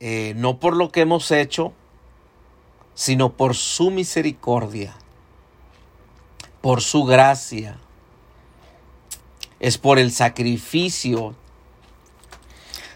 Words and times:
eh, 0.00 0.34
no 0.36 0.58
por 0.58 0.76
lo 0.76 0.92
que 0.92 1.00
hemos 1.00 1.30
hecho, 1.30 1.72
sino 2.94 3.32
por 3.32 3.54
su 3.54 3.90
misericordia, 3.90 4.94
por 6.60 6.82
su 6.82 7.04
gracia. 7.04 7.78
Es 9.58 9.78
por 9.78 9.98
el 9.98 10.12
sacrificio 10.12 11.34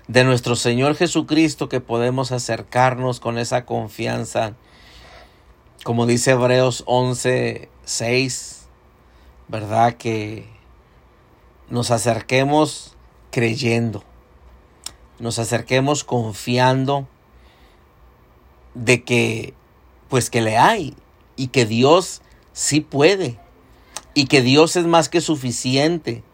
de 0.09 0.25
nuestro 0.25 0.57
Señor 0.57 0.97
Jesucristo 0.97 1.69
que 1.69 1.81
podemos 1.81 2.33
acercarnos 2.33 3.21
con 3.21 3.39
esa 3.39 3.65
confianza. 3.65 4.57
Como 5.85 6.05
dice 6.05 6.33
Hebreos 6.33 6.83
11, 6.87 7.69
6, 7.85 8.67
¿verdad? 9.49 9.95
Que 9.95 10.49
nos 11.69 11.91
acerquemos 11.93 12.97
creyendo, 13.31 14.03
nos 15.21 15.39
acerquemos 15.39 16.03
confiando 16.03 17.07
de 18.75 19.05
que, 19.05 19.55
pues 20.09 20.31
que 20.31 20.41
le 20.41 20.57
hay 20.57 20.97
y 21.37 21.49
que 21.49 21.67
Dios 21.67 22.23
sí 22.53 22.81
puede 22.81 23.39
y 24.15 24.27
que 24.27 24.43
Dios 24.43 24.77
es 24.77 24.87
más 24.87 25.09
que 25.09 25.21
suficiente 25.21 26.25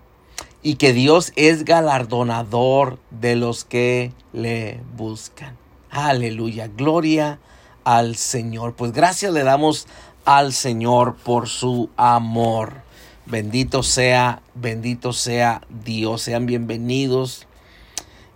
y 0.63 0.77
que 0.77 0.93
Dios 0.93 1.33
es 1.37 1.65
galardonador 1.65 2.99
de 3.11 3.37
los 3.37 3.65
que 3.65 4.13
le 4.33 4.81
buscan. 4.97 5.57
Aleluya, 5.91 6.69
gloria 6.69 7.39
al 7.85 8.17
Señor. 8.17 8.75
Pues 8.75 8.93
gracias 8.93 9.33
le 9.33 9.45
damos 9.45 9.87
al 10.25 10.53
Señor 10.53 11.17
por 11.17 11.49
su 11.49 11.91
amor. 11.97 12.83
Bendito 13.27 13.83
sea, 13.83 14.43
bendito 14.55 15.13
sea 15.13 15.63
Dios. 15.85 16.23
Sean 16.23 16.47
bienvenidos. 16.47 17.46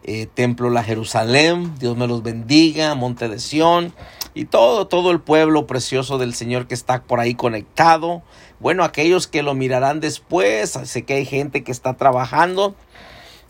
Eh, 0.03 0.27
Templo 0.33 0.71
La 0.71 0.83
Jerusalén, 0.83 1.75
Dios 1.79 1.97
me 1.97 2.07
los 2.07 2.23
bendiga, 2.23 2.95
Monte 2.95 3.29
de 3.29 3.39
Sión 3.39 3.93
y 4.33 4.47
todo, 4.47 4.87
todo 4.87 5.11
el 5.11 5.21
pueblo 5.21 5.67
precioso 5.67 6.17
del 6.17 6.34
Señor 6.34 6.67
que 6.67 6.75
está 6.75 7.03
por 7.03 7.20
ahí 7.20 7.34
conectado. 7.34 8.23
Bueno, 8.61 8.83
aquellos 8.84 9.27
que 9.27 9.42
lo 9.42 9.55
mirarán 9.55 10.01
después, 10.01 10.79
sé 10.84 11.03
que 11.05 11.15
hay 11.15 11.27
gente 11.27 11.62
que 11.65 11.73
está 11.73 11.95
trabajando, 11.95 12.75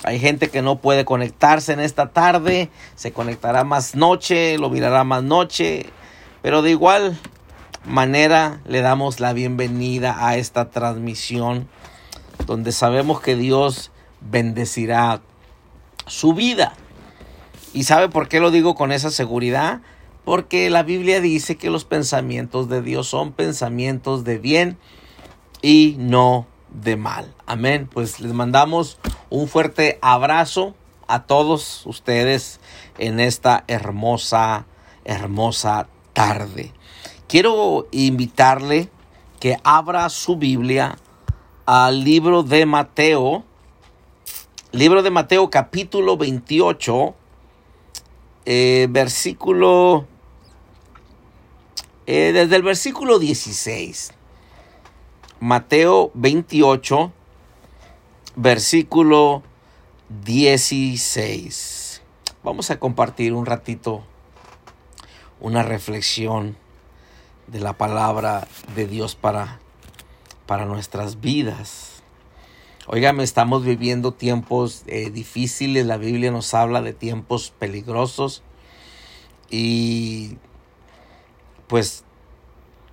hay 0.02 0.18
gente 0.18 0.48
que 0.48 0.60
no 0.62 0.78
puede 0.78 1.04
conectarse 1.04 1.72
en 1.72 1.80
esta 1.80 2.08
tarde, 2.08 2.68
se 2.96 3.12
conectará 3.12 3.62
más 3.62 3.94
noche, 3.94 4.58
lo 4.58 4.70
mirará 4.70 5.04
más 5.04 5.22
noche, 5.22 5.86
pero 6.42 6.62
de 6.62 6.70
igual 6.70 7.18
manera 7.84 8.60
le 8.66 8.80
damos 8.80 9.20
la 9.20 9.32
bienvenida 9.32 10.26
a 10.26 10.36
esta 10.36 10.70
transmisión 10.70 11.68
donde 12.46 12.72
sabemos 12.72 13.20
que 13.20 13.36
Dios 13.36 13.90
bendecirá 14.20 15.20
su 16.06 16.34
vida. 16.34 16.74
¿Y 17.72 17.84
sabe 17.84 18.08
por 18.08 18.28
qué 18.28 18.40
lo 18.40 18.50
digo 18.50 18.74
con 18.74 18.92
esa 18.92 19.10
seguridad? 19.10 19.80
Porque 20.24 20.70
la 20.70 20.82
Biblia 20.82 21.20
dice 21.20 21.56
que 21.56 21.70
los 21.70 21.84
pensamientos 21.84 22.68
de 22.68 22.82
Dios 22.82 23.08
son 23.08 23.32
pensamientos 23.32 24.24
de 24.24 24.38
bien 24.38 24.78
y 25.62 25.96
no 25.98 26.46
de 26.72 26.96
mal. 26.96 27.34
Amén. 27.46 27.88
Pues 27.92 28.20
les 28.20 28.32
mandamos 28.32 28.98
un 29.28 29.48
fuerte 29.48 29.98
abrazo 30.02 30.74
a 31.08 31.24
todos 31.24 31.84
ustedes 31.86 32.60
en 32.98 33.20
esta 33.20 33.64
hermosa, 33.66 34.66
hermosa 35.04 35.88
tarde. 36.12 36.72
Quiero 37.26 37.88
invitarle 37.90 38.90
que 39.40 39.56
abra 39.64 40.08
su 40.08 40.36
Biblia 40.36 40.98
al 41.66 42.04
libro 42.04 42.42
de 42.42 42.66
Mateo, 42.66 43.44
libro 44.72 45.02
de 45.02 45.10
Mateo 45.10 45.50
capítulo 45.50 46.16
28, 46.16 47.14
eh, 48.46 48.86
versículo, 48.90 50.06
eh, 52.06 52.32
desde 52.32 52.56
el 52.56 52.62
versículo 52.62 53.18
16. 53.18 54.12
Mateo 55.40 56.10
28, 56.14 57.12
versículo 58.36 59.42
16. 60.24 62.02
Vamos 62.42 62.70
a 62.70 62.78
compartir 62.78 63.32
un 63.32 63.46
ratito 63.46 64.04
una 65.40 65.62
reflexión 65.62 66.56
de 67.46 67.60
la 67.60 67.72
palabra 67.72 68.46
de 68.74 68.86
Dios 68.86 69.14
para, 69.16 69.58
para 70.46 70.66
nuestras 70.66 71.20
vidas. 71.20 71.89
Óigame, 72.86 73.22
estamos 73.24 73.62
viviendo 73.62 74.12
tiempos 74.12 74.84
eh, 74.86 75.10
difíciles, 75.10 75.84
la 75.84 75.98
Biblia 75.98 76.30
nos 76.30 76.54
habla 76.54 76.80
de 76.80 76.94
tiempos 76.94 77.52
peligrosos 77.58 78.42
y 79.50 80.38
pues 81.66 82.04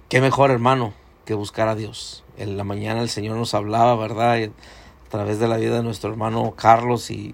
qué 0.10 0.20
mejor 0.20 0.52
hermano 0.52 0.94
que 1.24 1.36
buscar 1.36 1.70
a 1.70 1.76
Dios 1.76 2.26
en 2.38 2.58
la 2.58 2.66
mañana 2.66 3.02
el 3.02 3.10
Señor 3.10 3.38
nos 3.38 3.54
hablaba, 3.54 3.96
¿verdad? 3.96 4.44
A 4.44 5.10
través 5.10 5.40
de 5.40 5.48
la 5.48 5.56
vida 5.56 5.78
de 5.78 5.84
nuestro 5.84 6.10
hermano 6.10 6.54
Carlos 6.58 7.10
y 7.10 7.34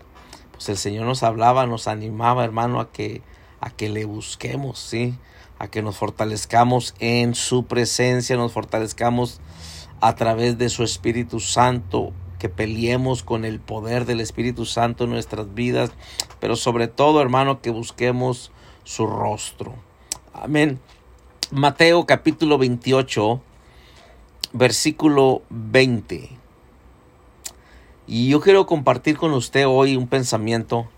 pues 0.52 0.70
el 0.70 0.78
Señor 0.78 1.08
nos 1.08 1.24
hablaba, 1.24 1.66
nos 1.66 1.88
animaba, 1.88 2.46
hermano, 2.46 2.80
a 2.80 2.92
que 2.92 3.24
a 3.62 3.72
que 3.72 3.90
le 3.90 4.06
busquemos, 4.06 4.78
¿sí? 4.78 5.16
A 5.58 5.70
que 5.70 5.82
nos 5.82 5.98
fortalezcamos 5.98 6.94
en 7.00 7.34
su 7.34 7.66
presencia, 7.66 8.38
nos 8.38 8.52
fortalezcamos 8.52 9.42
a 10.02 10.16
través 10.16 10.58
de 10.60 10.70
su 10.70 10.84
Espíritu 10.84 11.40
Santo, 11.40 12.14
que 12.44 12.50
peleemos 12.50 13.24
con 13.24 13.46
el 13.46 13.62
poder 13.62 14.04
del 14.06 14.20
Espíritu 14.20 14.66
Santo 14.66 15.06
en 15.06 15.12
nuestras 15.12 15.54
vidas, 15.54 15.94
pero 16.42 16.58
sobre 16.58 16.90
todo, 16.90 17.22
hermano, 17.22 17.62
que 17.62 17.70
busquemos 17.70 18.52
su 18.84 19.08
rostro. 19.08 19.76
Amén. 20.34 20.82
Mateo 21.52 22.06
capítulo 22.06 22.58
28 22.58 23.42
versículo 24.52 25.44
20. 25.52 26.32
Y 28.08 28.28
yo 28.28 28.42
quiero 28.42 28.66
compartir 28.66 29.16
con 29.16 29.32
usted 29.32 29.66
hoy 29.66 29.96
un 29.96 30.10
pensamiento. 30.10 30.90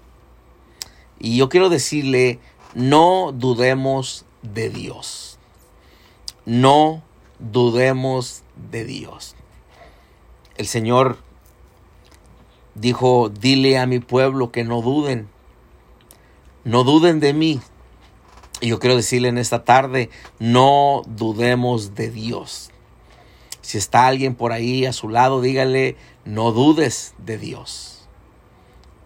Y 1.19 1.37
yo 1.37 1.47
quiero 1.47 1.69
decirle, 1.69 2.39
no 2.73 3.31
dudemos 3.31 4.25
de 4.41 4.71
Dios. 4.71 5.37
No 6.47 7.03
dudemos 7.37 8.41
de 8.71 8.83
Dios. 8.83 9.35
El 10.57 10.65
Señor 10.65 11.19
dijo, 12.75 13.29
dile 13.29 13.79
a 13.79 13.87
mi 13.87 13.99
pueblo 13.99 14.51
que 14.51 14.63
no 14.63 14.81
duden. 14.81 15.27
No 16.63 16.83
duden 16.83 17.19
de 17.19 17.33
mí. 17.33 17.61
Y 18.61 18.67
yo 18.69 18.79
quiero 18.79 18.95
decirle 18.95 19.29
en 19.29 19.37
esta 19.37 19.63
tarde, 19.63 20.09
no 20.39 21.01
dudemos 21.07 21.95
de 21.95 22.09
Dios. 22.09 22.71
Si 23.61 23.77
está 23.77 24.07
alguien 24.07 24.35
por 24.35 24.51
ahí 24.51 24.85
a 24.85 24.93
su 24.93 25.09
lado, 25.09 25.41
dígale, 25.41 25.97
no 26.23 26.51
dudes 26.51 27.15
de 27.17 27.37
Dios. 27.37 28.07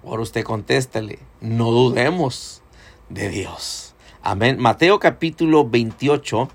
Ahora 0.03 0.23
usted 0.23 0.43
contéstale, 0.43 1.19
no 1.41 1.71
dudemos 1.71 2.61
de 3.09 3.29
Dios. 3.29 3.95
Amén. 4.21 4.57
Mateo 4.59 4.99
capítulo 4.99 5.67
28. 5.67 6.49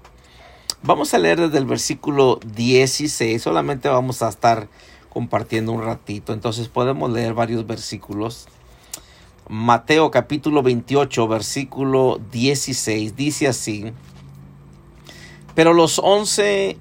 Vamos 0.82 1.14
a 1.14 1.18
leer 1.18 1.40
desde 1.40 1.58
el 1.58 1.64
versículo 1.64 2.38
16. 2.44 3.42
Solamente 3.42 3.88
vamos 3.88 4.22
a 4.22 4.28
estar 4.28 4.68
compartiendo 5.14 5.72
un 5.72 5.82
ratito. 5.82 6.34
Entonces 6.34 6.68
podemos 6.68 7.10
leer 7.10 7.32
varios 7.32 7.66
versículos. 7.66 8.48
Mateo 9.48 10.10
capítulo 10.10 10.62
28, 10.62 11.28
versículo 11.28 12.20
16. 12.32 13.14
Dice 13.14 13.46
así. 13.46 13.92
Pero 15.54 15.72
los 15.72 16.00
once 16.00 16.76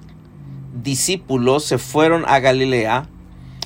discípulos 0.73 1.63
se 1.63 1.77
fueron 1.77 2.25
a 2.27 2.39
Galilea, 2.39 3.07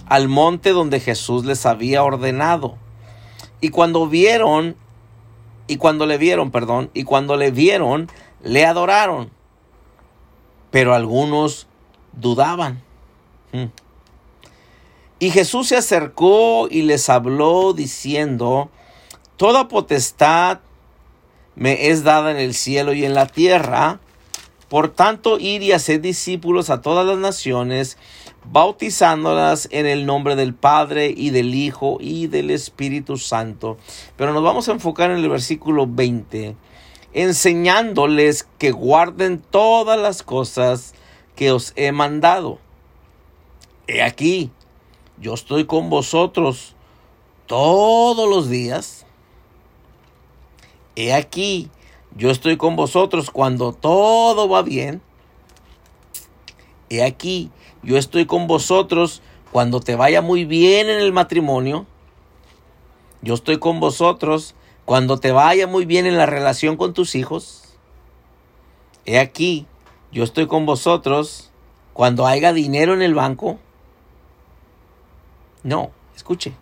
al 0.06 0.28
monte 0.28 0.72
donde 0.72 1.00
Jesús 1.00 1.46
les 1.46 1.66
había 1.66 2.04
ordenado. 2.04 2.78
Y 3.62 3.70
cuando 3.70 4.08
vieron, 4.08 4.76
y 5.68 5.78
cuando 5.78 6.06
le 6.06 6.18
vieron, 6.18 6.52
perdón, 6.52 6.90
y 6.94 7.04
cuando 7.04 7.38
le 7.38 7.52
vieron, 7.52 8.10
le 8.44 8.66
adoraron. 8.66 9.30
Pero 10.72 10.94
algunos 10.94 11.68
dudaban. 12.12 12.82
Hmm. 13.54 13.68
Y 15.20 15.32
Jesús 15.32 15.70
se 15.70 15.78
acercó 15.78 16.68
y 16.70 16.84
les 16.84 17.10
habló 17.10 17.74
diciendo, 17.74 18.70
Toda 19.38 19.68
potestad 19.68 20.60
me 21.56 21.90
es 21.90 22.04
dada 22.04 22.32
en 22.32 22.38
el 22.38 22.54
cielo 22.54 22.94
y 22.94 23.04
en 23.04 23.14
la 23.16 23.26
tierra. 23.26 24.00
Por 24.70 24.90
tanto, 24.90 25.40
ir 25.40 25.64
y 25.64 25.72
hacer 25.72 26.02
discípulos 26.02 26.70
a 26.70 26.82
todas 26.82 27.06
las 27.06 27.18
naciones, 27.18 27.98
bautizándolas 28.52 29.68
en 29.72 29.86
el 29.86 30.06
nombre 30.06 30.36
del 30.36 30.54
Padre 30.54 31.14
y 31.16 31.30
del 31.30 31.56
Hijo 31.56 31.98
y 32.00 32.28
del 32.28 32.52
Espíritu 32.52 33.18
Santo. 33.18 33.78
Pero 34.18 34.34
nos 34.34 34.44
vamos 34.44 34.70
a 34.70 34.74
enfocar 34.74 35.10
en 35.10 35.18
el 35.18 35.30
versículo 35.30 35.88
20, 35.88 36.56
enseñándoles 37.14 38.48
que 38.58 38.72
guarden 38.72 39.40
todas 39.40 39.98
las 39.98 40.22
cosas 40.22 40.94
que 41.36 41.52
os 41.52 41.74
he 41.76 41.92
mandado. 41.92 42.60
He 43.88 44.04
aquí, 44.04 44.52
yo 45.20 45.34
estoy 45.34 45.66
con 45.66 45.90
vosotros 45.90 46.76
todos 47.48 48.30
los 48.30 48.50
días 48.50 49.08
He 51.00 51.14
aquí, 51.14 51.70
yo 52.16 52.32
estoy 52.32 52.58
con 52.58 52.76
vosotros 52.76 53.30
cuando 53.30 53.72
todo 53.72 54.50
va 54.50 54.64
bien. 54.64 55.00
He 56.90 57.04
aquí, 57.04 57.52
yo 57.84 58.00
estoy 58.00 58.26
con 58.26 58.48
vosotros 58.48 59.22
cuando 59.52 59.80
te 59.80 59.96
vaya 59.96 60.24
muy 60.24 60.44
bien 60.44 60.90
en 60.90 61.00
el 61.00 61.14
matrimonio. 61.14 61.86
Yo 63.22 63.36
estoy 63.36 63.60
con 63.60 63.80
vosotros 63.80 64.56
cuando 64.86 65.20
te 65.20 65.32
vaya 65.32 65.68
muy 65.68 65.86
bien 65.86 66.08
en 66.08 66.18
la 66.18 66.26
relación 66.26 66.78
con 66.78 66.96
tus 66.96 67.14
hijos. 67.14 67.78
He 69.06 69.20
aquí, 69.20 69.68
yo 70.12 70.24
estoy 70.24 70.48
con 70.48 70.66
vosotros 70.66 71.52
cuando 71.94 72.26
haya 72.26 72.54
dinero 72.54 72.96
en 72.96 73.04
el 73.04 73.14
banco. 73.14 73.60
No, 75.64 75.92
escuche. 76.16 76.54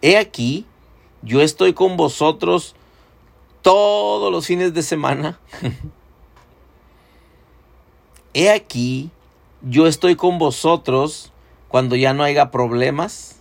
He 0.00 0.16
aquí, 0.18 0.66
yo 1.22 1.40
estoy 1.40 1.72
con 1.74 1.96
vosotros 1.96 2.74
todos 3.62 4.32
los 4.32 4.46
fines 4.46 4.74
de 4.74 4.82
semana. 4.82 5.38
He 8.34 8.50
aquí, 8.50 9.10
yo 9.60 9.86
estoy 9.86 10.16
con 10.16 10.38
vosotros 10.38 11.32
cuando 11.68 11.96
ya 11.96 12.14
no 12.14 12.24
haya 12.24 12.50
problemas. 12.50 13.36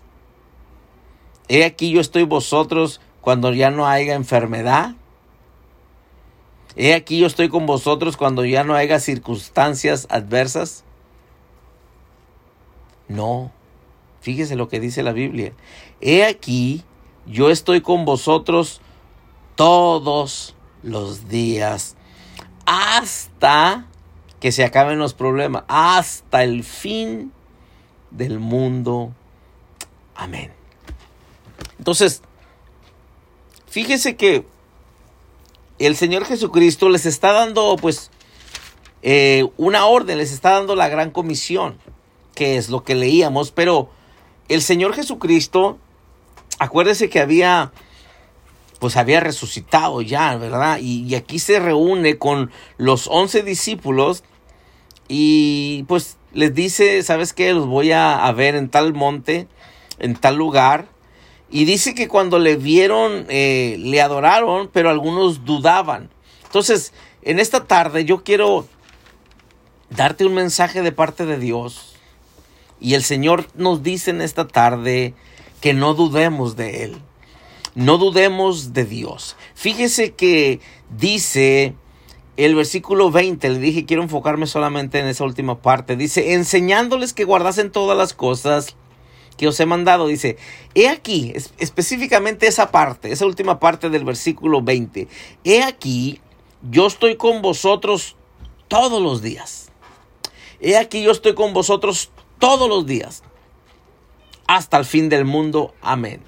He 1.47 1.63
aquí, 1.65 1.91
yo 1.91 2.01
estoy 2.01 2.23
vosotros 2.23 3.01
cuando 3.21 3.53
ya 3.53 3.71
no 3.71 3.87
haya 3.87 4.15
enfermedad. 4.15 4.95
He 6.75 6.93
aquí, 6.93 7.19
yo 7.19 7.27
estoy 7.27 7.49
con 7.49 7.65
vosotros 7.65 8.17
cuando 8.17 8.45
ya 8.45 8.63
no 8.63 8.75
haya 8.75 8.99
circunstancias 8.99 10.07
adversas. 10.09 10.83
No, 13.07 13.51
fíjese 14.21 14.55
lo 14.55 14.69
que 14.69 14.79
dice 14.79 15.03
la 15.03 15.11
Biblia. 15.11 15.53
He 15.99 16.23
aquí, 16.23 16.83
yo 17.25 17.49
estoy 17.49 17.81
con 17.81 18.05
vosotros 18.05 18.81
todos 19.55 20.55
los 20.83 21.27
días 21.27 21.95
hasta 22.65 23.87
que 24.39 24.51
se 24.51 24.63
acaben 24.63 24.97
los 24.97 25.13
problemas, 25.13 25.63
hasta 25.67 26.43
el 26.43 26.63
fin 26.63 27.31
del 28.09 28.39
mundo. 28.39 29.13
Amén. 30.15 30.51
Entonces, 31.77 32.21
fíjese 33.67 34.15
que 34.15 34.45
el 35.79 35.95
Señor 35.95 36.25
Jesucristo 36.25 36.89
les 36.89 37.05
está 37.05 37.31
dando, 37.31 37.75
pues, 37.79 38.11
eh, 39.01 39.47
una 39.57 39.85
orden, 39.85 40.17
les 40.17 40.31
está 40.31 40.51
dando 40.51 40.75
la 40.75 40.89
gran 40.89 41.11
comisión, 41.11 41.77
que 42.35 42.57
es 42.57 42.69
lo 42.69 42.83
que 42.83 42.95
leíamos, 42.95 43.51
pero 43.51 43.89
el 44.49 44.61
Señor 44.61 44.93
Jesucristo, 44.93 45.77
acuérdese 46.59 47.09
que 47.09 47.19
había 47.19 47.71
pues 48.81 48.97
había 48.97 49.19
resucitado 49.19 50.01
ya, 50.01 50.35
¿verdad? 50.37 50.79
Y, 50.81 51.13
aquí 51.13 51.37
se 51.37 51.59
reúne 51.59 52.17
con 52.17 52.49
los 52.77 53.07
once 53.07 53.43
discípulos 53.43 54.23
y 55.07 55.83
pues 55.83 56.17
les 56.33 56.55
dice, 56.55 57.03
¿sabes 57.03 57.31
qué? 57.31 57.53
Los 57.53 57.67
voy 57.67 57.91
a, 57.91 58.31
ver 58.31 58.55
en 58.55 58.69
tal 58.69 58.95
monte, 58.95 59.47
en 59.99 60.15
tal 60.15 60.35
lugar. 60.35 60.87
Y 61.51 61.65
dice 61.65 61.93
que 61.93 62.07
cuando 62.07 62.39
le 62.39 62.55
vieron, 62.55 63.27
eh, 63.29 63.75
le 63.77 64.01
adoraron, 64.01 64.67
pero 64.73 64.89
algunos 64.89 65.45
dudaban. 65.45 66.09
Entonces, 66.45 66.91
en 67.21 67.39
esta 67.39 67.65
tarde 67.65 68.03
yo 68.03 68.23
quiero 68.23 68.65
darte 69.91 70.25
un 70.25 70.33
mensaje 70.33 70.81
de 70.81 70.91
parte 70.91 71.27
de 71.27 71.37
Dios. 71.37 71.90
Y 72.81 72.95
el 72.95 73.03
Señor 73.03 73.47
nos 73.55 73.83
dice 73.83 74.11
en 74.11 74.21
esta 74.21 74.47
tarde 74.47 75.13
que 75.61 75.73
no 75.73 75.93
dudemos 75.93 76.57
de 76.57 76.83
Él 76.83 77.01
no 77.75 77.97
dudemos 77.97 78.73
de 78.73 78.85
Dios. 78.85 79.35
Fíjese 79.55 80.13
que 80.13 80.59
dice 80.89 81.75
el 82.37 82.55
versículo 82.55 83.11
20, 83.11 83.49
le 83.49 83.59
dije 83.59 83.85
quiero 83.85 84.03
enfocarme 84.03 84.47
solamente 84.47 84.99
en 84.99 85.07
esa 85.07 85.23
última 85.23 85.61
parte, 85.61 85.95
dice, 85.95 86.33
enseñándoles 86.33 87.13
que 87.13 87.23
guardasen 87.25 87.71
todas 87.71 87.97
las 87.97 88.13
cosas 88.13 88.75
que 89.37 89.47
os 89.47 89.59
he 89.59 89.65
mandado, 89.65 90.07
dice, 90.07 90.37
he 90.75 90.87
aquí, 90.87 91.33
específicamente 91.57 92.47
esa 92.47 92.71
parte, 92.71 93.11
esa 93.11 93.25
última 93.25 93.59
parte 93.59 93.89
del 93.89 94.03
versículo 94.03 94.61
20, 94.61 95.07
he 95.43 95.63
aquí, 95.63 96.19
yo 96.69 96.87
estoy 96.87 97.15
con 97.15 97.41
vosotros 97.41 98.15
todos 98.67 99.01
los 99.01 99.21
días. 99.21 99.69
He 100.59 100.77
aquí, 100.77 101.01
yo 101.01 101.11
estoy 101.11 101.33
con 101.33 101.53
vosotros 101.53 102.11
todos 102.41 102.67
los 102.67 102.87
días, 102.87 103.23
hasta 104.47 104.77
el 104.77 104.83
fin 104.83 105.07
del 105.09 105.23
mundo. 105.23 105.73
Amén. 105.79 106.21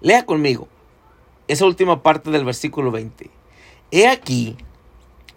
Lea 0.00 0.24
conmigo 0.24 0.66
esa 1.48 1.66
última 1.66 2.02
parte 2.02 2.30
del 2.30 2.44
versículo 2.46 2.90
20. 2.90 3.30
He 3.90 4.08
aquí, 4.08 4.56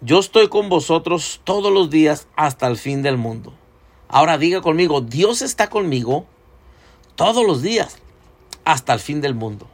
yo 0.00 0.18
estoy 0.18 0.48
con 0.48 0.70
vosotros 0.70 1.42
todos 1.44 1.70
los 1.70 1.90
días 1.90 2.26
hasta 2.36 2.66
el 2.66 2.78
fin 2.78 3.02
del 3.02 3.18
mundo. 3.18 3.52
Ahora 4.08 4.38
diga 4.38 4.62
conmigo, 4.62 5.02
Dios 5.02 5.42
está 5.42 5.68
conmigo 5.68 6.24
todos 7.16 7.46
los 7.46 7.60
días 7.60 7.98
hasta 8.64 8.94
el 8.94 9.00
fin 9.00 9.20
del 9.20 9.34
mundo. 9.34 9.68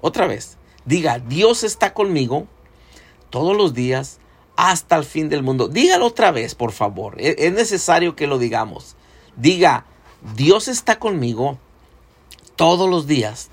Otra 0.00 0.26
vez, 0.26 0.58
diga, 0.84 1.20
Dios 1.20 1.62
está 1.62 1.94
conmigo 1.94 2.48
todos 3.30 3.56
los 3.56 3.72
días 3.72 4.18
hasta 4.56 4.96
el 4.96 5.04
fin 5.04 5.28
del 5.28 5.44
mundo. 5.44 5.68
Dígalo 5.68 6.06
otra 6.06 6.32
vez, 6.32 6.56
por 6.56 6.72
favor. 6.72 7.20
E-, 7.20 7.36
es 7.38 7.52
necesario 7.52 8.16
que 8.16 8.26
lo 8.26 8.38
digamos. 8.38 8.96
Diga, 9.36 9.86
Dios 10.36 10.68
está 10.68 10.98
conmigo 10.98 11.58
todos 12.56 12.88
los 12.88 13.06
días 13.06 13.50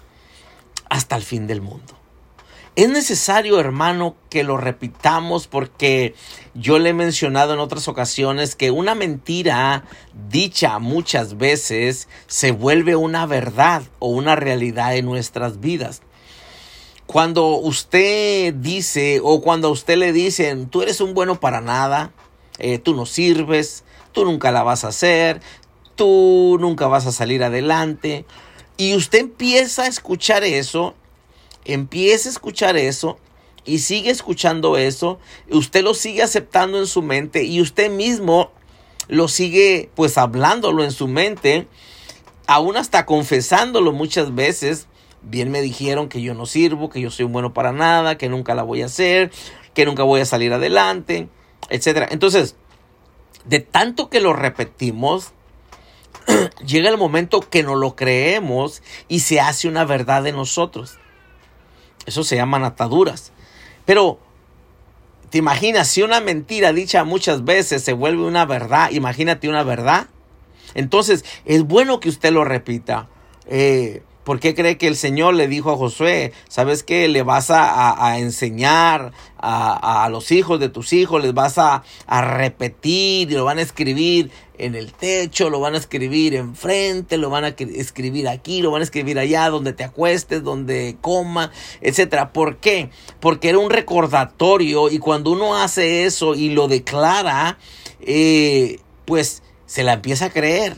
hasta 0.89 1.16
el 1.16 1.24
fin 1.24 1.48
del 1.48 1.62
mundo. 1.62 2.00
Es 2.75 2.88
necesario, 2.88 3.60
hermano, 3.60 4.16
que 4.30 4.44
lo 4.44 4.56
repitamos 4.56 5.48
porque 5.48 6.16
yo 6.54 6.80
le 6.80 6.92
he 6.92 6.94
mencionado 6.94 7.54
en 7.54 7.60
otras 7.60 7.88
ocasiones 7.88 8.56
que 8.56 8.71
una 8.71 8.95
mentira 8.95 9.83
dicha 10.30 10.80
muchas 10.80 11.38
veces 11.38 12.07
se 12.27 12.51
vuelve 12.51 12.95
una 12.95 13.25
verdad 13.25 13.83
o 14.00 14.07
una 14.10 14.36
realidad 14.36 14.95
en 14.95 15.06
nuestras 15.06 15.60
vidas. 15.60 16.04
Cuando 17.06 17.56
usted 17.56 18.54
dice 18.54 19.19
o 19.24 19.42
cuando 19.42 19.69
a 19.69 19.71
usted 19.71 19.98
le 19.98 20.13
dicen, 20.13 20.69
tú 20.69 20.83
eres 20.83 21.01
un 21.01 21.13
bueno 21.13 21.39
para 21.39 21.60
nada, 21.60 22.13
eh, 22.60 22.77
tú 22.77 22.94
no 22.95 23.06
sirves, 23.06 23.83
tú 24.12 24.25
nunca 24.25 24.51
la 24.51 24.63
vas 24.63 24.83
a 24.83 24.89
hacer, 24.89 25.42
tú 25.99 26.55
nunca 26.61 26.87
vas 26.87 27.05
a 27.07 27.11
salir 27.11 27.43
adelante, 27.43 28.25
y 28.77 28.95
usted 28.95 29.19
empieza 29.19 29.83
a 29.83 29.87
escuchar 29.87 30.45
eso, 30.45 30.95
empiece 31.65 32.29
a 32.29 32.31
escuchar 32.31 32.77
eso 32.77 33.19
y 33.65 33.79
sigue 33.79 34.09
escuchando 34.09 34.77
eso, 34.77 35.19
usted 35.51 35.83
lo 35.83 35.93
sigue 35.93 36.23
aceptando 36.23 36.79
en 36.79 36.87
su 36.87 37.01
mente 37.01 37.44
y 37.44 37.59
usted 37.59 37.91
mismo 37.91 38.51
lo 39.09 39.27
sigue 39.27 39.89
pues 39.95 40.18
hablándolo 40.18 40.85
en 40.85 40.94
su 40.94 41.09
mente, 41.09 41.68
aún 42.47 42.77
hasta 42.77 43.06
confesándolo 43.06 43.91
muchas 43.91 44.33
veces. 44.33 44.87
Bien 45.21 45.51
me 45.51 45.61
dijeron 45.61 46.07
que 46.07 46.21
yo 46.21 46.33
no 46.33 46.45
sirvo, 46.45 46.89
que 46.89 47.01
yo 47.01 47.11
soy 47.11 47.25
bueno 47.25 47.53
para 47.53 47.73
nada, 47.73 48.18
que 48.18 48.29
nunca 48.29 48.56
la 48.56 48.63
voy 48.63 48.83
a 48.83 48.85
hacer, 48.85 49.31
que 49.73 49.85
nunca 49.85 50.03
voy 50.03 50.21
a 50.21 50.25
salir 50.25 50.53
adelante, 50.53 51.27
etcétera. 51.69 52.07
Entonces, 52.09 52.56
de 53.44 53.59
tanto 53.59 54.09
que 54.09 54.21
lo 54.21 54.31
repetimos, 54.31 55.33
llega 56.66 56.90
el 56.90 56.98
momento 56.98 57.42
que 57.42 57.64
no 57.64 57.76
lo 57.76 57.95
creemos 57.95 58.81
y 59.07 59.21
se 59.21 59.40
hace 59.40 59.68
una 59.68 59.86
verdad 59.86 60.24
de 60.24 60.31
nosotros. 60.31 60.98
Eso 62.06 62.24
se 62.24 62.36
llaman 62.36 62.64
ataduras. 62.64 63.31
Pero, 63.86 64.19
¿te 65.30 65.38
imaginas 65.38 65.88
si 65.88 66.02
una 66.02 66.19
mentira 66.19 66.74
dicha 66.74 67.04
muchas 67.04 67.44
veces 67.44 67.83
se 67.83 67.94
vuelve 67.94 68.24
una 68.24 68.45
verdad? 68.45 68.92
Imagínate 68.92 69.50
una 69.50 69.64
verdad. 69.64 70.07
Entonces, 70.74 71.26
es 71.45 71.64
bueno 71.64 72.00
que 72.00 72.09
usted 72.09 72.31
lo 72.31 72.45
repita. 72.45 73.07
Eh, 73.48 74.04
¿Por 74.23 74.40
qué 74.40 74.54
cree 74.54 74.78
que 74.78 74.88
el 74.88 74.95
Señor 74.95 75.33
le 75.33 75.47
dijo 75.47 75.71
a 75.71 75.78
Josué, 75.78 76.33
sabes 76.49 76.83
qué? 76.83 77.07
Le 77.07 77.23
vas 77.23 77.49
a, 77.49 78.19
enseñar 78.19 79.11
a, 79.38 80.07
los 80.11 80.31
hijos 80.31 80.59
de 80.59 80.69
tus 80.69 80.94
hijos, 80.94 81.23
les 81.23 81.33
vas 81.33 81.57
a, 81.57 81.83
repetir 82.07 83.31
y 83.31 83.35
lo 83.35 83.45
van 83.45 83.57
a 83.57 83.61
escribir 83.61 84.30
en 84.57 84.76
el 84.76 84.92
techo, 84.92 85.49
lo 85.49 85.61
van 85.61 85.73
a 85.73 85.78
escribir 85.78 86.35
enfrente, 86.35 87.18
lo 87.18 87.30
van 87.30 87.45
a 87.45 87.47
escribir 87.47 88.28
aquí, 88.28 88.61
lo 88.61 88.71
van 88.71 88.81
a 88.81 88.83
escribir 88.83 89.18
allá, 89.18 89.49
donde 89.49 89.71
te 89.73 89.85
acuestes, 89.85 90.44
donde 90.44 90.97
coma, 90.99 91.52
etcétera. 91.81 92.33
¿Por 92.33 92.57
qué? 92.57 92.90
Porque 93.21 93.49
era 93.49 93.57
un 93.57 93.69
recordatorio 93.69 94.90
y 94.90 94.99
cuando 94.99 95.31
uno 95.31 95.57
hace 95.57 96.06
eso 96.06 96.35
y 96.35 96.49
lo 96.49 96.68
declara, 96.68 97.57
eh, 98.02 98.80
pues 99.06 99.44
se 99.66 99.83
la 99.83 99.94
empieza 99.94 100.26
a 100.26 100.30
creer. 100.30 100.78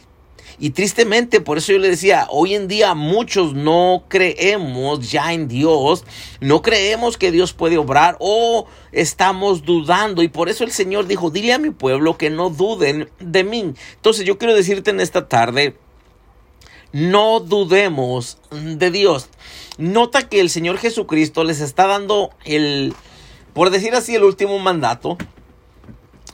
Y 0.59 0.71
tristemente, 0.71 1.41
por 1.41 1.57
eso 1.57 1.71
yo 1.71 1.79
le 1.79 1.89
decía, 1.89 2.27
hoy 2.29 2.55
en 2.55 2.67
día 2.67 2.93
muchos 2.93 3.53
no 3.53 4.03
creemos 4.07 5.11
ya 5.11 5.33
en 5.33 5.47
Dios, 5.47 6.03
no 6.39 6.61
creemos 6.61 7.17
que 7.17 7.31
Dios 7.31 7.53
puede 7.53 7.77
obrar 7.77 8.17
o 8.19 8.67
estamos 8.91 9.63
dudando. 9.63 10.23
Y 10.23 10.27
por 10.27 10.49
eso 10.49 10.63
el 10.63 10.71
Señor 10.71 11.07
dijo, 11.07 11.29
dile 11.29 11.53
a 11.53 11.59
mi 11.59 11.71
pueblo 11.71 12.17
que 12.17 12.29
no 12.29 12.49
duden 12.49 13.09
de 13.19 13.43
mí. 13.43 13.73
Entonces 13.95 14.25
yo 14.25 14.37
quiero 14.37 14.53
decirte 14.53 14.91
en 14.91 14.99
esta 14.99 15.27
tarde, 15.27 15.75
no 16.91 17.39
dudemos 17.39 18.37
de 18.51 18.91
Dios. 18.91 19.29
Nota 19.77 20.27
que 20.27 20.41
el 20.41 20.49
Señor 20.49 20.77
Jesucristo 20.77 21.43
les 21.43 21.61
está 21.61 21.87
dando 21.87 22.31
el, 22.45 22.93
por 23.53 23.69
decir 23.69 23.95
así, 23.95 24.15
el 24.15 24.23
último 24.23 24.59
mandato, 24.59 25.17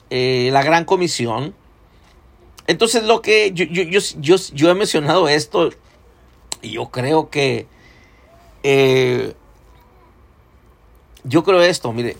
eh, 0.09 0.49
la 0.51 0.63
gran 0.63 0.85
comisión. 0.85 1.53
Entonces 2.67 3.03
lo 3.03 3.21
que 3.21 3.51
yo, 3.53 3.65
yo, 3.65 4.69
he 4.69 4.75
mencionado 4.75 5.29
esto 5.29 5.69
y 6.61 6.71
yo 6.71 6.89
creo 6.89 7.29
que 7.29 7.65
eh, 8.63 9.33
yo 11.23 11.43
creo 11.43 11.61
esto, 11.61 11.93
mire, 11.93 12.17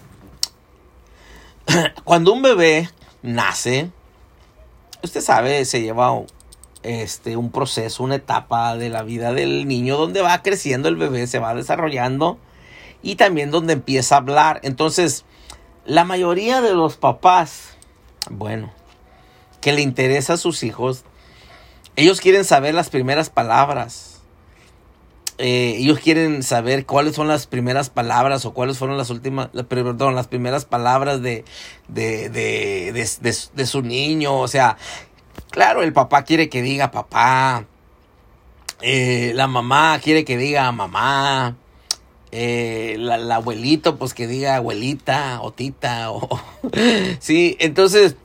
cuando 2.05 2.33
un 2.33 2.41
bebé 2.41 2.89
nace, 3.21 3.91
usted 5.03 5.21
sabe, 5.21 5.65
se 5.65 5.81
lleva 5.81 6.13
este, 6.83 7.35
un 7.35 7.51
proceso, 7.51 8.03
una 8.03 8.15
etapa 8.15 8.77
de 8.77 8.89
la 8.89 9.03
vida 9.03 9.33
del 9.33 9.67
niño 9.67 9.97
donde 9.97 10.21
va 10.21 10.41
creciendo 10.43 10.87
el 10.87 10.95
bebé, 10.95 11.27
se 11.27 11.39
va 11.39 11.53
desarrollando 11.55 12.37
y 13.01 13.15
también 13.15 13.51
donde 13.51 13.73
empieza 13.73 14.15
a 14.15 14.19
hablar. 14.19 14.59
Entonces, 14.63 15.25
la 15.85 16.03
mayoría 16.03 16.61
de 16.61 16.73
los 16.73 16.97
papás, 16.97 17.77
bueno, 18.29 18.71
que 19.67 19.73
le 19.73 19.81
interesa 19.81 20.35
a 20.35 20.37
sus 20.37 20.63
hijos, 20.63 21.03
ellos 21.97 22.21
quieren 22.21 22.45
saber 22.45 22.73
las 22.73 22.89
primeras 22.89 23.29
palabras. 23.29 24.21
Eh, 25.39 25.75
ellos 25.79 25.99
quieren 25.99 26.41
saber 26.41 26.85
cuáles 26.85 27.15
son 27.15 27.27
las 27.27 27.47
primeras 27.47 27.89
palabras 27.89 28.45
o 28.45 28.53
cuáles 28.53 28.77
fueron 28.77 28.95
las 28.95 29.09
últimas, 29.09 29.49
perdón, 29.67 30.15
las 30.15 30.29
primeras 30.29 30.63
palabras 30.63 31.21
de, 31.21 31.43
de, 31.89 32.29
de, 32.29 32.93
de, 32.93 33.65
su 33.65 33.81
niño. 33.81 34.39
O 34.39 34.47
sea, 34.47 34.77
claro, 35.49 35.83
el 35.83 35.91
papá 35.91 36.23
quiere 36.23 36.47
que 36.47 36.61
diga 36.61 36.89
papá. 36.89 37.65
Eh, 38.81 39.33
la 39.35 39.47
mamá 39.47 39.99
quiere 40.01 40.23
que 40.23 40.37
diga 40.37 40.71
mamá. 40.71 41.57
Eh, 42.31 42.95
la, 42.99 43.35
abuelito, 43.35 43.97
pues 43.97 44.13
que 44.13 44.27
diga 44.27 44.55
abuelita 44.55 45.41
o 45.41 45.51
tita. 45.51 46.09
O... 46.11 46.39
sí, 47.19 47.57
entonces, 47.59 48.15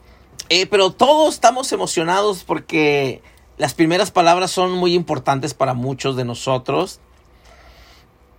pero 0.69 0.91
todos 0.91 1.35
estamos 1.35 1.73
emocionados 1.73 2.45
porque 2.45 3.23
las 3.57 3.75
primeras 3.75 4.11
palabras 4.11 4.51
son 4.51 4.73
muy 4.73 4.95
importantes 4.95 5.55
para 5.55 5.73
muchos 5.73 6.17
de 6.17 6.25
nosotros 6.25 7.01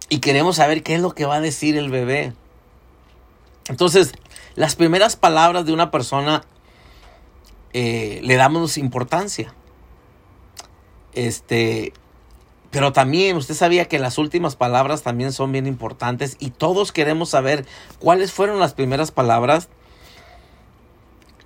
y 0.09 0.19
queremos 0.19 0.57
saber 0.57 0.83
qué 0.83 0.95
es 0.95 1.01
lo 1.01 1.15
que 1.15 1.25
va 1.25 1.35
a 1.35 1.41
decir 1.41 1.75
el 1.75 1.89
bebé. 1.89 2.33
Entonces, 3.67 4.13
las 4.55 4.75
primeras 4.75 5.15
palabras 5.15 5.65
de 5.65 5.73
una 5.73 5.89
persona 5.89 6.43
eh, 7.73 8.19
le 8.23 8.35
damos 8.35 8.77
importancia. 8.77 9.55
Este, 11.13 11.93
pero 12.69 12.91
también 12.91 13.37
usted 13.37 13.55
sabía 13.55 13.87
que 13.87 13.97
las 13.97 14.17
últimas 14.17 14.55
palabras 14.55 15.01
también 15.03 15.31
son 15.31 15.51
bien 15.51 15.67
importantes 15.67 16.37
y 16.39 16.51
todos 16.51 16.91
queremos 16.91 17.29
saber 17.29 17.65
cuáles 17.99 18.31
fueron 18.31 18.59
las 18.59 18.73
primeras 18.73 19.11
palabras 19.11 19.69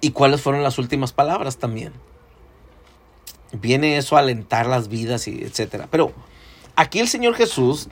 y 0.02 0.12
cuáles 0.12 0.42
fueron 0.42 0.64
las 0.64 0.78
últimas 0.78 1.14
palabras 1.14 1.58
también 1.58 1.94
viene 3.52 3.98
eso 3.98 4.16
a 4.16 4.20
alentar 4.20 4.66
las 4.66 4.88
vidas 4.88 5.28
y 5.28 5.42
etcétera. 5.44 5.88
Pero 5.90 6.14
aquí 6.76 7.00
el 7.00 7.08
Señor 7.08 7.36
Jesús, 7.36 7.90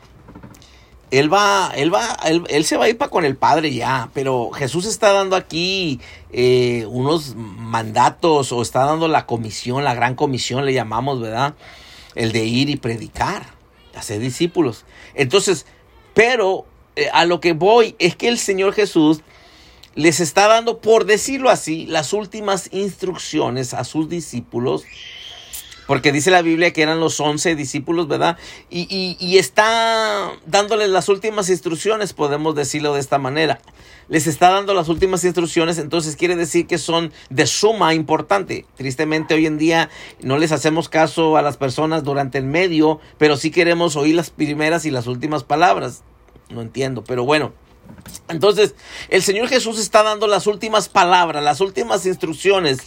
él 1.11 1.31
va, 1.33 1.71
él 1.75 1.93
va, 1.93 2.17
él, 2.25 2.65
se 2.65 2.77
va 2.77 2.85
a 2.85 2.89
ir 2.89 2.97
para 2.97 3.11
con 3.11 3.25
el 3.25 3.37
Padre 3.37 3.73
ya, 3.73 4.09
pero 4.13 4.51
Jesús 4.51 4.85
está 4.85 5.13
dando 5.13 5.35
aquí 5.35 5.99
eh, 6.31 6.85
unos 6.89 7.35
mandatos 7.35 8.51
o 8.51 8.61
está 8.61 8.85
dando 8.85 9.07
la 9.07 9.25
comisión, 9.25 9.83
la 9.83 9.93
gran 9.93 10.15
comisión 10.15 10.65
le 10.65 10.73
llamamos, 10.73 11.21
¿verdad? 11.21 11.55
El 12.15 12.31
de 12.31 12.45
ir 12.45 12.69
y 12.69 12.77
predicar, 12.77 13.45
hacer 13.95 14.19
discípulos. 14.19 14.85
Entonces, 15.13 15.65
pero 16.13 16.65
eh, 16.95 17.09
a 17.13 17.25
lo 17.25 17.39
que 17.39 17.53
voy 17.53 17.95
es 17.99 18.15
que 18.15 18.27
el 18.27 18.37
Señor 18.37 18.73
Jesús 18.73 19.21
les 19.95 20.19
está 20.19 20.47
dando, 20.47 20.79
por 20.79 21.05
decirlo 21.05 21.49
así, 21.49 21.85
las 21.87 22.13
últimas 22.13 22.69
instrucciones 22.71 23.73
a 23.73 23.83
sus 23.83 24.09
discípulos 24.09 24.85
porque 25.87 26.11
dice 26.11 26.31
la 26.31 26.41
Biblia 26.41 26.73
que 26.73 26.81
eran 26.81 26.99
los 26.99 27.19
once 27.19 27.55
discípulos, 27.55 28.07
¿verdad? 28.07 28.37
Y, 28.69 29.37
está 29.37 30.31
dándoles 30.45 30.89
las 30.89 31.09
últimas 31.09 31.49
instrucciones, 31.49 32.13
podemos 32.13 32.55
decirlo 32.55 32.93
de 32.93 32.99
esta 32.99 33.17
manera. 33.17 33.59
Les 34.07 34.27
está 34.27 34.49
dando 34.49 34.73
las 34.73 34.89
últimas 34.89 35.23
instrucciones, 35.23 35.77
entonces 35.77 36.15
quiere 36.15 36.35
decir 36.35 36.67
que 36.67 36.77
son 36.77 37.11
de 37.29 37.47
suma 37.47 37.93
importante. 37.93 38.65
Tristemente 38.75 39.33
hoy 39.33 39.45
en 39.45 39.57
día 39.57 39.89
no 40.21 40.37
les 40.37 40.51
hacemos 40.51 40.89
caso 40.89 41.37
a 41.37 41.41
las 41.41 41.57
personas 41.57 42.03
durante 42.03 42.37
el 42.37 42.45
medio, 42.45 42.99
pero 43.17 43.37
sí 43.37 43.51
queremos 43.51 43.95
oír 43.95 44.15
las 44.15 44.29
primeras 44.29 44.85
y 44.85 44.91
las 44.91 45.07
últimas 45.07 45.43
palabras. 45.43 46.03
No 46.49 46.61
entiendo, 46.61 47.03
pero 47.03 47.25
bueno. 47.25 47.53
Entonces, 48.27 48.75
el 49.09 49.21
Señor 49.21 49.47
Jesús 49.47 49.79
está 49.79 50.03
dando 50.03 50.27
las 50.27 50.47
últimas 50.47 50.89
palabras, 50.89 51.43
las 51.43 51.61
últimas 51.61 52.05
instrucciones 52.05 52.79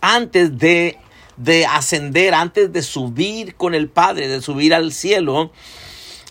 antes 0.00 0.58
de 0.58 0.98
de 1.38 1.66
ascender, 1.66 2.34
antes 2.34 2.72
de 2.72 2.82
subir 2.82 3.54
con 3.54 3.74
el 3.74 3.88
Padre, 3.88 4.28
de 4.28 4.42
subir 4.42 4.74
al 4.74 4.92
cielo. 4.92 5.50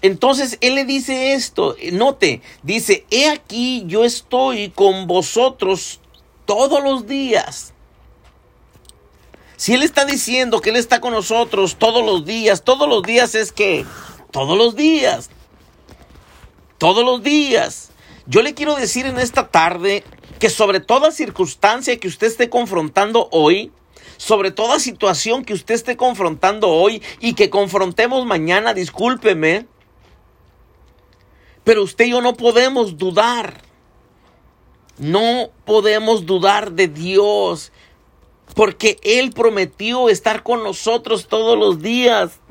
Entonces 0.02 0.58
Él 0.62 0.76
le 0.76 0.86
dice 0.86 1.34
esto, 1.34 1.76
note, 1.94 2.42
dice, 2.62 3.06
he 3.10 3.30
aquí 3.30 3.84
yo 3.88 4.04
estoy 4.04 4.70
con 4.70 5.08
vosotros 5.08 6.00
todos 6.46 6.84
los 6.84 7.08
días. 7.08 7.74
Si 9.56 9.74
Él 9.74 9.82
está 9.82 10.06
diciendo 10.06 10.62
que 10.62 10.70
Él 10.70 10.76
está 10.76 11.02
con 11.02 11.14
nosotros 11.14 11.78
todos 11.80 12.06
los 12.06 12.26
días, 12.26 12.64
todos 12.64 12.88
los 12.88 13.02
días 13.02 13.34
es 13.34 13.52
que, 13.52 13.86
todos 14.32 14.56
los 14.58 14.76
días, 14.76 15.32
todos 16.78 17.04
los 17.04 17.24
días. 17.24 17.87
Yo 18.30 18.42
le 18.42 18.54
quiero 18.54 18.76
decir 18.76 19.06
en 19.06 19.20
esta 19.20 19.48
tarde 19.48 20.04
que 20.38 20.50
sobre 20.50 20.82
toda 20.82 21.12
circunstancia 21.12 21.98
que 21.98 22.10
usted 22.10 22.28
esté 22.28 22.50
confrontando 22.50 23.30
hoy, 23.32 23.72
sobre 24.18 24.52
toda 24.52 24.80
situación 24.80 25.46
que 25.46 25.54
usted 25.54 25.76
esté 25.76 25.96
confrontando 25.96 26.68
hoy 26.68 27.02
y 27.22 27.36
que 27.36 27.50
confrontemos 27.50 28.26
mañana, 28.26 28.74
discúlpeme. 28.74 29.66
Pero 31.64 31.84
usted 31.84 32.06
y 32.06 32.10
yo 32.12 32.22
no 32.22 32.34
podemos 32.34 32.98
dudar. 32.98 33.62
No 34.98 35.50
podemos 35.64 36.26
dudar 36.26 36.74
de 36.74 36.90
Dios. 36.90 37.72
Porque 38.56 38.98
Él 39.04 39.32
prometió 39.32 40.10
estar 40.10 40.44
con 40.44 40.64
nosotros 40.64 41.28
todos 41.28 41.58
los 41.58 41.82
días 41.82 42.42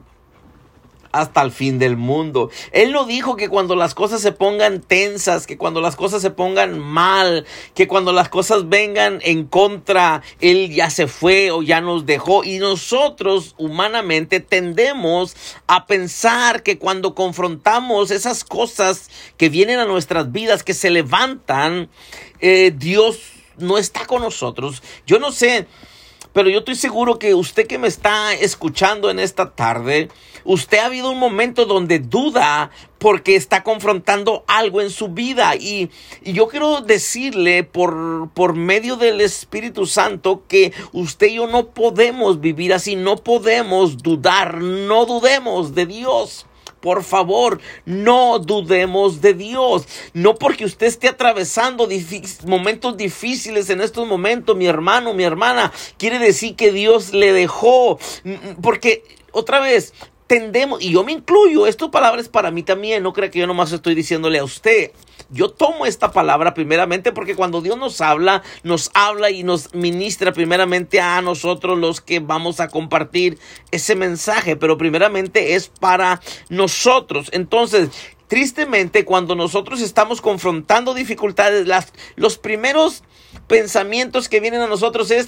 hasta 1.12 1.42
el 1.42 1.50
fin 1.50 1.78
del 1.78 1.96
mundo. 1.96 2.50
Él 2.72 2.92
no 2.92 3.04
dijo 3.04 3.36
que 3.36 3.48
cuando 3.48 3.76
las 3.76 3.94
cosas 3.94 4.20
se 4.20 4.32
pongan 4.32 4.80
tensas, 4.80 5.46
que 5.46 5.56
cuando 5.56 5.80
las 5.80 5.96
cosas 5.96 6.22
se 6.22 6.30
pongan 6.30 6.78
mal, 6.78 7.46
que 7.74 7.88
cuando 7.88 8.12
las 8.12 8.28
cosas 8.28 8.68
vengan 8.68 9.20
en 9.22 9.44
contra, 9.44 10.22
Él 10.40 10.72
ya 10.74 10.90
se 10.90 11.06
fue 11.06 11.50
o 11.50 11.62
ya 11.62 11.80
nos 11.80 12.06
dejó. 12.06 12.44
Y 12.44 12.58
nosotros 12.58 13.54
humanamente 13.58 14.40
tendemos 14.40 15.36
a 15.66 15.86
pensar 15.86 16.62
que 16.62 16.78
cuando 16.78 17.14
confrontamos 17.14 18.10
esas 18.10 18.44
cosas 18.44 19.10
que 19.36 19.48
vienen 19.48 19.78
a 19.78 19.84
nuestras 19.84 20.32
vidas, 20.32 20.62
que 20.62 20.74
se 20.74 20.90
levantan, 20.90 21.88
eh, 22.40 22.72
Dios 22.76 23.18
no 23.58 23.78
está 23.78 24.06
con 24.06 24.22
nosotros. 24.22 24.82
Yo 25.06 25.18
no 25.18 25.32
sé. 25.32 25.66
Pero 26.32 26.50
yo 26.50 26.58
estoy 26.58 26.74
seguro 26.74 27.18
que 27.18 27.34
usted 27.34 27.66
que 27.66 27.78
me 27.78 27.88
está 27.88 28.34
escuchando 28.34 29.08
en 29.08 29.18
esta 29.18 29.54
tarde, 29.54 30.10
usted 30.46 30.78
ha 30.78 30.86
habido 30.86 31.10
un 31.10 31.18
momento 31.18 31.66
donde 31.66 31.98
duda 31.98 32.70
porque 32.98 33.36
está 33.36 33.62
confrontando 33.62 34.44
algo 34.46 34.80
en 34.80 34.90
su 34.90 35.08
vida. 35.08 35.54
Y, 35.56 35.90
y 36.22 36.32
yo 36.32 36.48
quiero 36.48 36.80
decirle 36.80 37.64
por, 37.64 38.30
por 38.32 38.54
medio 38.54 38.96
del 38.96 39.20
Espíritu 39.20 39.86
Santo 39.86 40.44
que 40.48 40.72
usted 40.92 41.28
y 41.28 41.34
yo 41.34 41.46
no 41.46 41.68
podemos 41.68 42.40
vivir 42.40 42.72
así, 42.72 42.96
no 42.96 43.16
podemos 43.16 43.98
dudar, 43.98 44.60
no 44.60 45.04
dudemos 45.06 45.74
de 45.74 45.86
Dios. 45.86 46.46
Por 46.80 47.02
favor, 47.02 47.60
no 47.84 48.38
dudemos 48.38 49.20
de 49.20 49.34
Dios. 49.34 49.86
No 50.12 50.36
porque 50.36 50.64
usted 50.64 50.86
esté 50.86 51.08
atravesando 51.08 51.88
momentos 52.46 52.96
difíciles 52.96 53.70
en 53.70 53.80
estos 53.80 54.06
momentos, 54.06 54.56
mi 54.56 54.66
hermano, 54.66 55.12
mi 55.12 55.24
hermana, 55.24 55.72
quiere 55.98 56.18
decir 56.18 56.54
que 56.54 56.70
Dios 56.70 57.12
le 57.12 57.32
dejó. 57.32 57.98
Porque, 58.62 59.02
otra 59.32 59.58
vez, 59.58 59.94
tendemos, 60.26 60.82
y 60.82 60.90
yo 60.90 61.04
me 61.04 61.12
incluyo, 61.12 61.66
estas 61.66 61.90
palabras 61.90 62.28
para 62.28 62.50
mí 62.50 62.62
también, 62.62 63.02
no 63.02 63.12
crea 63.12 63.30
que 63.30 63.38
yo 63.38 63.46
nomás 63.46 63.72
estoy 63.72 63.94
diciéndole 63.94 64.38
a 64.38 64.44
usted. 64.44 64.90
Yo 65.30 65.50
tomo 65.50 65.86
esta 65.86 66.12
palabra 66.12 66.54
primeramente 66.54 67.10
porque 67.10 67.34
cuando 67.34 67.60
Dios 67.60 67.76
nos 67.76 68.00
habla, 68.00 68.42
nos 68.62 68.90
habla 68.94 69.30
y 69.30 69.42
nos 69.42 69.74
ministra 69.74 70.32
primeramente 70.32 71.00
a 71.00 71.20
nosotros 71.20 71.78
los 71.78 72.00
que 72.00 72.20
vamos 72.20 72.60
a 72.60 72.68
compartir 72.68 73.38
ese 73.72 73.96
mensaje, 73.96 74.56
pero 74.56 74.78
primeramente 74.78 75.54
es 75.54 75.68
para 75.68 76.20
nosotros. 76.48 77.28
Entonces, 77.32 77.90
tristemente, 78.28 79.04
cuando 79.04 79.34
nosotros 79.34 79.80
estamos 79.80 80.20
confrontando 80.20 80.94
dificultades, 80.94 81.66
los 82.14 82.38
primeros 82.38 83.02
pensamientos 83.48 84.28
que 84.28 84.40
vienen 84.40 84.60
a 84.60 84.68
nosotros 84.68 85.10
es, 85.10 85.26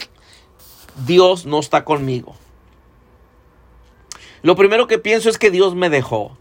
Dios 1.06 1.44
no 1.44 1.58
está 1.58 1.84
conmigo. 1.84 2.36
Lo 4.42 4.56
primero 4.56 4.86
que 4.86 4.98
pienso 4.98 5.28
es 5.28 5.38
que 5.38 5.50
Dios 5.50 5.74
me 5.74 5.90
dejó. 5.90 6.36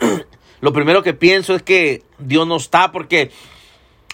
Lo 0.60 0.72
primero 0.72 1.02
que 1.02 1.14
pienso 1.14 1.54
es 1.54 1.62
que 1.62 2.02
Dios 2.18 2.46
no 2.46 2.56
está 2.56 2.92
porque 2.92 3.30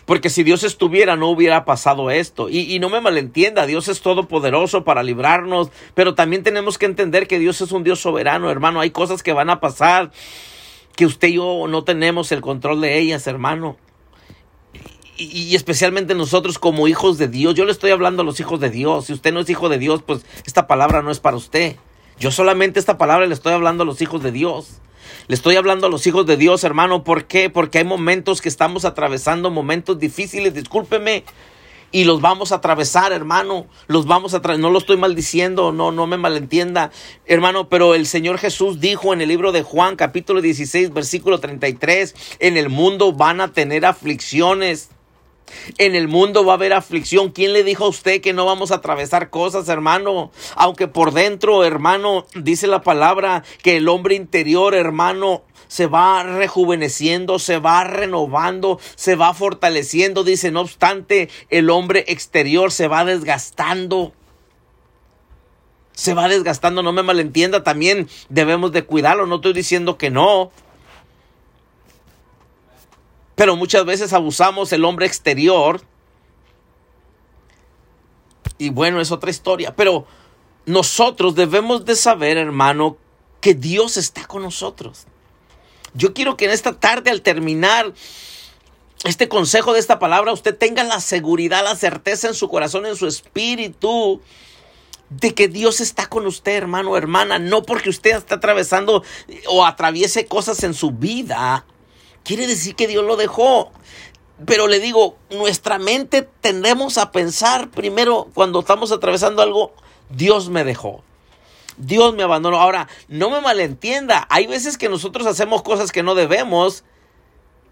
Porque 0.05 0.31
si 0.31 0.43
Dios 0.43 0.65
estuviera, 0.65 1.17
no 1.17 1.29
hubiera 1.29 1.65
pasado 1.65 2.11
esto. 2.11 2.49
Y, 2.49 2.79
no 2.81 2.91
me 2.91 3.01
malentienda, 3.01 3.67
Dios 3.67 3.87
es 3.87 4.01
todopoderoso 4.01 4.85
para 4.85 5.05
librarnos, 5.05 5.71
pero 5.95 6.15
también 6.15 6.43
tenemos 6.43 6.77
que 6.77 6.87
entender 6.87 7.29
que 7.29 7.39
Dios 7.39 7.61
es 7.61 7.71
un 7.71 7.85
Dios 7.85 8.01
soberano, 8.01 8.51
hermano. 8.51 8.81
Hay 8.81 8.91
cosas 8.91 9.23
que 9.23 9.33
van 9.33 9.51
a 9.51 9.61
pasar 9.61 10.11
que 10.97 11.07
usted 11.07 11.29
y 11.29 11.35
yo 11.35 11.67
no 11.69 11.85
tenemos 11.85 12.33
el 12.33 12.41
control 12.41 12.81
de 12.81 12.99
ellas, 12.99 13.27
hermano. 13.29 13.77
Y, 15.17 15.25
y, 15.25 15.55
especialmente 15.55 16.15
nosotros 16.17 16.59
como 16.59 16.89
hijos 16.89 17.17
de 17.17 17.29
Dios. 17.29 17.55
Yo 17.55 17.65
le 17.65 17.71
estoy 17.71 17.93
hablando 17.93 18.23
a 18.23 18.25
los 18.25 18.41
hijos 18.41 18.59
de 18.59 18.71
Dios. 18.71 19.07
Si 19.07 19.13
usted 19.13 19.33
no 19.33 19.41
es 19.41 19.51
hijo 19.51 19.69
de 19.69 19.79
Dios, 19.79 20.03
pues 20.03 20.27
esta 20.45 20.67
palabra 20.67 21.03
no 21.03 21.13
es 21.13 21.21
para 21.21 21.37
usted. 21.37 21.77
Yo 22.23 22.31
solamente 22.31 22.79
esta 22.79 22.99
palabra 22.99 23.27
le 23.27 23.35
estoy 23.35 23.53
hablando 23.53 23.83
a 23.83 23.87
los 23.87 24.01
hijos 24.01 24.23
de 24.23 24.31
Dios. 24.31 24.81
Le 25.27 25.35
estoy 25.35 25.57
hablando 25.57 25.89
a 25.89 25.91
los 25.91 26.07
hijos 26.07 26.25
de 26.25 26.37
Dios, 26.37 26.63
hermano. 26.63 27.03
¿Por 27.03 27.25
qué? 27.25 27.51
Porque 27.51 27.79
hay 27.79 27.85
momentos 27.85 28.41
que 28.41 28.49
estamos 28.49 28.85
atravesando 28.85 29.51
momentos 29.51 29.99
difíciles. 29.99 30.55
Discúlpeme. 30.55 31.25
Y 31.91 32.05
los 32.05 32.21
vamos 32.21 32.53
a 32.53 32.57
atravesar, 32.57 33.11
hermano. 33.11 33.67
Los 33.89 34.07
vamos 34.07 34.35
a 34.35 34.37
atravesar. 34.37 34.63
No 34.63 34.71
lo 34.71 34.79
estoy 34.79 34.99
maldiciendo, 34.99 35.73
no, 35.73 35.91
no 35.91 36.07
me 36.07 36.17
malentienda, 36.17 36.93
hermano. 37.27 37.69
Pero 37.69 37.97
el 37.97 38.07
Señor 38.07 38.39
Jesús 38.39 38.79
dijo 38.79 39.13
en 39.13 39.21
el 39.21 39.29
libro 39.29 39.51
de 39.51 39.65
Juan, 39.65 39.97
capítulo 39.97 40.41
16, 40.41 40.95
versículo 40.95 41.41
33, 41.41 42.15
en 42.39 42.57
el 42.57 42.69
mundo 42.69 43.13
van 43.13 43.41
a 43.41 43.49
tener 43.49 43.85
aflicciones. 43.85 44.91
En 45.79 45.95
el 45.95 46.09
mundo 46.09 46.45
va 46.45 46.53
a 46.53 46.57
haber 46.57 46.73
aflicción. 46.73 47.31
¿Quién 47.31 47.53
le 47.53 47.65
dijo 47.65 47.85
a 47.85 47.89
usted 47.89 48.21
que 48.21 48.33
no 48.33 48.47
vamos 48.47 48.71
a 48.71 48.77
atravesar 48.77 49.31
cosas, 49.31 49.69
hermano? 49.69 50.31
Aunque 50.57 50.89
por 50.89 51.13
dentro, 51.13 51.65
hermano, 51.65 52.27
dice 52.35 52.67
la 52.67 52.83
palabra 52.83 53.45
que 53.63 53.77
el 53.77 53.89
hombre 53.89 54.15
interior, 54.15 54.75
hermano, 54.75 55.43
se 55.69 55.87
va 55.87 56.23
rejuveneciendo, 56.23 57.39
se 57.39 57.59
va 57.59 57.85
renovando, 57.85 58.79
se 58.95 59.15
va 59.15 59.33
fortaleciendo. 59.33 60.25
Dice, 60.25 60.51
no 60.51 60.61
obstante, 60.61 61.31
el 61.49 61.71
hombre 61.71 62.05
exterior 62.09 62.71
se 62.73 62.89
va 62.89 63.05
desgastando. 63.05 64.13
Se 65.93 66.15
va 66.15 66.29
desgastando, 66.29 66.83
no 66.83 66.93
me 66.93 67.03
malentienda, 67.03 67.63
también 67.63 68.09
debemos 68.29 68.73
de 68.73 68.85
cuidarlo, 68.85 69.27
no 69.27 69.37
estoy 69.37 69.53
diciendo 69.53 69.99
que 69.99 70.11
no, 70.11 70.51
pero 73.35 73.57
muchas 73.57 73.85
veces 73.85 74.13
abusamos 74.13 74.73
el 74.73 74.85
hombre 74.85 75.07
exterior. 75.07 75.81
Y 78.59 78.71
bueno, 78.71 79.01
es 79.01 79.11
otra 79.11 79.31
historia. 79.31 79.75
Pero 79.75 80.07
nosotros 80.67 81.35
debemos 81.35 81.85
de 81.85 81.97
saber, 81.97 82.37
hermano, 82.37 82.97
que 83.41 83.55
Dios 83.55 83.97
está 83.97 84.27
con 84.27 84.43
nosotros. 84.43 85.07
Yo 85.95 86.15
quiero 86.15 86.37
que 86.37 86.45
en 86.47 86.53
esta 86.53 86.79
tarde, 86.79 87.11
al 87.11 87.23
terminar 87.23 87.93
este 89.05 89.29
consejo 89.29 89.73
de 89.73 89.81
esta 89.81 89.99
palabra, 89.99 90.33
usted 90.33 90.57
tenga 90.57 90.85
la 90.85 91.01
seguridad, 91.01 91.65
la 91.65 91.75
certeza 91.75 92.29
en 92.29 92.35
su 92.35 92.49
corazón, 92.49 92.87
en 92.87 92.97
su 92.97 93.07
espíritu, 93.07 94.21
de 95.11 95.35
que 95.35 95.49
Dios 95.49 95.81
está 95.81 96.07
con 96.07 96.27
usted, 96.27 96.53
hermano, 96.53 96.97
hermana. 96.97 97.39
No 97.39 97.63
porque 97.63 97.91
usted 97.91 98.17
está 98.17 98.37
atravesando 98.37 99.03
o 99.49 99.65
atraviese 99.65 100.27
cosas 100.27 100.63
en 100.63 100.75
su 100.75 100.93
vida, 100.93 101.67
quiere 102.25 102.47
decir 102.47 102.75
que 102.75 102.89
Dios 102.89 103.05
lo 103.05 103.17
dejó. 103.17 103.73
Pero 104.47 104.67
le 104.67 104.81
digo, 104.81 105.17
nuestra 105.31 105.79
mente 105.79 106.23
tendemos 106.41 106.99
a 106.99 107.13
pensar 107.13 107.71
primero 107.71 108.29
cuando 108.35 108.61
estamos 108.61 108.91
atravesando 108.91 109.43
algo, 109.43 109.73
Dios 110.11 110.49
me 110.49 110.65
dejó. 110.65 111.03
Dios 111.77 112.15
me 112.15 112.23
abandonó. 112.23 112.61
Ahora, 112.61 112.89
no 113.09 113.31
me 113.31 113.41
malentienda, 113.41 114.27
hay 114.31 114.47
veces 114.47 114.79
que 114.79 114.89
nosotros 114.89 115.27
hacemos 115.27 115.63
cosas 115.63 115.93
que 115.93 116.03
no 116.03 116.15
debemos 116.15 116.85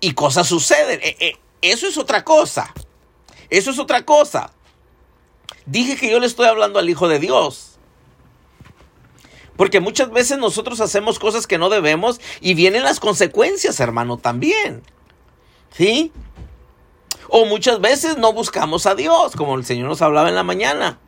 y 0.01 0.13
cosas 0.13 0.49
suceden. 0.49 1.01
Eh, 1.03 1.17
eh, 1.21 1.37
eso 1.63 1.87
es 1.87 1.99
otra 1.99 2.25
cosa. 2.25 2.73
Eso 3.51 3.71
es 3.71 3.79
otra 3.79 4.05
cosa. 4.05 4.53
Dije 5.67 5.97
que 5.97 6.11
yo 6.11 6.21
le 6.21 6.27
estoy 6.27 6.47
hablando 6.47 6.79
al 6.79 6.89
Hijo 6.89 7.09
de 7.09 7.19
Dios. 7.19 7.70
Porque 9.61 9.81
muchas 9.81 10.11
veces 10.11 10.39
nosotros 10.39 10.81
hacemos 10.81 11.19
cosas 11.19 11.47
que 11.47 11.59
no 11.59 11.69
debemos 11.69 12.19
y 12.41 12.55
vienen 12.55 12.83
las 12.83 12.99
consecuencias, 12.99 13.79
hermano, 13.79 14.17
también. 14.17 14.83
¿Sí? 15.77 16.13
O 17.29 17.45
muchas 17.45 17.79
veces 17.79 18.17
no 18.17 18.33
buscamos 18.33 18.87
a 18.87 18.95
Dios, 18.95 19.37
como 19.37 19.57
el 19.57 19.67
Señor 19.67 19.87
nos 19.87 20.01
hablaba 20.01 20.31
en 20.31 20.35
la 20.35 20.45
mañana. 20.45 20.99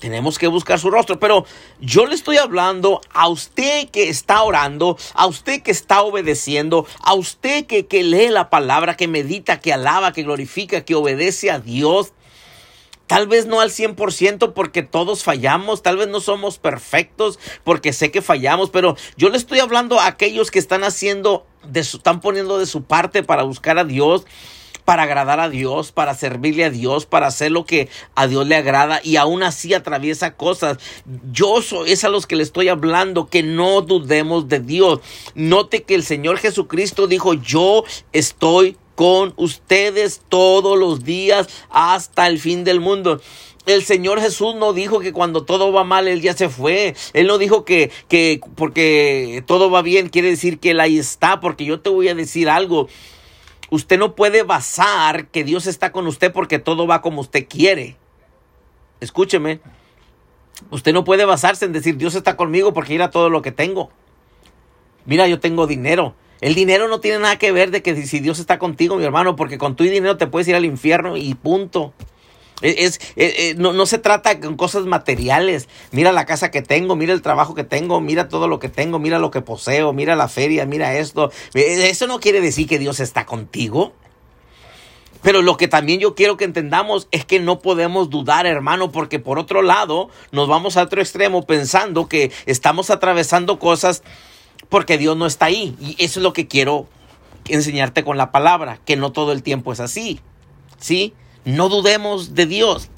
Tenemos 0.00 0.36
que 0.36 0.48
buscar 0.48 0.80
su 0.80 0.90
rostro, 0.90 1.20
pero 1.20 1.46
yo 1.78 2.06
le 2.06 2.16
estoy 2.16 2.38
hablando 2.38 3.02
a 3.14 3.28
usted 3.28 3.88
que 3.90 4.08
está 4.08 4.42
orando, 4.42 4.98
a 5.14 5.28
usted 5.28 5.62
que 5.62 5.70
está 5.70 6.02
obedeciendo, 6.02 6.88
a 7.04 7.14
usted 7.14 7.66
que, 7.66 7.86
que 7.86 8.02
lee 8.02 8.30
la 8.30 8.50
palabra, 8.50 8.96
que 8.96 9.06
medita, 9.06 9.60
que 9.60 9.72
alaba, 9.72 10.12
que 10.12 10.24
glorifica, 10.24 10.84
que 10.84 10.96
obedece 10.96 11.52
a 11.52 11.60
Dios. 11.60 12.12
Tal 13.06 13.28
vez 13.28 13.46
no 13.46 13.60
al 13.60 13.70
100% 13.70 14.52
porque 14.52 14.82
todos 14.82 15.22
fallamos, 15.22 15.82
tal 15.82 15.96
vez 15.96 16.08
no 16.08 16.20
somos 16.20 16.58
perfectos 16.58 17.38
porque 17.62 17.92
sé 17.92 18.10
que 18.10 18.22
fallamos, 18.22 18.70
pero 18.70 18.96
yo 19.16 19.28
le 19.28 19.36
estoy 19.36 19.60
hablando 19.60 20.00
a 20.00 20.06
aquellos 20.06 20.50
que 20.50 20.58
están 20.58 20.82
haciendo, 20.82 21.46
de 21.64 21.84
su, 21.84 21.98
están 21.98 22.20
poniendo 22.20 22.58
de 22.58 22.66
su 22.66 22.82
parte 22.82 23.22
para 23.22 23.44
buscar 23.44 23.78
a 23.78 23.84
Dios, 23.84 24.26
para 24.86 25.02
agradar 25.02 25.40
a 25.40 25.50
Dios, 25.50 25.92
para 25.92 26.14
servirle 26.14 26.64
a 26.64 26.70
Dios, 26.70 27.06
para 27.06 27.26
hacer 27.26 27.50
lo 27.50 27.66
que 27.66 27.88
a 28.14 28.26
Dios 28.26 28.46
le 28.46 28.56
agrada 28.56 29.00
y 29.02 29.16
aún 29.16 29.42
así 29.42 29.74
atraviesa 29.74 30.36
cosas. 30.36 30.78
Yo 31.32 31.60
soy, 31.60 31.92
es 31.92 32.04
a 32.04 32.08
los 32.08 32.26
que 32.26 32.36
le 32.36 32.44
estoy 32.44 32.68
hablando, 32.68 33.26
que 33.26 33.42
no 33.42 33.82
dudemos 33.82 34.48
de 34.48 34.60
Dios. 34.60 35.00
Note 35.34 35.82
que 35.82 35.96
el 35.96 36.04
Señor 36.04 36.38
Jesucristo 36.38 37.08
dijo, 37.08 37.34
yo 37.34 37.84
estoy 38.12 38.78
con 38.96 39.34
ustedes 39.36 40.22
todos 40.28 40.76
los 40.76 41.04
días 41.04 41.48
hasta 41.70 42.26
el 42.26 42.40
fin 42.40 42.64
del 42.64 42.80
mundo. 42.80 43.20
El 43.66 43.84
Señor 43.84 44.20
Jesús 44.20 44.54
no 44.54 44.72
dijo 44.72 45.00
que 45.00 45.12
cuando 45.12 45.44
todo 45.44 45.72
va 45.72 45.84
mal 45.84 46.08
Él 46.08 46.22
ya 46.22 46.34
se 46.34 46.48
fue. 46.48 46.94
Él 47.12 47.26
no 47.26 47.36
dijo 47.38 47.64
que, 47.64 47.90
que 48.08 48.40
porque 48.54 49.44
todo 49.46 49.70
va 49.70 49.82
bien 49.82 50.08
quiere 50.08 50.30
decir 50.30 50.58
que 50.58 50.70
Él 50.70 50.80
ahí 50.80 50.98
está. 50.98 51.40
Porque 51.40 51.64
yo 51.64 51.80
te 51.80 51.90
voy 51.90 52.08
a 52.08 52.14
decir 52.14 52.48
algo. 52.48 52.88
Usted 53.70 53.98
no 53.98 54.14
puede 54.14 54.44
basar 54.44 55.26
que 55.28 55.44
Dios 55.44 55.66
está 55.66 55.90
con 55.90 56.06
usted 56.06 56.32
porque 56.32 56.60
todo 56.60 56.86
va 56.86 57.02
como 57.02 57.20
usted 57.20 57.46
quiere. 57.48 57.96
Escúcheme. 59.00 59.60
Usted 60.70 60.92
no 60.92 61.04
puede 61.04 61.24
basarse 61.24 61.64
en 61.64 61.72
decir 61.72 61.96
Dios 61.96 62.14
está 62.14 62.36
conmigo 62.36 62.72
porque 62.72 62.92
mira 62.92 63.10
todo 63.10 63.28
lo 63.30 63.42
que 63.42 63.52
tengo. 63.52 63.90
Mira, 65.04 65.26
yo 65.26 65.40
tengo 65.40 65.66
dinero. 65.66 66.14
El 66.40 66.54
dinero 66.54 66.88
no 66.88 67.00
tiene 67.00 67.18
nada 67.18 67.38
que 67.38 67.52
ver 67.52 67.70
de 67.70 67.82
que 67.82 68.06
si 68.06 68.20
Dios 68.20 68.38
está 68.38 68.58
contigo, 68.58 68.96
mi 68.96 69.04
hermano, 69.04 69.36
porque 69.36 69.58
con 69.58 69.76
tu 69.76 69.84
dinero 69.84 70.16
te 70.16 70.26
puedes 70.26 70.48
ir 70.48 70.54
al 70.54 70.64
infierno 70.64 71.16
y 71.16 71.34
punto. 71.34 71.94
Es, 72.62 73.00
no, 73.58 73.74
no, 73.74 73.84
se 73.84 73.98
trata 73.98 74.40
con 74.40 74.56
cosas 74.56 74.86
materiales. 74.86 75.68
Mira 75.92 76.12
la 76.12 76.24
casa 76.24 76.50
que 76.50 76.62
tengo, 76.62 76.96
mira 76.96 77.12
el 77.12 77.20
trabajo 77.20 77.54
que 77.54 77.64
tengo, 77.64 78.00
mira 78.00 78.28
todo 78.28 78.48
lo 78.48 78.58
que 78.58 78.68
tengo, 78.68 78.98
mira 78.98 79.18
lo 79.18 79.30
que 79.30 79.42
poseo, 79.42 79.92
mira 79.92 80.16
la 80.16 80.28
feria, 80.28 80.64
mira 80.64 80.96
esto. 80.96 81.30
Eso 81.54 82.06
no 82.06 82.20
quiere 82.20 82.40
decir 82.40 82.66
que 82.66 82.78
Dios 82.78 83.00
está 83.00 83.26
contigo. 83.26 83.92
Pero 85.22 85.42
lo 85.42 85.56
que 85.56 85.68
también 85.68 86.00
yo 86.00 86.14
quiero 86.14 86.36
que 86.36 86.44
entendamos 86.44 87.08
es 87.10 87.24
que 87.24 87.40
no 87.40 87.58
podemos 87.58 88.10
dudar, 88.10 88.46
hermano, 88.46 88.92
porque 88.92 89.18
por 89.18 89.38
otro 89.38 89.60
lado 89.60 90.08
nos 90.30 90.48
vamos 90.48 90.76
a 90.76 90.82
otro 90.82 91.00
extremo 91.00 91.44
pensando 91.44 92.08
que 92.08 92.30
estamos 92.46 92.90
atravesando 92.90 93.58
cosas 93.58 94.02
porque 94.68 94.98
Dios 94.98 95.16
no 95.16 95.26
está 95.26 95.46
ahí. 95.46 95.76
Y 95.80 95.96
eso 96.02 96.20
es 96.20 96.22
lo 96.22 96.32
que 96.32 96.46
quiero 96.46 96.88
enseñarte 97.48 98.04
con 98.04 98.16
la 98.16 98.32
palabra, 98.32 98.80
que 98.84 98.96
no 98.96 99.12
todo 99.12 99.32
el 99.32 99.42
tiempo 99.42 99.72
es 99.72 99.80
así. 99.80 100.20
¿Sí? 100.78 101.14
No 101.44 101.68
dudemos 101.68 102.34
de 102.34 102.46
Dios. 102.46 102.88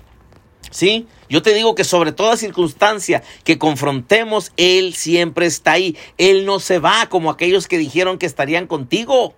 ¿Sí? 0.70 1.06
Yo 1.28 1.42
te 1.42 1.54
digo 1.54 1.74
que 1.74 1.84
sobre 1.84 2.12
toda 2.12 2.36
circunstancia 2.36 3.22
que 3.44 3.58
confrontemos, 3.58 4.52
Él 4.56 4.94
siempre 4.94 5.46
está 5.46 5.72
ahí. 5.72 5.96
Él 6.16 6.46
no 6.46 6.60
se 6.60 6.78
va 6.78 7.08
como 7.08 7.30
aquellos 7.30 7.68
que 7.68 7.78
dijeron 7.78 8.18
que 8.18 8.26
estarían 8.26 8.66
contigo. 8.66 9.34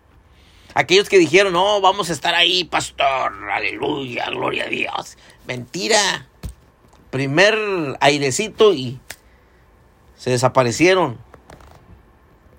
Aquellos 0.75 1.09
que 1.09 1.19
dijeron, 1.19 1.53
no, 1.53 1.81
vamos 1.81 2.11
a 2.11 2.13
estar 2.13 2.35
ahí, 2.35 2.63
pastor, 2.65 3.51
aleluya, 3.51 4.31
gloria 4.31 4.65
a 4.65 4.69
Dios. 4.69 5.19
Mentira. 5.47 6.29
Primer 7.11 7.57
airecito 8.01 8.73
y 8.73 9.01
se 10.17 10.31
desaparecieron. 10.31 11.19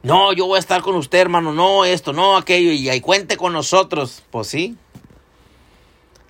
No, 0.03 0.33
yo 0.33 0.47
voy 0.47 0.57
a 0.57 0.59
estar 0.59 0.81
con 0.81 0.95
usted, 0.95 1.19
hermano. 1.19 1.53
No, 1.53 1.85
esto, 1.85 2.13
no, 2.13 2.37
aquello. 2.37 2.71
Y 2.71 2.89
ahí 2.89 3.01
cuente 3.01 3.37
con 3.37 3.53
nosotros. 3.53 4.23
Pues 4.31 4.47
sí. 4.47 4.77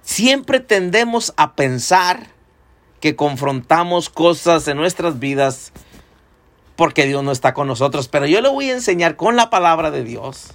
Siempre 0.01 0.59
tendemos 0.59 1.33
a 1.37 1.55
pensar 1.55 2.27
que 2.99 3.15
confrontamos 3.15 4.09
cosas 4.09 4.67
en 4.67 4.77
nuestras 4.77 5.19
vidas 5.19 5.71
porque 6.75 7.05
Dios 7.05 7.23
no 7.23 7.31
está 7.31 7.53
con 7.53 7.67
nosotros. 7.67 8.07
Pero 8.07 8.25
yo 8.25 8.41
le 8.41 8.49
voy 8.49 8.69
a 8.69 8.73
enseñar 8.73 9.15
con 9.15 9.35
la 9.35 9.49
palabra 9.49 9.89
de 9.91 10.03
Dios. 10.03 10.51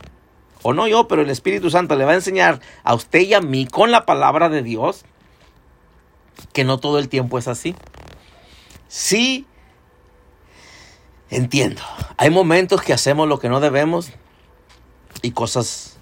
O 0.63 0.75
no 0.75 0.87
yo, 0.87 1.09
pero 1.09 1.23
el 1.23 1.31
Espíritu 1.31 1.71
Santo 1.71 1.97
le 1.97 2.05
va 2.05 2.13
a 2.13 2.17
enseñar 2.17 2.61
a 2.83 2.95
usted 2.95 3.21
y 3.21 3.35
a 3.35 3.41
mí 3.41 3.67
con 3.67 3.91
la 3.93 4.05
palabra 4.05 4.49
de 4.49 4.63
Dios 4.63 5.05
que 6.53 6.65
no 6.65 6.79
todo 6.79 6.99
el 6.99 7.09
tiempo 7.09 7.39
es 7.39 7.49
así. 7.49 7.75
Sí 8.89 9.47
Entiendo. 11.31 11.83
Hay 12.19 12.31
momentos 12.31 12.83
que 12.83 12.93
hacemos 12.93 13.29
lo 13.29 13.39
que 13.39 13.49
no 13.49 13.61
debemos 13.61 14.11
y 15.23 15.33
cosas, 15.33 15.97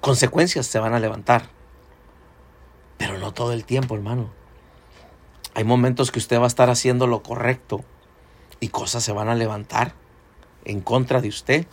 consecuencias 0.00 0.66
se 0.66 0.78
van 0.78 0.94
a 0.94 1.00
levantar. 1.00 1.48
no 3.18 3.32
todo 3.32 3.52
el 3.52 3.64
tiempo, 3.64 3.94
hermano. 3.94 4.30
Hay 5.54 5.64
momentos 5.64 6.10
que 6.10 6.18
usted 6.18 6.38
va 6.38 6.44
a 6.44 6.48
estar 6.48 6.70
haciendo 6.70 7.06
lo 7.06 7.22
correcto 7.22 7.84
y 8.60 8.68
cosas 8.68 9.02
se 9.02 9.12
van 9.12 9.28
a 9.28 9.34
levantar 9.34 9.94
en 10.64 10.80
contra 10.80 11.20
de 11.20 11.28
usted. 11.28 11.66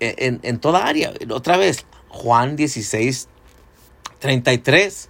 E, 0.00 0.14
en, 0.18 0.40
en 0.42 0.58
toda 0.58 0.86
área. 0.86 1.12
Otra 1.30 1.56
vez, 1.56 1.86
Juan 2.08 2.56
16, 2.56 3.28
33. 4.18 5.08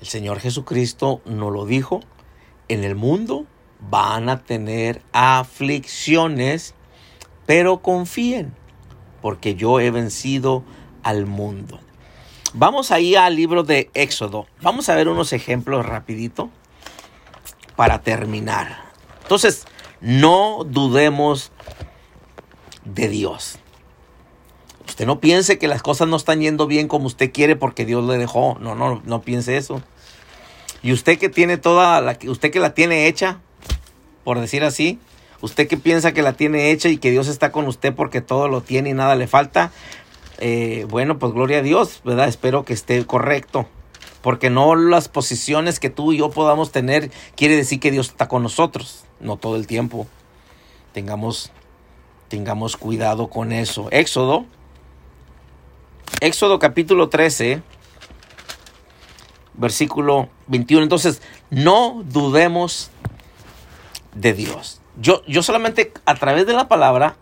El 0.00 0.06
Señor 0.06 0.40
Jesucristo 0.40 1.20
nos 1.26 1.52
lo 1.52 1.66
dijo. 1.66 2.00
En 2.68 2.84
el 2.84 2.94
mundo 2.94 3.46
van 3.90 4.28
a 4.28 4.42
tener 4.42 5.02
aflicciones, 5.12 6.74
pero 7.46 7.82
confíen, 7.82 8.54
porque 9.20 9.54
yo 9.54 9.80
he 9.80 9.90
vencido 9.90 10.62
al 11.02 11.26
mundo. 11.26 11.80
Vamos 12.54 12.90
ahí 12.90 13.14
al 13.14 13.36
libro 13.36 13.62
de 13.62 13.90
Éxodo. 13.94 14.46
Vamos 14.60 14.88
a 14.88 14.94
ver 14.94 15.08
unos 15.08 15.32
ejemplos 15.32 15.86
rapidito 15.86 16.50
para 17.76 18.02
terminar. 18.02 18.84
Entonces, 19.22 19.64
no 20.00 20.64
dudemos 20.64 21.50
de 22.84 23.08
Dios. 23.08 23.58
Usted 24.86 25.06
no 25.06 25.20
piense 25.20 25.58
que 25.58 25.68
las 25.68 25.82
cosas 25.82 26.08
no 26.08 26.16
están 26.16 26.40
yendo 26.40 26.66
bien 26.66 26.88
como 26.88 27.06
usted 27.06 27.32
quiere 27.32 27.56
porque 27.56 27.86
Dios 27.86 28.04
le 28.04 28.18
dejó. 28.18 28.58
No, 28.60 28.74
no, 28.74 29.00
no 29.04 29.22
piense 29.22 29.56
eso. 29.56 29.82
Y 30.82 30.92
usted 30.92 31.18
que 31.18 31.28
tiene 31.28 31.56
toda 31.56 32.00
la 32.00 32.18
usted 32.26 32.50
que 32.50 32.60
la 32.60 32.74
tiene 32.74 33.06
hecha, 33.06 33.40
por 34.24 34.40
decir 34.40 34.64
así, 34.64 34.98
usted 35.40 35.68
que 35.68 35.76
piensa 35.76 36.12
que 36.12 36.22
la 36.22 36.34
tiene 36.34 36.70
hecha 36.70 36.88
y 36.88 36.98
que 36.98 37.10
Dios 37.10 37.28
está 37.28 37.52
con 37.52 37.66
usted 37.66 37.94
porque 37.94 38.20
todo 38.20 38.48
lo 38.48 38.62
tiene 38.62 38.90
y 38.90 38.94
nada 38.94 39.14
le 39.16 39.26
falta, 39.26 39.72
eh, 40.38 40.86
bueno, 40.88 41.18
pues 41.18 41.32
gloria 41.32 41.58
a 41.58 41.62
Dios, 41.62 42.00
¿verdad? 42.04 42.28
Espero 42.28 42.64
que 42.64 42.72
esté 42.72 43.04
correcto. 43.06 43.66
Porque 44.22 44.50
no 44.50 44.76
las 44.76 45.08
posiciones 45.08 45.80
que 45.80 45.90
tú 45.90 46.12
y 46.12 46.18
yo 46.18 46.30
podamos 46.30 46.70
tener 46.70 47.10
quiere 47.34 47.56
decir 47.56 47.80
que 47.80 47.90
Dios 47.90 48.08
está 48.08 48.28
con 48.28 48.44
nosotros, 48.44 49.04
no 49.18 49.36
todo 49.36 49.56
el 49.56 49.66
tiempo. 49.66 50.06
Tengamos, 50.92 51.50
tengamos 52.28 52.76
cuidado 52.76 53.28
con 53.28 53.50
eso. 53.50 53.88
Éxodo, 53.90 54.46
Éxodo 56.20 56.60
capítulo 56.60 57.08
13, 57.08 57.62
versículo 59.54 60.28
21. 60.46 60.84
Entonces, 60.84 61.20
no 61.50 62.04
dudemos 62.04 62.91
de 64.14 64.32
Dios. 64.32 64.80
Yo, 65.00 65.24
yo 65.26 65.42
solamente 65.42 65.92
a 66.04 66.14
través 66.14 66.46
de 66.46 66.52
la 66.52 66.68
palabra 66.68 67.16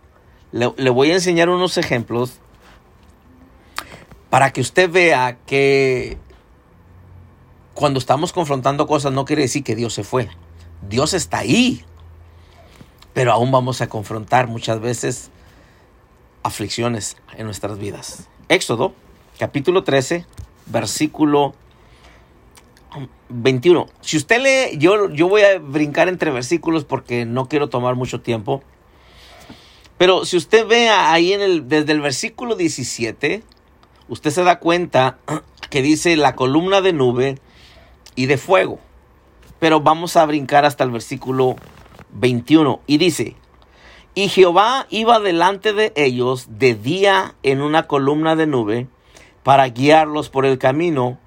le, 0.52 0.90
voy 0.90 1.10
a 1.10 1.14
enseñar 1.14 1.48
unos 1.48 1.78
ejemplos 1.78 2.38
para 4.28 4.52
que 4.52 4.60
usted 4.60 4.90
vea 4.90 5.38
que 5.46 6.18
cuando 7.74 7.98
estamos 7.98 8.32
confrontando 8.32 8.86
cosas 8.86 9.12
no 9.12 9.24
quiere 9.24 9.42
decir 9.42 9.62
que 9.62 9.76
Dios 9.76 9.94
se 9.94 10.04
fue. 10.04 10.28
Dios 10.88 11.14
está 11.14 11.38
ahí. 11.38 11.84
Pero 13.12 13.32
aún 13.32 13.50
vamos 13.50 13.80
a 13.80 13.88
confrontar 13.88 14.46
muchas 14.46 14.80
veces 14.80 15.30
aflicciones 16.42 17.16
en 17.36 17.44
nuestras 17.46 17.78
vidas. 17.78 18.28
Éxodo, 18.48 18.94
capítulo 19.38 19.84
13, 19.84 20.24
versículo 20.66 21.54
21. 23.28 23.86
Si 24.00 24.16
usted 24.16 24.40
lee, 24.42 24.78
yo, 24.78 25.10
yo 25.10 25.28
voy 25.28 25.42
a 25.42 25.58
brincar 25.58 26.08
entre 26.08 26.30
versículos 26.30 26.84
porque 26.84 27.24
no 27.24 27.48
quiero 27.48 27.68
tomar 27.68 27.94
mucho 27.94 28.20
tiempo. 28.20 28.62
Pero 29.98 30.24
si 30.24 30.36
usted 30.36 30.66
ve 30.66 30.88
ahí 30.88 31.32
en 31.32 31.42
el, 31.42 31.68
desde 31.68 31.92
el 31.92 32.00
versículo 32.00 32.56
17, 32.56 33.42
usted 34.08 34.30
se 34.30 34.44
da 34.44 34.58
cuenta 34.58 35.18
que 35.70 35.82
dice 35.82 36.16
la 36.16 36.34
columna 36.34 36.80
de 36.80 36.92
nube 36.92 37.38
y 38.16 38.26
de 38.26 38.38
fuego. 38.38 38.78
Pero 39.58 39.80
vamos 39.80 40.16
a 40.16 40.26
brincar 40.26 40.64
hasta 40.64 40.84
el 40.84 40.90
versículo 40.90 41.56
21 42.12 42.80
y 42.86 42.98
dice, 42.98 43.36
y 44.14 44.28
Jehová 44.28 44.86
iba 44.90 45.20
delante 45.20 45.72
de 45.72 45.92
ellos 45.94 46.46
de 46.50 46.74
día 46.74 47.34
en 47.42 47.60
una 47.60 47.86
columna 47.86 48.36
de 48.36 48.46
nube 48.46 48.88
para 49.42 49.68
guiarlos 49.68 50.30
por 50.30 50.46
el 50.46 50.58
camino 50.58 51.18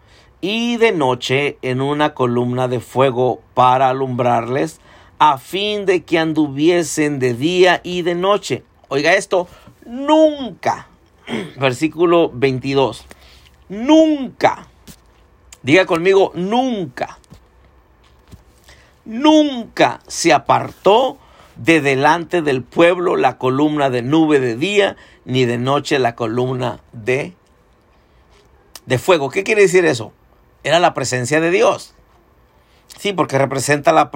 y 0.43 0.75
de 0.75 0.91
noche 0.91 1.57
en 1.61 1.79
una 1.79 2.13
columna 2.13 2.67
de 2.67 2.81
fuego 2.81 3.41
para 3.53 3.87
alumbrarles 3.87 4.81
a 5.17 5.37
fin 5.37 5.85
de 5.85 6.03
que 6.03 6.19
anduviesen 6.19 7.17
de 7.19 7.33
día 7.33 7.79
y 7.81 8.01
de 8.01 8.13
noche. 8.13 8.65
Oiga 8.89 9.13
esto, 9.13 9.47
nunca 9.85 10.89
versículo 11.57 12.29
22. 12.33 13.05
Nunca, 13.69 14.67
diga 15.61 15.85
conmigo, 15.85 16.33
nunca, 16.35 17.19
nunca 19.05 20.01
se 20.07 20.33
apartó 20.33 21.19
de 21.55 21.79
delante 21.79 22.41
del 22.41 22.63
pueblo 22.63 23.15
la 23.15 23.37
columna 23.37 23.89
de 23.89 24.01
nube 24.01 24.41
de 24.41 24.57
día, 24.57 24.97
ni 25.23 25.45
de 25.45 25.57
noche 25.57 25.99
la 25.99 26.15
columna 26.15 26.81
de, 26.91 27.33
de 28.85 28.97
fuego. 28.97 29.29
¿Qué 29.29 29.43
quiere 29.43 29.61
decir 29.61 29.85
eso? 29.85 30.11
Era 30.63 30.79
la 30.79 30.93
presencia 30.93 31.41
de 31.41 31.51
Dios. 31.51 31.93
Sí, 32.97 33.13
porque 33.13 33.37
representa 33.37 33.91
la, 33.91 34.09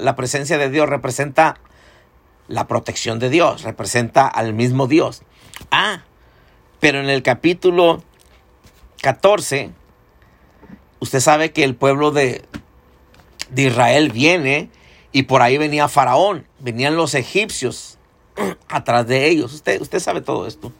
la, 0.00 0.16
presencia 0.16 0.58
de 0.58 0.68
Dios, 0.68 0.88
representa 0.88 1.56
la 2.48 2.66
protección 2.66 3.18
de 3.18 3.30
Dios, 3.30 3.62
representa 3.62 4.26
al 4.26 4.52
mismo 4.52 4.86
Dios. 4.86 5.22
Ah, 5.70 6.02
pero 6.80 7.00
en 7.00 7.08
el 7.08 7.22
capítulo 7.22 8.02
14, 9.02 9.70
usted 11.00 11.20
sabe 11.20 11.52
que 11.52 11.64
el 11.64 11.74
pueblo 11.74 12.10
de, 12.10 12.44
de 13.50 13.62
Israel 13.62 14.10
viene 14.10 14.68
y 15.12 15.22
por 15.22 15.40
ahí 15.40 15.56
venía 15.56 15.88
Faraón, 15.88 16.46
venían 16.58 16.96
los 16.96 17.14
egipcios 17.14 17.98
atrás 18.68 19.06
de 19.06 19.28
ellos. 19.28 19.54
Usted, 19.54 19.80
usted 19.80 20.00
sabe 20.00 20.20
todo 20.20 20.46
esto. 20.46 20.72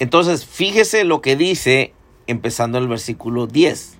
Entonces, 0.00 0.44
fíjese 0.44 1.04
lo 1.04 1.22
que 1.22 1.36
dice, 1.36 1.94
empezando 2.26 2.78
el 2.78 2.88
versículo 2.88 3.46
10 3.46 3.97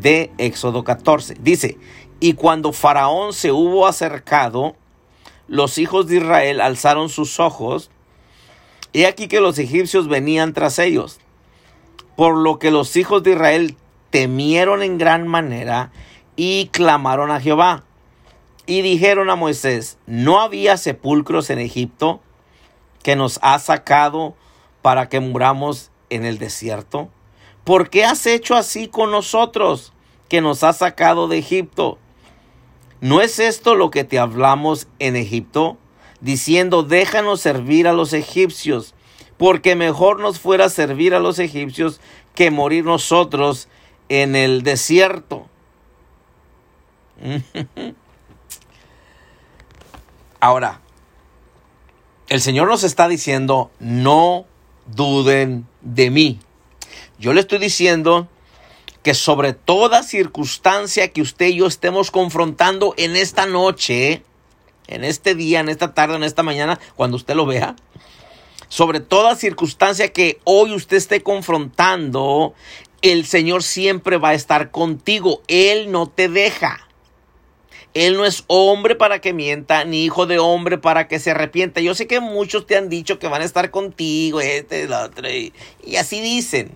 de 0.00 0.30
Éxodo 0.38 0.84
14. 0.84 1.36
Dice, 1.40 1.78
y 2.20 2.34
cuando 2.34 2.72
Faraón 2.72 3.32
se 3.32 3.52
hubo 3.52 3.86
acercado, 3.86 4.76
los 5.46 5.78
hijos 5.78 6.06
de 6.06 6.16
Israel 6.16 6.60
alzaron 6.60 7.08
sus 7.08 7.40
ojos 7.40 7.90
He 8.94 9.06
aquí 9.06 9.28
que 9.28 9.40
los 9.40 9.58
egipcios 9.58 10.08
venían 10.08 10.54
tras 10.54 10.78
ellos, 10.78 11.20
por 12.16 12.36
lo 12.36 12.58
que 12.58 12.70
los 12.70 12.96
hijos 12.96 13.22
de 13.22 13.32
Israel 13.32 13.76
temieron 14.10 14.82
en 14.82 14.96
gran 14.96 15.28
manera 15.28 15.92
y 16.36 16.68
clamaron 16.68 17.30
a 17.30 17.40
Jehová. 17.40 17.84
Y 18.64 18.82
dijeron 18.82 19.30
a 19.30 19.36
Moisés, 19.36 19.98
¿no 20.06 20.40
había 20.40 20.76
sepulcros 20.76 21.50
en 21.50 21.58
Egipto 21.58 22.20
que 23.02 23.14
nos 23.14 23.38
ha 23.42 23.58
sacado 23.58 24.34
para 24.82 25.08
que 25.08 25.20
muramos 25.20 25.90
en 26.10 26.24
el 26.24 26.38
desierto? 26.38 27.10
¿Por 27.68 27.90
qué 27.90 28.06
has 28.06 28.24
hecho 28.24 28.56
así 28.56 28.88
con 28.88 29.10
nosotros 29.10 29.92
que 30.30 30.40
nos 30.40 30.62
has 30.62 30.78
sacado 30.78 31.28
de 31.28 31.36
Egipto? 31.36 31.98
¿No 33.02 33.20
es 33.20 33.38
esto 33.38 33.74
lo 33.74 33.90
que 33.90 34.04
te 34.04 34.18
hablamos 34.18 34.88
en 34.98 35.16
Egipto? 35.16 35.76
diciendo, 36.20 36.82
déjanos 36.82 37.40
servir 37.42 37.86
a 37.86 37.92
los 37.92 38.12
egipcios, 38.12 38.94
porque 39.36 39.76
mejor 39.76 40.18
nos 40.20 40.40
fuera 40.40 40.68
servir 40.68 41.14
a 41.14 41.20
los 41.20 41.38
egipcios 41.38 42.00
que 42.34 42.50
morir 42.50 42.84
nosotros 42.84 43.68
en 44.08 44.34
el 44.34 44.62
desierto. 44.62 45.46
Ahora, 50.40 50.80
el 52.28 52.40
Señor 52.40 52.68
nos 52.68 52.84
está 52.84 53.08
diciendo, 53.08 53.70
no 53.78 54.46
duden 54.86 55.66
de 55.82 56.10
mí. 56.10 56.40
Yo 57.18 57.32
le 57.32 57.40
estoy 57.40 57.58
diciendo 57.58 58.28
que 59.02 59.14
sobre 59.14 59.52
toda 59.52 60.02
circunstancia 60.02 61.08
que 61.08 61.20
usted 61.20 61.46
y 61.46 61.56
yo 61.56 61.66
estemos 61.66 62.10
confrontando 62.10 62.94
en 62.96 63.16
esta 63.16 63.46
noche, 63.46 64.22
en 64.86 65.02
este 65.02 65.34
día, 65.34 65.60
en 65.60 65.68
esta 65.68 65.94
tarde, 65.94 66.16
en 66.16 66.22
esta 66.22 66.42
mañana, 66.42 66.78
cuando 66.94 67.16
usted 67.16 67.34
lo 67.34 67.44
vea, 67.44 67.74
sobre 68.68 69.00
toda 69.00 69.34
circunstancia 69.34 70.12
que 70.12 70.40
hoy 70.44 70.74
usted 70.74 70.96
esté 70.96 71.22
confrontando, 71.22 72.54
el 73.02 73.26
Señor 73.26 73.62
siempre 73.62 74.16
va 74.16 74.30
a 74.30 74.34
estar 74.34 74.70
contigo. 74.70 75.42
Él 75.48 75.90
no 75.90 76.08
te 76.08 76.28
deja. 76.28 76.86
Él 77.94 78.16
no 78.16 78.24
es 78.26 78.44
hombre 78.46 78.94
para 78.94 79.20
que 79.20 79.32
mienta, 79.32 79.84
ni 79.84 80.04
hijo 80.04 80.26
de 80.26 80.38
hombre 80.38 80.78
para 80.78 81.08
que 81.08 81.18
se 81.18 81.32
arrepienta. 81.32 81.80
Yo 81.80 81.94
sé 81.94 82.06
que 82.06 82.20
muchos 82.20 82.66
te 82.66 82.76
han 82.76 82.88
dicho 82.88 83.18
que 83.18 83.26
van 83.26 83.42
a 83.42 83.44
estar 83.44 83.70
contigo, 83.72 84.40
este, 84.40 84.82
el 84.82 84.92
otro, 84.92 85.28
y, 85.28 85.52
y 85.84 85.96
así 85.96 86.20
dicen. 86.20 86.72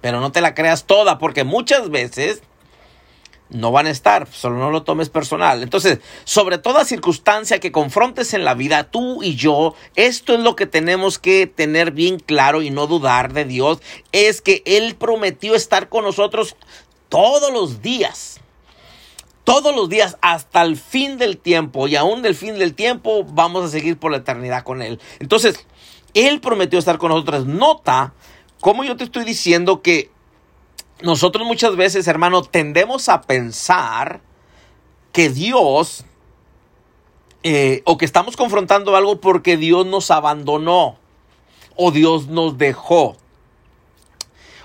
Pero 0.00 0.20
no 0.20 0.32
te 0.32 0.40
la 0.40 0.54
creas 0.54 0.84
toda, 0.84 1.18
porque 1.18 1.44
muchas 1.44 1.90
veces 1.90 2.42
no 3.50 3.72
van 3.72 3.86
a 3.86 3.90
estar, 3.90 4.28
solo 4.30 4.58
no 4.58 4.70
lo 4.70 4.82
tomes 4.82 5.08
personal. 5.08 5.62
Entonces, 5.62 6.00
sobre 6.24 6.58
toda 6.58 6.84
circunstancia 6.84 7.60
que 7.60 7.72
confrontes 7.72 8.34
en 8.34 8.44
la 8.44 8.54
vida, 8.54 8.84
tú 8.84 9.22
y 9.22 9.36
yo, 9.36 9.74
esto 9.96 10.34
es 10.34 10.40
lo 10.40 10.54
que 10.54 10.66
tenemos 10.66 11.18
que 11.18 11.46
tener 11.46 11.92
bien 11.92 12.18
claro 12.18 12.62
y 12.62 12.70
no 12.70 12.86
dudar 12.86 13.32
de 13.32 13.44
Dios, 13.44 13.80
es 14.12 14.42
que 14.42 14.62
Él 14.66 14.96
prometió 14.96 15.54
estar 15.54 15.88
con 15.88 16.04
nosotros 16.04 16.56
todos 17.08 17.52
los 17.52 17.82
días. 17.82 18.40
Todos 19.44 19.74
los 19.74 19.88
días 19.88 20.18
hasta 20.20 20.60
el 20.60 20.76
fin 20.76 21.16
del 21.16 21.38
tiempo 21.38 21.88
y 21.88 21.96
aún 21.96 22.20
del 22.20 22.34
fin 22.34 22.58
del 22.58 22.74
tiempo 22.74 23.24
vamos 23.24 23.64
a 23.64 23.68
seguir 23.68 23.98
por 23.98 24.10
la 24.10 24.18
eternidad 24.18 24.62
con 24.62 24.82
Él. 24.82 25.00
Entonces, 25.20 25.66
Él 26.12 26.40
prometió 26.40 26.78
estar 26.78 26.98
con 26.98 27.10
nosotros. 27.10 27.46
Nota 27.46 28.12
cómo 28.60 28.84
yo 28.84 28.96
te 28.96 29.04
estoy 29.04 29.24
diciendo 29.24 29.82
que 29.82 30.10
nosotros 31.02 31.46
muchas 31.46 31.76
veces, 31.76 32.08
hermano, 32.08 32.42
tendemos 32.42 33.08
a 33.08 33.22
pensar 33.22 34.20
que 35.12 35.28
Dios 35.28 36.04
eh, 37.42 37.82
o 37.84 37.96
que 37.98 38.04
estamos 38.04 38.36
confrontando 38.36 38.96
algo 38.96 39.20
porque 39.20 39.56
Dios 39.56 39.86
nos 39.86 40.10
abandonó 40.10 40.98
o 41.76 41.92
Dios 41.92 42.26
nos 42.26 42.58
dejó 42.58 43.16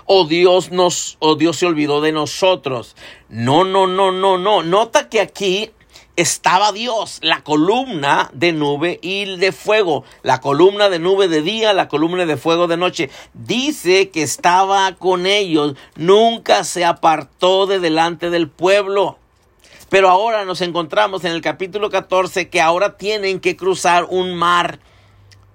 o 0.06 0.26
Dios 0.26 0.70
nos 0.70 1.16
o 1.18 1.34
Dios 1.36 1.56
se 1.56 1.66
olvidó 1.66 2.00
de 2.00 2.12
nosotros. 2.12 2.96
No, 3.28 3.64
no, 3.64 3.86
no, 3.86 4.12
no, 4.12 4.38
no. 4.38 4.62
Nota 4.62 5.08
que 5.08 5.20
aquí 5.20 5.70
estaba 6.16 6.72
Dios, 6.72 7.18
la 7.22 7.42
columna 7.42 8.30
de 8.32 8.52
nube 8.52 8.98
y 9.02 9.36
de 9.36 9.52
fuego, 9.52 10.04
la 10.22 10.40
columna 10.40 10.88
de 10.88 10.98
nube 10.98 11.28
de 11.28 11.42
día, 11.42 11.72
la 11.72 11.88
columna 11.88 12.24
de 12.26 12.36
fuego 12.36 12.66
de 12.66 12.76
noche. 12.76 13.10
Dice 13.32 14.10
que 14.10 14.22
estaba 14.22 14.94
con 14.94 15.26
ellos, 15.26 15.74
nunca 15.96 16.64
se 16.64 16.84
apartó 16.84 17.66
de 17.66 17.80
delante 17.80 18.30
del 18.30 18.48
pueblo. 18.48 19.18
Pero 19.88 20.08
ahora 20.08 20.44
nos 20.44 20.60
encontramos 20.60 21.24
en 21.24 21.32
el 21.32 21.40
capítulo 21.40 21.90
14 21.90 22.48
que 22.48 22.60
ahora 22.60 22.96
tienen 22.96 23.40
que 23.40 23.56
cruzar 23.56 24.06
un 24.08 24.34
mar. 24.34 24.78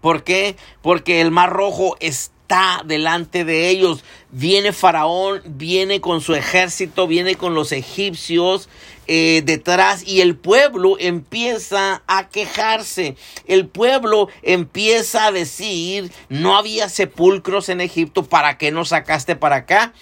¿Por 0.01 0.23
qué? 0.23 0.55
Porque 0.81 1.19
el 1.19 1.31
mar 1.31 1.51
rojo 1.51 1.97
está 1.99 2.38
delante 2.85 3.45
de 3.45 3.69
ellos. 3.69 4.03
Viene 4.31 4.73
Faraón, 4.73 5.41
viene 5.45 6.01
con 6.01 6.21
su 6.21 6.35
ejército, 6.35 7.07
viene 7.07 7.35
con 7.35 7.53
los 7.53 7.71
egipcios 7.71 8.69
eh, 9.07 9.41
detrás 9.45 10.03
y 10.05 10.21
el 10.21 10.35
pueblo 10.35 10.97
empieza 10.99 12.01
a 12.07 12.29
quejarse. 12.29 13.15
El 13.45 13.67
pueblo 13.67 14.29
empieza 14.41 15.25
a 15.25 15.31
decir, 15.31 16.11
no 16.29 16.57
había 16.57 16.89
sepulcros 16.89 17.69
en 17.69 17.81
Egipto, 17.81 18.25
¿para 18.25 18.57
qué 18.57 18.71
nos 18.71 18.89
sacaste 18.89 19.35
para 19.35 19.57
acá? 19.57 19.93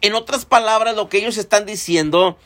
En 0.00 0.14
otras 0.14 0.44
palabras, 0.44 0.96
lo 0.96 1.08
que 1.08 1.18
ellos 1.18 1.38
están 1.38 1.64
diciendo, 1.64 2.36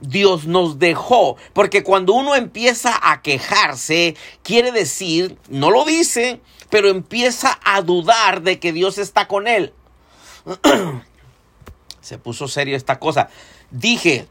Dios 0.00 0.46
nos 0.46 0.78
dejó. 0.78 1.36
Porque 1.52 1.82
cuando 1.82 2.12
uno 2.12 2.34
empieza 2.34 2.98
a 3.02 3.22
quejarse, 3.22 4.16
quiere 4.42 4.70
decir, 4.72 5.36
no 5.48 5.70
lo 5.70 5.84
dice, 5.84 6.40
pero 6.70 6.88
empieza 6.88 7.58
a 7.64 7.82
dudar 7.82 8.42
de 8.42 8.58
que 8.58 8.72
Dios 8.72 8.98
está 8.98 9.28
con 9.28 9.46
él. 9.46 9.72
Se 12.00 12.18
puso 12.18 12.48
serio 12.48 12.76
esta 12.76 12.98
cosa. 12.98 13.28
Dije, 13.70 14.26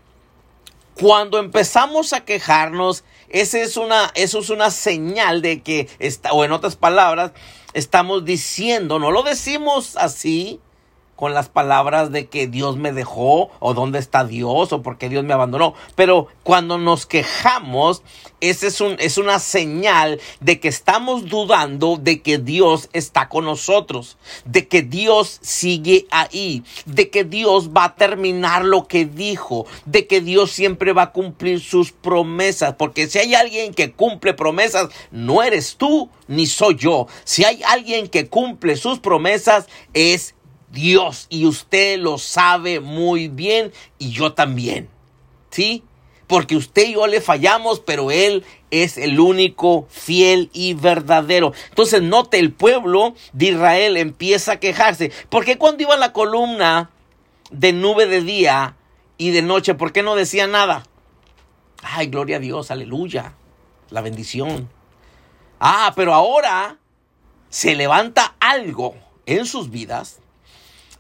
cuando 1.00 1.40
empezamos 1.40 2.14
a 2.14 2.24
quejarnos, 2.24 3.04
esa 3.30 3.60
es 3.60 3.76
una, 3.76 4.12
eso 4.16 4.40
es 4.40 4.50
una 4.50 4.72
señal 4.72 5.42
de 5.42 5.62
que, 5.62 5.90
está, 6.00 6.32
o 6.32 6.46
en 6.46 6.54
otras 6.54 6.78
palabras, 6.78 7.32
estamos 7.74 8.24
diciendo, 8.24 9.00
no 9.00 9.12
lo 9.12 9.24
decimos 9.24 9.98
así, 9.98 10.62
con 11.16 11.34
las 11.34 11.50
palabras 11.50 12.12
de 12.12 12.28
que 12.28 12.48
Dios 12.48 12.78
me 12.78 12.92
dejó 12.92 13.50
o 13.60 13.74
dónde 13.74 14.00
está 14.00 14.26
Dios 14.26 14.74
o 14.74 14.82
porque 14.82 15.10
Dios 15.10 15.24
me 15.24 15.34
abandonó. 15.34 15.74
Pero 15.96 16.28
cuando 16.44 16.78
nos 16.78 17.06
quejamos, 17.06 18.04
ese 18.42 18.68
es, 18.68 18.82
un, 18.82 18.96
es 19.00 19.18
una 19.18 19.40
señal 19.40 20.20
de 20.40 20.60
que 20.60 20.68
estamos 20.68 21.26
dudando 21.26 21.98
de 21.98 22.22
que 22.22 22.38
Dios 22.38 22.90
está 22.94 23.30
con 23.30 23.46
nosotros, 23.46 24.18
de 24.44 24.68
que 24.68 24.82
Dios 24.82 25.40
sigue 25.42 26.06
ahí, 26.12 26.64
de 26.86 27.10
que 27.10 27.24
Dios 27.24 27.70
va 27.70 27.86
a 27.86 27.96
terminar 27.96 28.66
lo 28.66 28.88
que 28.88 29.06
dijo, 29.06 29.66
de 29.86 30.08
que 30.08 30.22
Dios 30.22 30.52
siempre 30.52 30.94
va 30.94 31.04
a 31.04 31.12
cumplir 31.12 31.62
sus 31.62 31.92
promesas. 31.92 32.76
Porque 32.78 33.08
si 33.08 33.20
hay 33.20 33.36
alguien 33.36 33.74
que 33.74 33.92
cumple 33.92 34.34
promesas, 34.34 34.90
no 35.12 35.44
eres 35.44 35.78
tú 35.78 36.10
ni 36.28 36.46
soy 36.46 36.76
yo. 36.76 37.08
Si 37.24 37.46
hay 37.46 37.62
alguien 37.64 38.08
que 38.08 38.28
cumple 38.28 38.76
sus 38.76 39.00
promesas, 39.00 39.68
es 39.94 40.36
Dios 40.72 41.28
y 41.30 41.46
usted 41.46 42.00
lo 42.00 42.18
sabe 42.18 42.80
muy 42.80 43.28
bien 43.28 43.72
y 43.98 44.12
yo 44.12 44.34
también. 44.34 44.90
¿Sí? 45.50 45.84
Porque 46.28 46.56
usted 46.56 46.88
y 46.88 46.94
yo 46.94 47.08
le 47.08 47.22
fallamos, 47.22 47.80
pero 47.80 48.10
Él 48.10 48.44
es 48.72 48.98
el 48.98 49.20
único 49.20 49.88
fiel 49.90 50.50
y 50.54 50.74
verdadero. 50.74 51.54
Entonces 51.70 52.02
note, 52.02 52.40
el 52.40 52.52
pueblo 52.52 53.14
de 53.34 53.48
Israel 53.48 53.96
empieza 53.98 54.54
a 54.54 54.60
quejarse. 54.60 55.12
¿Por 55.30 55.46
qué 55.46 55.58
cuando 55.58 55.84
iba 55.84 55.96
la 55.98 56.14
columna 56.14 56.90
de 57.52 57.74
nube 57.74 58.08
de 58.08 58.22
día 58.22 58.76
y 59.18 59.32
de 59.32 59.44
noche, 59.44 59.76
por 59.76 59.94
qué 59.94 60.02
no 60.02 60.16
decía 60.16 60.48
nada? 60.48 60.84
Ay, 61.84 62.08
gloria 62.08 62.38
a 62.38 62.40
Dios, 62.40 62.72
aleluya, 62.72 63.34
la 63.92 64.02
bendición. 64.02 64.68
Ah, 65.60 65.94
pero 65.96 66.14
ahora 66.14 66.80
se 67.50 67.76
levanta 67.76 68.36
algo 68.40 68.96
en 69.28 69.46
sus 69.46 69.70
vidas 69.70 70.20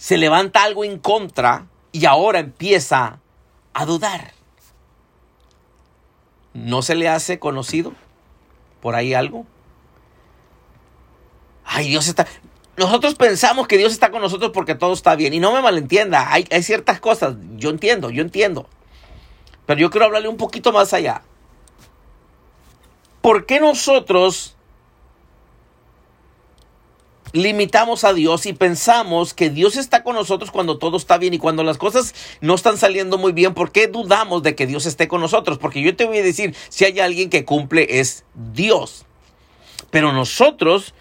se 0.06 0.20
levanta 0.20 0.62
algo 0.62 0.84
en 0.84 1.00
contra 1.00 1.65
y 1.91 2.06
ahora 2.06 2.38
empieza 2.38 3.22
a 3.74 3.86
dudar. 3.88 4.34
¿No 6.54 6.84
se 6.84 6.94
le 6.94 7.10
hace 7.10 7.39
conocido 7.39 7.91
por 8.82 8.94
ahí 8.94 9.15
algo? 9.15 9.48
Ay, 11.63 11.88
Dios 11.88 12.08
está... 12.08 12.28
Nosotros 12.78 13.15
pensamos 13.15 13.68
que 13.68 13.80
Dios 13.80 13.94
está 13.94 14.12
con 14.12 14.22
nosotros 14.22 14.52
porque 14.54 14.76
todo 14.76 14.94
está 14.94 15.15
bien. 15.15 15.34
Y 15.34 15.39
no 15.39 15.54
me 15.54 15.63
malentienda, 15.63 16.32
hay, 16.32 16.46
hay 16.52 16.62
ciertas 16.62 17.00
cosas, 17.00 17.38
yo 17.56 17.72
entiendo, 17.72 18.12
yo 18.12 18.22
entiendo. 18.22 18.70
Pero 19.65 19.80
yo 19.80 19.89
quiero 19.89 20.06
hablarle 20.06 20.28
un 20.28 20.38
poquito 20.38 20.72
más 20.72 20.94
allá. 20.94 21.24
¿Por 23.24 23.48
qué 23.48 23.60
nosotros 23.60 24.55
limitamos 27.36 28.06
a 28.06 28.13
Dios 28.13 28.45
y 28.45 28.54
pensamos 28.54 29.34
que 29.34 29.50
Dios 29.50 29.76
está 29.76 30.04
con 30.04 30.15
nosotros 30.15 30.52
cuando 30.52 30.78
todo 30.78 30.95
está 30.95 31.17
bien 31.17 31.34
y 31.34 31.38
cuando 31.38 31.63
las 31.63 31.78
cosas 31.78 32.15
no 32.39 32.56
están 32.56 32.78
saliendo 32.78 33.17
muy 33.17 33.34
bien, 33.34 33.54
¿por 33.54 33.74
qué 33.74 33.88
dudamos 33.88 34.41
de 34.41 34.56
que 34.56 34.65
Dios 34.65 34.86
esté 34.86 35.10
con 35.10 35.19
nosotros? 35.19 35.58
Porque 35.58 35.82
yo 35.82 35.95
te 35.95 36.06
voy 36.06 36.19
a 36.19 36.24
decir, 36.24 36.56
si 36.69 36.86
hay 36.86 37.00
alguien 37.00 37.30
que 37.30 37.43
cumple 37.43 38.00
es 38.00 38.24
Dios. 38.54 39.06
Pero 39.91 40.13
nosotros 40.13 40.93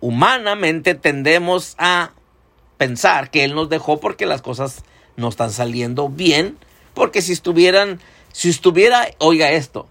humanamente 0.00 0.94
tendemos 0.94 1.76
a 1.78 2.12
pensar 2.76 3.30
que 3.30 3.44
Él 3.44 3.54
nos 3.54 3.68
dejó 3.68 4.00
porque 4.00 4.26
las 4.26 4.42
cosas 4.42 4.82
no 5.16 5.28
están 5.28 5.52
saliendo 5.52 6.08
bien, 6.08 6.58
porque 6.94 7.22
si 7.22 7.32
estuvieran, 7.32 8.00
si 8.32 8.48
estuviera, 8.48 9.06
oiga 9.18 9.52
esto, 9.52 9.86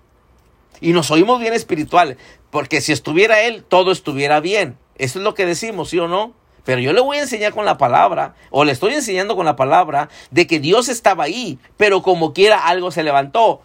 y 0.81 0.91
nos 0.91 1.09
oímos 1.09 1.39
bien 1.39 1.53
espirituales, 1.53 2.17
porque 2.51 2.81
si 2.81 2.91
estuviera 2.91 3.43
Él, 3.43 3.63
todo 3.63 3.91
estuviera 3.91 4.41
bien. 4.41 4.77
Eso 4.99 5.17
es 5.17 5.23
lo 5.23 5.33
que 5.33 5.47
decimos, 5.47 5.89
¿sí 5.89 5.97
o 5.97 6.07
no? 6.07 6.33
Pero 6.65 6.81
yo 6.81 6.93
le 6.93 7.01
voy 7.01 7.17
a 7.17 7.21
enseñar 7.21 7.53
con 7.53 7.65
la 7.65 7.77
palabra, 7.77 8.35
o 8.51 8.63
le 8.63 8.73
estoy 8.73 8.93
enseñando 8.93 9.35
con 9.35 9.45
la 9.45 9.55
palabra, 9.55 10.09
de 10.29 10.45
que 10.45 10.59
Dios 10.59 10.89
estaba 10.89 11.23
ahí, 11.23 11.57
pero 11.77 12.03
como 12.03 12.33
quiera 12.33 12.67
algo 12.67 12.91
se 12.91 13.01
levantó. 13.01 13.61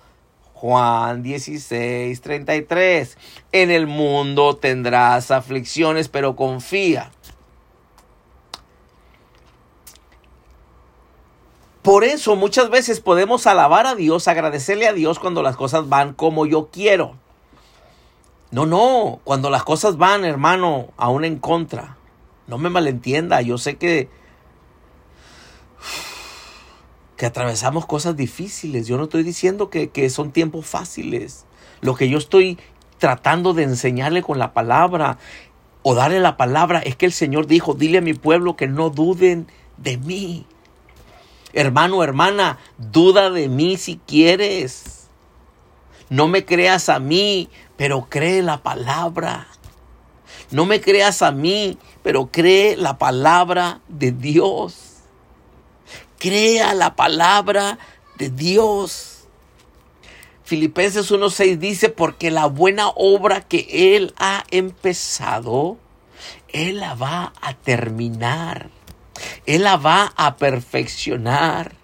Juan 0.54 1.22
16, 1.22 2.20
33. 2.22 3.18
En 3.52 3.70
el 3.70 3.86
mundo 3.86 4.56
tendrás 4.56 5.30
aflicciones, 5.30 6.08
pero 6.08 6.36
confía. 6.36 7.10
Por 11.82 12.04
eso 12.04 12.36
muchas 12.36 12.70
veces 12.70 13.00
podemos 13.00 13.46
alabar 13.46 13.86
a 13.86 13.94
Dios, 13.94 14.28
agradecerle 14.28 14.88
a 14.88 14.94
Dios 14.94 15.18
cuando 15.18 15.42
las 15.42 15.56
cosas 15.56 15.90
van 15.90 16.14
como 16.14 16.46
yo 16.46 16.70
quiero. 16.72 17.18
No, 18.54 18.66
no, 18.66 19.18
cuando 19.24 19.50
las 19.50 19.64
cosas 19.64 19.96
van, 19.96 20.24
hermano, 20.24 20.92
aún 20.96 21.24
en 21.24 21.40
contra. 21.40 21.96
No 22.46 22.56
me 22.56 22.70
malentienda, 22.70 23.42
yo 23.42 23.58
sé 23.58 23.78
que 23.78 24.08
que 27.16 27.26
atravesamos 27.26 27.84
cosas 27.84 28.14
difíciles. 28.16 28.86
Yo 28.86 28.96
no 28.96 29.04
estoy 29.04 29.24
diciendo 29.24 29.70
que, 29.70 29.90
que 29.90 30.08
son 30.08 30.30
tiempos 30.30 30.66
fáciles. 30.66 31.46
Lo 31.80 31.96
que 31.96 32.08
yo 32.08 32.16
estoy 32.16 32.56
tratando 32.98 33.54
de 33.54 33.64
enseñarle 33.64 34.22
con 34.22 34.38
la 34.38 34.52
palabra 34.52 35.18
o 35.82 35.96
darle 35.96 36.20
la 36.20 36.36
palabra 36.36 36.78
es 36.78 36.94
que 36.94 37.06
el 37.06 37.12
Señor 37.12 37.48
dijo, 37.48 37.74
dile 37.74 37.98
a 37.98 38.02
mi 38.02 38.14
pueblo 38.14 38.54
que 38.54 38.68
no 38.68 38.88
duden 38.88 39.48
de 39.78 39.98
mí. 39.98 40.46
Hermano, 41.54 42.04
hermana, 42.04 42.60
duda 42.78 43.30
de 43.30 43.48
mí 43.48 43.78
si 43.78 43.96
quieres. 44.06 45.08
No 46.08 46.28
me 46.28 46.44
creas 46.44 46.88
a 46.88 47.00
mí, 47.00 47.48
pero 47.76 48.06
cree 48.08 48.42
la 48.42 48.62
palabra. 48.62 49.46
No 50.50 50.66
me 50.66 50.80
creas 50.80 51.22
a 51.22 51.32
mí, 51.32 51.78
pero 52.02 52.26
cree 52.30 52.76
la 52.76 52.98
palabra 52.98 53.80
de 53.88 54.12
Dios. 54.12 55.02
Crea 56.18 56.74
la 56.74 56.96
palabra 56.96 57.78
de 58.18 58.30
Dios. 58.30 59.26
Filipenses 60.44 61.10
1.6 61.10 61.58
dice, 61.58 61.88
porque 61.88 62.30
la 62.30 62.46
buena 62.46 62.88
obra 62.88 63.40
que 63.40 63.96
Él 63.96 64.14
ha 64.18 64.44
empezado, 64.50 65.78
Él 66.48 66.80
la 66.80 66.94
va 66.94 67.32
a 67.40 67.54
terminar. 67.54 68.68
Él 69.46 69.62
la 69.62 69.76
va 69.76 70.12
a 70.16 70.36
perfeccionar. 70.36 71.83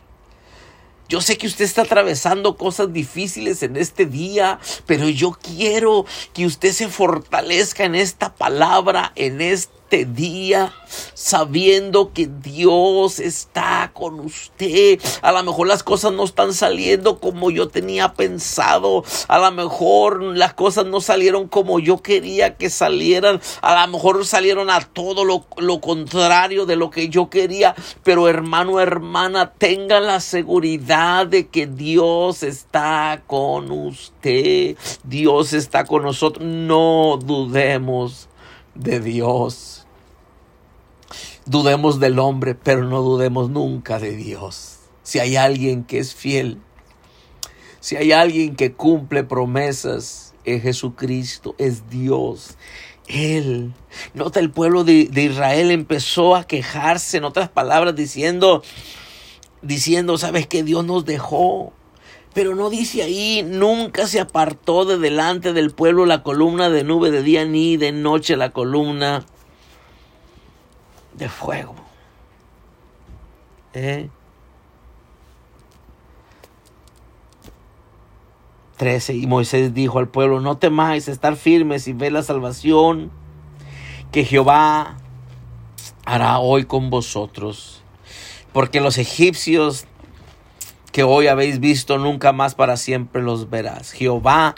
Yo 1.10 1.20
sé 1.20 1.36
que 1.36 1.48
usted 1.48 1.64
está 1.64 1.82
atravesando 1.82 2.56
cosas 2.56 2.92
difíciles 2.92 3.64
en 3.64 3.76
este 3.76 4.06
día, 4.06 4.60
pero 4.86 5.08
yo 5.08 5.32
quiero 5.32 6.06
que 6.32 6.46
usted 6.46 6.70
se 6.70 6.86
fortalezca 6.86 7.82
en 7.82 7.96
esta 7.96 8.32
palabra, 8.32 9.10
en 9.16 9.40
este 9.40 9.79
este 9.90 10.04
día 10.04 10.72
sabiendo 11.14 12.12
que 12.12 12.28
Dios 12.28 13.18
está 13.18 13.90
con 13.92 14.20
usted. 14.20 15.00
A 15.20 15.32
lo 15.32 15.42
mejor 15.42 15.66
las 15.66 15.82
cosas 15.82 16.12
no 16.12 16.22
están 16.22 16.54
saliendo 16.54 17.18
como 17.18 17.50
yo 17.50 17.66
tenía 17.66 18.14
pensado. 18.14 19.02
A 19.26 19.38
lo 19.40 19.50
mejor 19.50 20.22
las 20.22 20.54
cosas 20.54 20.86
no 20.86 21.00
salieron 21.00 21.48
como 21.48 21.80
yo 21.80 22.02
quería 22.02 22.56
que 22.56 22.70
salieran. 22.70 23.40
A 23.62 23.84
lo 23.84 23.92
mejor 23.92 24.24
salieron 24.24 24.70
a 24.70 24.80
todo 24.80 25.24
lo, 25.24 25.46
lo 25.56 25.80
contrario 25.80 26.66
de 26.66 26.76
lo 26.76 26.90
que 26.90 27.08
yo 27.08 27.28
quería. 27.28 27.74
Pero 28.04 28.28
hermano, 28.28 28.78
hermana, 28.78 29.54
tenga 29.58 29.98
la 29.98 30.20
seguridad 30.20 31.26
de 31.26 31.48
que 31.48 31.66
Dios 31.66 32.44
está 32.44 33.24
con 33.26 33.72
usted. 33.72 34.76
Dios 35.02 35.52
está 35.52 35.84
con 35.84 36.04
nosotros. 36.04 36.46
No 36.46 37.18
dudemos 37.20 38.28
de 38.74 39.00
Dios. 39.00 39.79
Dudemos 41.46 42.00
del 42.00 42.18
hombre, 42.18 42.54
pero 42.54 42.84
no 42.84 43.02
dudemos 43.02 43.50
nunca 43.50 43.98
de 43.98 44.14
Dios. 44.16 44.78
Si 45.02 45.18
hay 45.18 45.36
alguien 45.36 45.84
que 45.84 45.98
es 45.98 46.14
fiel, 46.14 46.58
si 47.80 47.96
hay 47.96 48.12
alguien 48.12 48.56
que 48.56 48.72
cumple 48.72 49.24
promesas, 49.24 50.34
es 50.44 50.62
Jesucristo, 50.62 51.54
es 51.58 51.88
Dios. 51.88 52.56
Él. 53.06 53.72
Nota, 54.14 54.38
el 54.38 54.50
pueblo 54.50 54.84
de, 54.84 55.06
de, 55.06 55.24
Israel 55.24 55.70
empezó 55.70 56.36
a 56.36 56.44
quejarse, 56.44 57.16
en 57.16 57.24
otras 57.24 57.48
palabras, 57.48 57.96
diciendo, 57.96 58.62
diciendo, 59.62 60.18
¿sabes 60.18 60.46
que 60.46 60.62
Dios 60.62 60.84
nos 60.84 61.04
dejó? 61.04 61.72
Pero 62.34 62.54
no 62.54 62.70
dice 62.70 63.02
ahí, 63.02 63.42
nunca 63.44 64.06
se 64.06 64.20
apartó 64.20 64.84
de 64.84 64.98
delante 64.98 65.52
del 65.52 65.72
pueblo 65.72 66.06
la 66.06 66.22
columna 66.22 66.70
de 66.70 66.84
nube 66.84 67.10
de 67.10 67.22
día 67.22 67.44
ni 67.44 67.76
de 67.76 67.90
noche 67.90 68.36
la 68.36 68.50
columna 68.50 69.26
de 71.14 71.28
fuego. 71.28 71.74
¿Eh? 73.74 74.08
13. 78.76 79.14
Y 79.14 79.26
Moisés 79.26 79.74
dijo 79.74 79.98
al 79.98 80.08
pueblo, 80.08 80.40
no 80.40 80.56
temáis 80.56 81.06
estar 81.08 81.36
firmes 81.36 81.86
y 81.86 81.92
ve 81.92 82.10
la 82.10 82.22
salvación 82.22 83.10
que 84.10 84.24
Jehová 84.24 84.96
hará 86.06 86.38
hoy 86.38 86.64
con 86.64 86.88
vosotros. 86.88 87.82
Porque 88.52 88.80
los 88.80 88.98
egipcios 88.98 89.86
que 90.92 91.02
hoy 91.02 91.26
habéis 91.26 91.60
visto 91.60 91.98
nunca 91.98 92.32
más 92.32 92.54
para 92.54 92.76
siempre 92.76 93.22
los 93.22 93.50
verás. 93.50 93.92
Jehová 93.92 94.54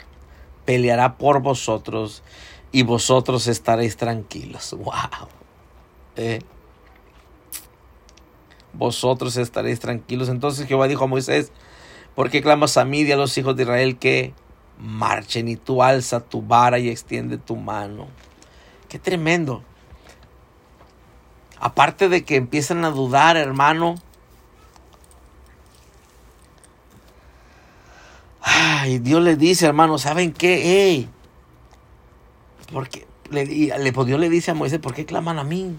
peleará 0.65 1.17
por 1.17 1.41
vosotros 1.41 2.23
y 2.71 2.83
vosotros 2.83 3.47
estaréis 3.47 3.97
tranquilos. 3.97 4.73
Wow. 4.77 5.42
Eh, 6.15 6.39
vosotros 8.73 9.37
estaréis 9.37 9.79
tranquilos. 9.79 10.29
Entonces 10.29 10.67
Jehová 10.67 10.87
dijo 10.87 11.03
a 11.03 11.07
Moisés, 11.07 11.51
¿por 12.15 12.29
qué 12.29 12.41
clamas 12.41 12.77
a 12.77 12.85
mí 12.85 13.01
y 13.01 13.11
a 13.11 13.17
los 13.17 13.37
hijos 13.37 13.55
de 13.55 13.63
Israel 13.63 13.97
que 13.97 14.33
marchen 14.79 15.47
y 15.47 15.55
tú 15.55 15.83
alza 15.83 16.19
tu 16.19 16.41
vara 16.41 16.79
y 16.79 16.89
extiende 16.89 17.37
tu 17.37 17.55
mano? 17.55 18.07
Qué 18.89 18.99
tremendo. 18.99 19.63
Aparte 21.59 22.09
de 22.09 22.25
que 22.25 22.35
empiezan 22.35 22.83
a 22.83 22.89
dudar, 22.89 23.37
hermano. 23.37 23.95
Ay, 28.41 28.99
Dios 28.99 29.23
le 29.23 29.37
dice, 29.37 29.65
hermano, 29.65 29.97
¿saben 29.97 30.33
qué? 30.33 31.07
Porque 32.73 33.07
le, 33.29 33.45
Dios 33.45 34.19
le 34.19 34.29
dice 34.29 34.51
a 34.51 34.53
Moisés, 34.53 34.79
¿por 34.79 34.93
qué 34.93 35.05
claman 35.05 35.39
a 35.39 35.43
mí? 35.45 35.75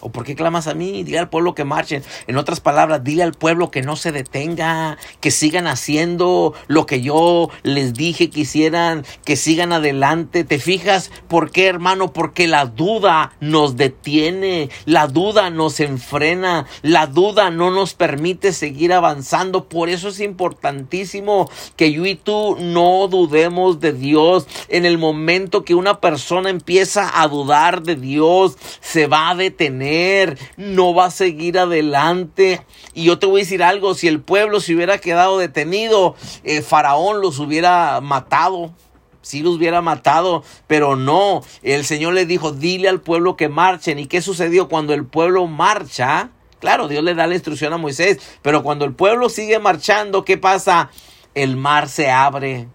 ¿O 0.00 0.10
por 0.10 0.24
qué 0.24 0.34
clamas 0.34 0.66
a 0.66 0.74
mí? 0.74 1.02
Dile 1.02 1.18
al 1.18 1.28
pueblo 1.28 1.54
que 1.54 1.64
marchen. 1.64 2.02
En 2.26 2.36
otras 2.36 2.60
palabras, 2.60 3.04
dile 3.04 3.22
al 3.22 3.32
pueblo 3.32 3.70
que 3.70 3.82
no 3.82 3.96
se 3.96 4.12
detenga, 4.12 4.96
que 5.20 5.30
sigan 5.30 5.66
haciendo 5.66 6.54
lo 6.68 6.86
que 6.86 7.02
yo 7.02 7.50
les 7.62 7.94
dije 7.94 8.30
que 8.30 8.40
hicieran, 8.40 9.04
que 9.24 9.36
sigan 9.36 9.72
adelante. 9.72 10.44
¿Te 10.44 10.58
fijas 10.58 11.10
por 11.28 11.50
qué, 11.50 11.66
hermano? 11.66 12.12
Porque 12.12 12.46
la 12.46 12.66
duda 12.66 13.32
nos 13.40 13.76
detiene, 13.76 14.70
la 14.86 15.06
duda 15.06 15.50
nos 15.50 15.80
enfrena, 15.80 16.66
la 16.82 17.06
duda 17.06 17.50
no 17.50 17.70
nos 17.70 17.94
permite 17.94 18.52
seguir 18.52 18.92
avanzando. 18.92 19.68
Por 19.68 19.90
eso 19.90 20.08
es 20.08 20.20
importantísimo 20.20 21.50
que 21.76 21.92
yo 21.92 22.06
y 22.06 22.14
tú 22.14 22.56
no 22.58 23.06
dudemos 23.08 23.80
de 23.80 23.92
Dios. 23.92 24.46
En 24.68 24.86
el 24.86 24.96
momento 24.96 25.64
que 25.64 25.74
una 25.74 26.00
persona 26.00 26.48
empieza 26.48 27.20
a 27.20 27.28
dudar 27.28 27.82
de 27.82 27.96
Dios, 27.96 28.56
se 28.80 29.06
va 29.06 29.30
a 29.30 29.34
detener 29.34 29.89
no 30.56 30.94
va 30.94 31.06
a 31.06 31.10
seguir 31.10 31.58
adelante. 31.58 32.62
Y 32.94 33.04
yo 33.04 33.18
te 33.18 33.26
voy 33.26 33.40
a 33.40 33.44
decir 33.44 33.62
algo, 33.62 33.94
si 33.94 34.08
el 34.08 34.20
pueblo 34.20 34.60
se 34.60 34.74
hubiera 34.74 34.98
quedado 34.98 35.38
detenido, 35.38 36.14
eh, 36.44 36.62
Faraón 36.62 37.20
los 37.20 37.38
hubiera 37.38 38.00
matado. 38.00 38.72
Si 39.22 39.42
los 39.42 39.56
hubiera 39.56 39.82
matado, 39.82 40.42
pero 40.66 40.96
no. 40.96 41.42
El 41.62 41.84
Señor 41.84 42.14
le 42.14 42.24
dijo, 42.24 42.52
dile 42.52 42.88
al 42.88 43.00
pueblo 43.00 43.36
que 43.36 43.48
marchen. 43.48 43.98
¿Y 43.98 44.06
qué 44.06 44.22
sucedió 44.22 44.68
cuando 44.68 44.94
el 44.94 45.04
pueblo 45.04 45.46
marcha? 45.46 46.30
Claro, 46.58 46.88
Dios 46.88 47.02
le 47.04 47.14
da 47.14 47.26
la 47.26 47.34
instrucción 47.34 47.72
a 47.72 47.78
Moisés, 47.78 48.18
pero 48.42 48.62
cuando 48.62 48.84
el 48.84 48.92
pueblo 48.92 49.30
sigue 49.30 49.58
marchando, 49.58 50.24
¿qué 50.24 50.36
pasa? 50.36 50.90
El 51.34 51.56
mar 51.56 51.88
se 51.88 52.10
abre. 52.10 52.68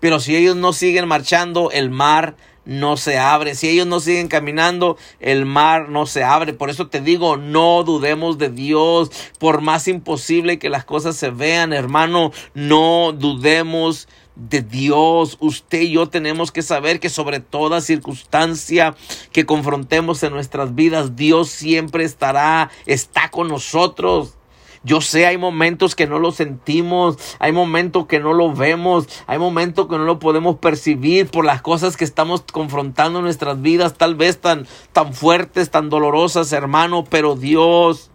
Pero 0.00 0.20
si 0.20 0.34
ellos 0.36 0.56
no 0.56 0.72
siguen 0.72 1.06
marchando, 1.06 1.70
el 1.70 1.90
mar 1.90 2.36
no 2.64 2.96
se 2.96 3.18
abre. 3.18 3.54
Si 3.54 3.68
ellos 3.68 3.86
no 3.86 4.00
siguen 4.00 4.28
caminando, 4.28 4.96
el 5.20 5.46
mar 5.46 5.88
no 5.88 6.06
se 6.06 6.24
abre. 6.24 6.52
Por 6.52 6.70
eso 6.70 6.88
te 6.88 7.00
digo, 7.00 7.36
no 7.36 7.82
dudemos 7.84 8.38
de 8.38 8.50
Dios. 8.50 9.10
Por 9.38 9.60
más 9.60 9.88
imposible 9.88 10.58
que 10.58 10.70
las 10.70 10.84
cosas 10.84 11.16
se 11.16 11.30
vean, 11.30 11.72
hermano, 11.72 12.32
no 12.54 13.12
dudemos 13.12 14.08
de 14.34 14.62
Dios. 14.62 15.36
Usted 15.40 15.82
y 15.82 15.92
yo 15.92 16.08
tenemos 16.08 16.52
que 16.52 16.62
saber 16.62 17.00
que 17.00 17.08
sobre 17.08 17.40
toda 17.40 17.80
circunstancia 17.80 18.94
que 19.32 19.46
confrontemos 19.46 20.22
en 20.22 20.32
nuestras 20.32 20.74
vidas, 20.74 21.16
Dios 21.16 21.48
siempre 21.48 22.04
estará, 22.04 22.70
está 22.86 23.30
con 23.30 23.48
nosotros. 23.48 24.36
Yo 24.84 25.00
sé, 25.00 25.26
hay 25.26 25.38
momentos 25.38 25.94
que 25.94 26.08
no 26.08 26.18
lo 26.18 26.32
sentimos, 26.32 27.16
hay 27.38 27.52
momentos 27.52 28.06
que 28.06 28.18
no 28.18 28.32
lo 28.32 28.52
vemos, 28.52 29.08
hay 29.28 29.38
momentos 29.38 29.86
que 29.86 29.96
no 29.96 30.04
lo 30.04 30.18
podemos 30.18 30.56
percibir 30.56 31.28
por 31.28 31.44
las 31.44 31.62
cosas 31.62 31.96
que 31.96 32.04
estamos 32.04 32.42
confrontando 32.42 33.20
en 33.20 33.24
nuestras 33.24 33.62
vidas, 33.62 33.94
tal 33.94 34.16
vez 34.16 34.40
tan, 34.40 34.66
tan 34.92 35.14
fuertes, 35.14 35.70
tan 35.70 35.88
dolorosas, 35.88 36.52
hermano, 36.52 37.04
pero 37.08 37.36
Dios 37.36 38.10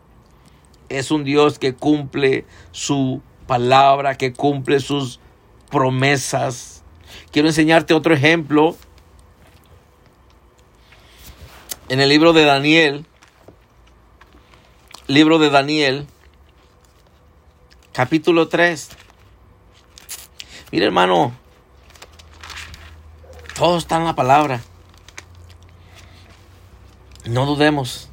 es 0.90 1.10
un 1.12 1.24
Dios 1.24 1.58
que 1.58 1.74
cumple 1.74 2.46
su 2.72 3.22
palabra, 3.46 4.16
que 4.16 4.34
cumple 4.34 4.82
sus 4.82 5.22
promesas. 5.70 6.84
Quiero 7.32 7.48
enseñarte 7.48 7.94
otro 7.94 8.14
ejemplo. 8.14 8.76
En 11.90 12.02
el 12.02 12.10
libro 12.10 12.34
de 12.34 12.44
Daniel, 12.44 13.06
libro 15.08 15.40
de 15.40 15.50
Daniel, 15.50 16.08
capítulo 17.98 18.48
3. 18.48 18.90
Mira 20.72 20.86
hermano, 20.86 21.34
todo 23.58 23.80
está 23.80 23.98
en 23.98 24.06
la 24.06 24.14
palabra. 24.14 24.62
No 27.26 27.48
dudemos. 27.48 28.10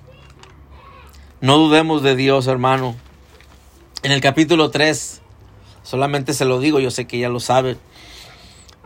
No 1.42 1.58
dudemos 1.58 2.02
de 2.02 2.16
Dios, 2.16 2.46
hermano. 2.46 2.96
En 4.02 4.10
el 4.10 4.22
capítulo 4.22 4.70
3, 4.70 5.20
solamente 5.82 6.32
se 6.32 6.46
lo 6.46 6.60
digo, 6.60 6.80
yo 6.80 6.90
sé 6.90 7.06
que 7.06 7.18
ya 7.18 7.28
lo 7.28 7.38
sabe. 7.38 7.76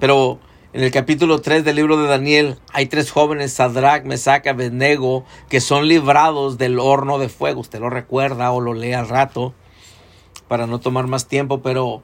Pero 0.01 0.41
en 0.73 0.83
el 0.83 0.91
capítulo 0.91 1.41
3 1.41 1.63
del 1.63 1.77
libro 1.77 1.97
de 1.97 2.09
Daniel 2.09 2.59
hay 2.73 2.87
tres 2.87 3.13
jóvenes, 3.13 3.53
Sadrach, 3.53 4.03
Mesach, 4.03 4.49
Abednego, 4.49 5.25
que 5.49 5.61
son 5.61 5.87
librados 5.87 6.59
del 6.59 6.81
horno 6.81 7.21
de 7.21 7.29
fuego. 7.29 7.61
Usted 7.61 7.79
lo 7.79 7.89
recuerda 7.89 8.51
o 8.51 8.61
lo 8.61 8.75
lee 8.75 8.95
al 8.95 9.09
rato 9.09 9.55
para 10.49 10.67
no 10.67 10.81
tomar 10.81 11.07
más 11.07 11.27
tiempo, 11.27 11.61
pero 11.63 12.03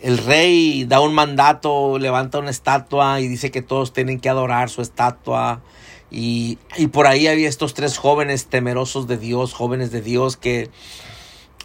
el 0.00 0.18
rey 0.18 0.84
da 0.84 1.00
un 1.00 1.14
mandato, 1.14 1.98
levanta 1.98 2.38
una 2.38 2.50
estatua 2.50 3.20
y 3.20 3.28
dice 3.28 3.50
que 3.50 3.62
todos 3.62 3.92
tienen 3.92 4.20
que 4.20 4.28
adorar 4.28 4.68
su 4.68 4.82
estatua. 4.82 5.62
Y, 6.10 6.58
por 6.92 7.06
ahí 7.06 7.26
había 7.26 7.48
estos 7.48 7.74
tres 7.74 7.98
jóvenes 7.98 8.46
temerosos 8.46 9.06
de 9.06 9.18
Dios, 9.18 9.52
jóvenes 9.52 9.90
de 9.90 10.02
Dios 10.02 10.36
que 10.36 10.70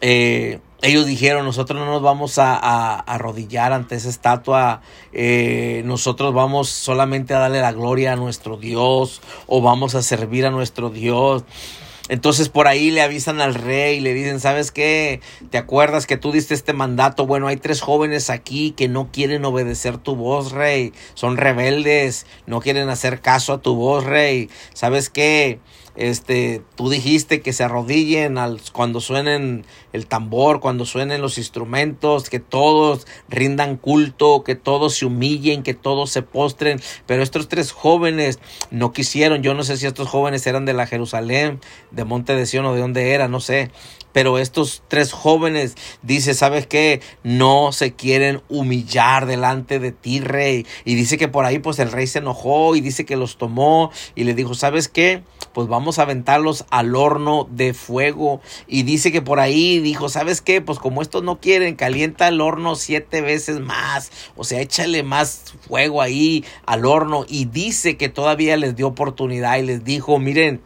eh, 0.02 0.60
ellos 0.82 1.06
dijeron, 1.06 1.46
nosotros 1.46 1.80
no 1.80 1.86
nos 1.86 2.02
vamos 2.02 2.40
a, 2.40 3.00
arrodillar 3.00 3.72
ante 3.72 3.96
esa 3.96 4.10
estatua, 4.10 4.82
eh, 5.14 5.84
nosotros 5.86 6.34
vamos 6.34 6.70
solamente 6.70 7.36
a 7.36 7.40
darle 7.40 7.62
la 7.62 7.72
gloria 7.72 8.14
a 8.14 8.16
nuestro 8.16 8.58
Dios 8.58 9.22
o 9.46 9.62
vamos 9.62 9.94
a 9.94 10.02
servir 10.02 10.46
a 10.46 10.50
nuestro 10.50 10.90
Dios. 10.90 11.44
Entonces 12.12 12.50
por 12.50 12.68
ahí 12.68 12.92
le 12.92 13.02
avisan 13.02 13.40
al 13.40 13.56
rey, 13.56 14.02
le 14.02 14.14
dicen, 14.14 14.42
¿sabes 14.42 14.74
qué? 14.74 15.22
¿Te 15.50 15.58
acuerdas 15.58 16.06
que 16.06 16.18
tú 16.18 16.34
diste 16.34 16.54
este 16.54 16.74
mandato? 16.74 17.26
Bueno, 17.26 17.48
hay 17.48 17.56
tres 17.56 17.80
jóvenes 17.80 18.30
aquí 18.30 18.72
que 18.72 18.90
no 18.90 19.14
quieren 19.14 19.46
obedecer 19.46 19.98
tu 19.98 20.18
voz, 20.18 20.52
rey. 20.52 20.92
Son 21.14 21.38
rebeldes, 21.38 22.26
no 22.48 22.60
quieren 22.60 22.90
hacer 22.90 23.22
caso 23.22 23.54
a 23.54 23.62
tu 23.62 23.76
voz, 23.76 24.04
rey. 24.04 24.50
¿Sabes 24.74 25.10
qué? 25.10 25.60
Este, 25.96 26.62
tú 26.76 26.90
dijiste 26.90 27.42
que 27.42 27.54
se 27.54 27.64
arrodillen 27.64 28.38
al, 28.38 28.62
cuando 28.72 29.02
suenen 29.02 29.66
el 29.94 30.08
tambor, 30.08 30.60
cuando 30.60 30.86
suenen 30.86 31.22
los 31.22 31.38
instrumentos, 31.38 32.30
que 32.30 32.40
todos 32.40 33.08
rindan 33.30 33.78
culto, 33.78 34.44
que 34.44 34.56
todos 34.56 34.96
se 34.96 35.06
humillen, 35.06 35.64
que 35.64 35.74
todos 35.74 36.10
se 36.10 36.22
postren. 36.22 36.80
Pero 37.06 37.24
estos 37.24 37.48
tres 37.48 37.72
jóvenes 37.72 38.40
no 38.70 38.94
quisieron. 38.94 39.44
Yo 39.44 39.54
no 39.54 39.64
sé 39.64 39.78
si 39.78 39.86
estos 39.86 40.08
jóvenes 40.08 40.46
eran 40.48 40.66
de 40.66 40.74
la 40.74 40.88
Jerusalén, 40.88 41.60
de 41.92 42.06
Monte 42.06 42.36
de 42.36 42.46
Sion 42.46 42.66
o 42.66 42.74
de 42.74 42.82
dónde 42.82 43.12
era, 43.12 43.28
no 43.28 43.40
sé. 43.40 43.72
Pero 44.14 44.38
estos 44.40 44.84
tres 44.88 45.14
jóvenes, 45.14 45.76
dice, 46.02 46.34
¿sabes 46.34 46.68
qué? 46.68 47.02
No 47.24 47.72
se 47.72 47.94
quieren 47.94 48.42
humillar 48.50 49.26
delante 49.26 49.80
de 49.80 49.92
ti, 49.92 50.20
rey. 50.20 50.66
Y 50.84 50.96
dice 50.96 51.18
que 51.18 51.28
por 51.28 51.46
ahí 51.46 51.60
pues 51.60 51.80
el 51.80 51.92
rey 51.92 52.08
se 52.08 52.20
enojó 52.20 52.76
y 52.76 52.82
dice 52.82 53.06
que 53.06 53.16
los 53.16 53.38
tomó 53.38 53.92
y 54.16 54.26
le 54.26 54.34
dijo, 54.34 54.54
¿sabes 54.54 54.88
qué? 54.88 55.24
Pues 55.54 55.68
vamos 55.68 56.00
a 56.00 56.04
aventarlos 56.04 56.66
al 56.70 56.96
horno 56.96 57.48
de 57.52 57.74
fuego. 57.74 58.42
Y 58.68 58.84
dice 58.84 59.12
que 59.12 59.22
por 59.22 59.40
ahí 59.40 59.80
dijo, 59.80 60.10
¿sabes 60.10 60.42
qué? 60.42 60.62
Pues 60.62 60.80
como 60.80 61.02
estos 61.02 61.24
no 61.24 61.40
quieren, 61.40 61.76
calienta 61.76 62.28
el 62.28 62.42
horno 62.42 62.76
siete 62.76 63.22
veces 63.22 63.60
más. 63.60 64.12
O 64.36 64.44
sea, 64.44 64.62
échale 64.62 65.04
más 65.04 65.54
fuego 65.68 66.02
ahí 66.02 66.46
al 66.66 66.86
horno. 66.86 67.26
Y 67.28 67.46
dice 67.46 67.98
que 67.98 68.10
todavía 68.10 68.56
les 68.58 68.76
dio 68.76 68.88
oportunidad 68.88 69.58
y 69.58 69.64
les 69.64 69.84
dijo, 69.84 70.20
miren, 70.20 70.62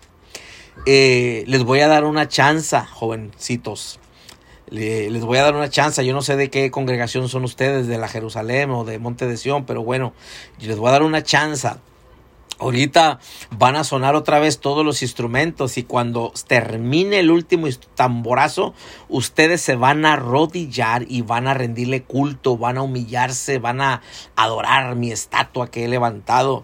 eh, 0.86 1.44
les 1.48 1.64
voy 1.64 1.80
a 1.80 1.88
dar 1.88 2.04
una 2.04 2.28
chance, 2.28 2.78
jovencitos. 2.92 4.00
les 4.70 5.24
voy 5.24 5.38
a 5.38 5.44
dar 5.44 5.56
una 5.56 5.70
chance. 5.70 6.06
Yo 6.06 6.14
no 6.14 6.22
sé 6.22 6.36
de 6.36 6.50
qué 6.50 6.70
congregación 6.70 7.30
son 7.30 7.44
ustedes, 7.44 7.88
de 7.88 7.98
la 7.98 8.08
Jerusalén 8.08 8.70
o 8.72 8.84
de 8.84 9.00
Monte 9.00 9.26
de 9.26 9.38
Sion, 9.38 9.66
pero 9.66 9.84
bueno, 9.84 10.14
les 10.60 10.78
voy 10.78 10.90
a 10.90 10.92
dar 10.92 11.04
una 11.04 11.24
chance. 11.24 11.70
Ahorita 12.58 13.20
van 13.51 13.76
a 13.76 13.84
sonar 13.84 14.16
otra 14.16 14.39
vez 14.39 14.60
todos 14.60 14.86
los 14.86 15.01
instrumentos 15.01 15.78
y 15.78 15.84
cuando 15.84 16.32
termine 16.47 17.20
el 17.20 17.30
último 17.30 17.68
tamborazo, 17.95 18.74
ustedes 19.10 19.60
se 19.62 19.76
van 19.76 20.06
a 20.06 20.14
arrodillar 20.14 21.06
y 21.10 21.22
van 21.22 21.47
a 21.47 21.53
rendirle 21.53 22.03
culto, 22.03 22.58
van 22.58 22.78
a 22.78 22.84
humillarse, 22.84 23.60
van 23.60 23.82
a 23.82 24.01
adorar 24.38 24.95
mi 24.95 25.12
estatua 25.12 25.70
que 25.70 25.84
he 25.84 25.88
levantado. 25.89 26.64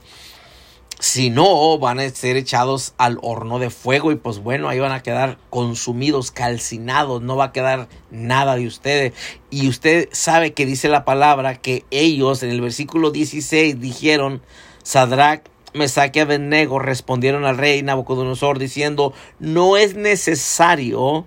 Si 1.02 1.32
no, 1.32 1.78
van 1.80 2.00
a 2.00 2.08
ser 2.12 2.38
echados 2.38 2.94
al 2.98 3.18
horno 3.24 3.58
de 3.58 3.72
fuego 3.72 4.12
y 4.12 4.16
pues 4.16 4.38
bueno, 4.38 4.70
ahí 4.70 4.80
van 4.80 4.92
a 4.92 5.02
quedar 5.02 5.40
consumidos, 5.50 6.30
calcinados, 6.30 7.24
no 7.24 7.36
va 7.36 7.46
a 7.46 7.52
quedar 7.52 7.90
nada 8.12 8.56
de 8.56 8.68
ustedes. 8.68 9.14
Y 9.50 9.68
usted 9.68 10.08
sabe 10.12 10.54
que 10.54 10.68
dice 10.68 10.90
la 10.90 11.04
palabra 11.04 11.56
que 11.56 11.86
ellos 11.90 12.44
en 12.44 12.52
el 12.52 12.62
versículo 12.62 13.10
16 13.10 13.82
dijeron, 13.82 14.44
Sadrach, 14.84 15.42
Mesach 15.74 16.16
y 16.16 16.20
Abednego 16.20 16.80
respondieron 16.80 17.46
al 17.46 17.58
rey 17.58 17.82
Nabucodonosor 17.82 18.60
diciendo, 18.60 19.14
no 19.40 19.78
es 19.78 19.96
necesario 19.96 21.26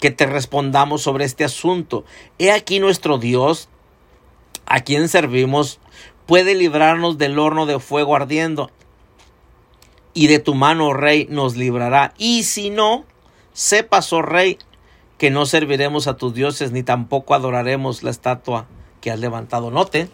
que 0.00 0.10
te 0.10 0.26
respondamos 0.26 1.02
sobre 1.02 1.24
este 1.24 1.44
asunto. 1.44 2.04
He 2.38 2.52
aquí 2.52 2.80
nuestro 2.80 3.18
Dios, 3.18 3.68
a 4.66 4.80
quien 4.80 5.08
servimos, 5.08 5.80
puede 6.26 6.54
librarnos 6.54 7.18
del 7.18 7.38
horno 7.38 7.66
de 7.66 7.78
fuego 7.78 8.14
ardiendo 8.14 8.70
y 10.12 10.28
de 10.28 10.38
tu 10.38 10.54
mano, 10.54 10.92
rey, 10.94 11.26
nos 11.30 11.56
librará. 11.56 12.14
Y 12.16 12.44
si 12.44 12.70
no, 12.70 13.04
sepas, 13.52 14.12
oh 14.12 14.22
rey, 14.22 14.58
que 15.18 15.30
no 15.30 15.46
serviremos 15.46 16.08
a 16.08 16.16
tus 16.16 16.34
dioses 16.34 16.72
ni 16.72 16.82
tampoco 16.82 17.34
adoraremos 17.34 18.02
la 18.02 18.10
estatua 18.10 18.66
que 19.00 19.10
has 19.10 19.20
levantado. 19.20 19.70
Note, 19.70 20.08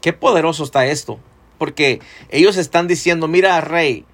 qué 0.00 0.12
poderoso 0.12 0.64
está 0.64 0.86
esto, 0.86 1.18
porque 1.58 2.00
ellos 2.30 2.56
están 2.56 2.86
diciendo, 2.86 3.28
mira, 3.28 3.60
rey, 3.60 4.06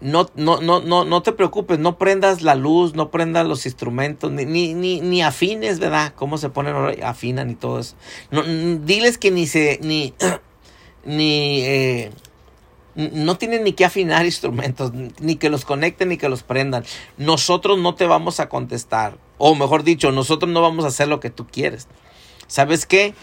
no, 0.00 0.28
no, 0.36 0.60
no, 0.60 0.80
no, 0.80 1.04
no 1.04 1.22
te 1.22 1.32
preocupes, 1.32 1.78
no 1.78 1.98
prendas 1.98 2.42
la 2.42 2.54
luz, 2.54 2.94
no 2.94 3.10
prendas 3.10 3.46
los 3.46 3.66
instrumentos, 3.66 4.30
ni, 4.30 4.44
ni, 4.44 4.74
ni, 4.74 5.00
ni 5.00 5.22
afines, 5.22 5.80
¿verdad? 5.80 6.12
¿Cómo 6.14 6.38
se 6.38 6.50
ponen? 6.50 7.02
Afinan 7.02 7.50
y 7.50 7.54
todo 7.56 7.80
eso. 7.80 7.96
Diles 8.84 9.18
que 9.18 9.30
ni 9.30 9.46
se, 9.46 9.80
ni, 9.82 10.14
ni, 11.04 11.62
eh, 11.62 12.12
no 12.94 13.38
tienen 13.38 13.64
ni 13.64 13.72
que 13.72 13.84
afinar 13.84 14.24
instrumentos, 14.26 14.92
ni 14.92 15.36
que 15.36 15.50
los 15.50 15.64
conecten, 15.64 16.10
ni 16.10 16.16
que 16.16 16.28
los 16.28 16.42
prendan. 16.42 16.84
Nosotros 17.16 17.78
no 17.78 17.94
te 17.94 18.06
vamos 18.06 18.40
a 18.40 18.48
contestar. 18.48 19.18
O 19.38 19.54
mejor 19.54 19.82
dicho, 19.82 20.12
nosotros 20.12 20.50
no 20.50 20.62
vamos 20.62 20.84
a 20.84 20.88
hacer 20.88 21.08
lo 21.08 21.20
que 21.20 21.30
tú 21.30 21.46
quieres. 21.46 21.88
¿Sabes 22.46 22.86
qué? 22.86 23.14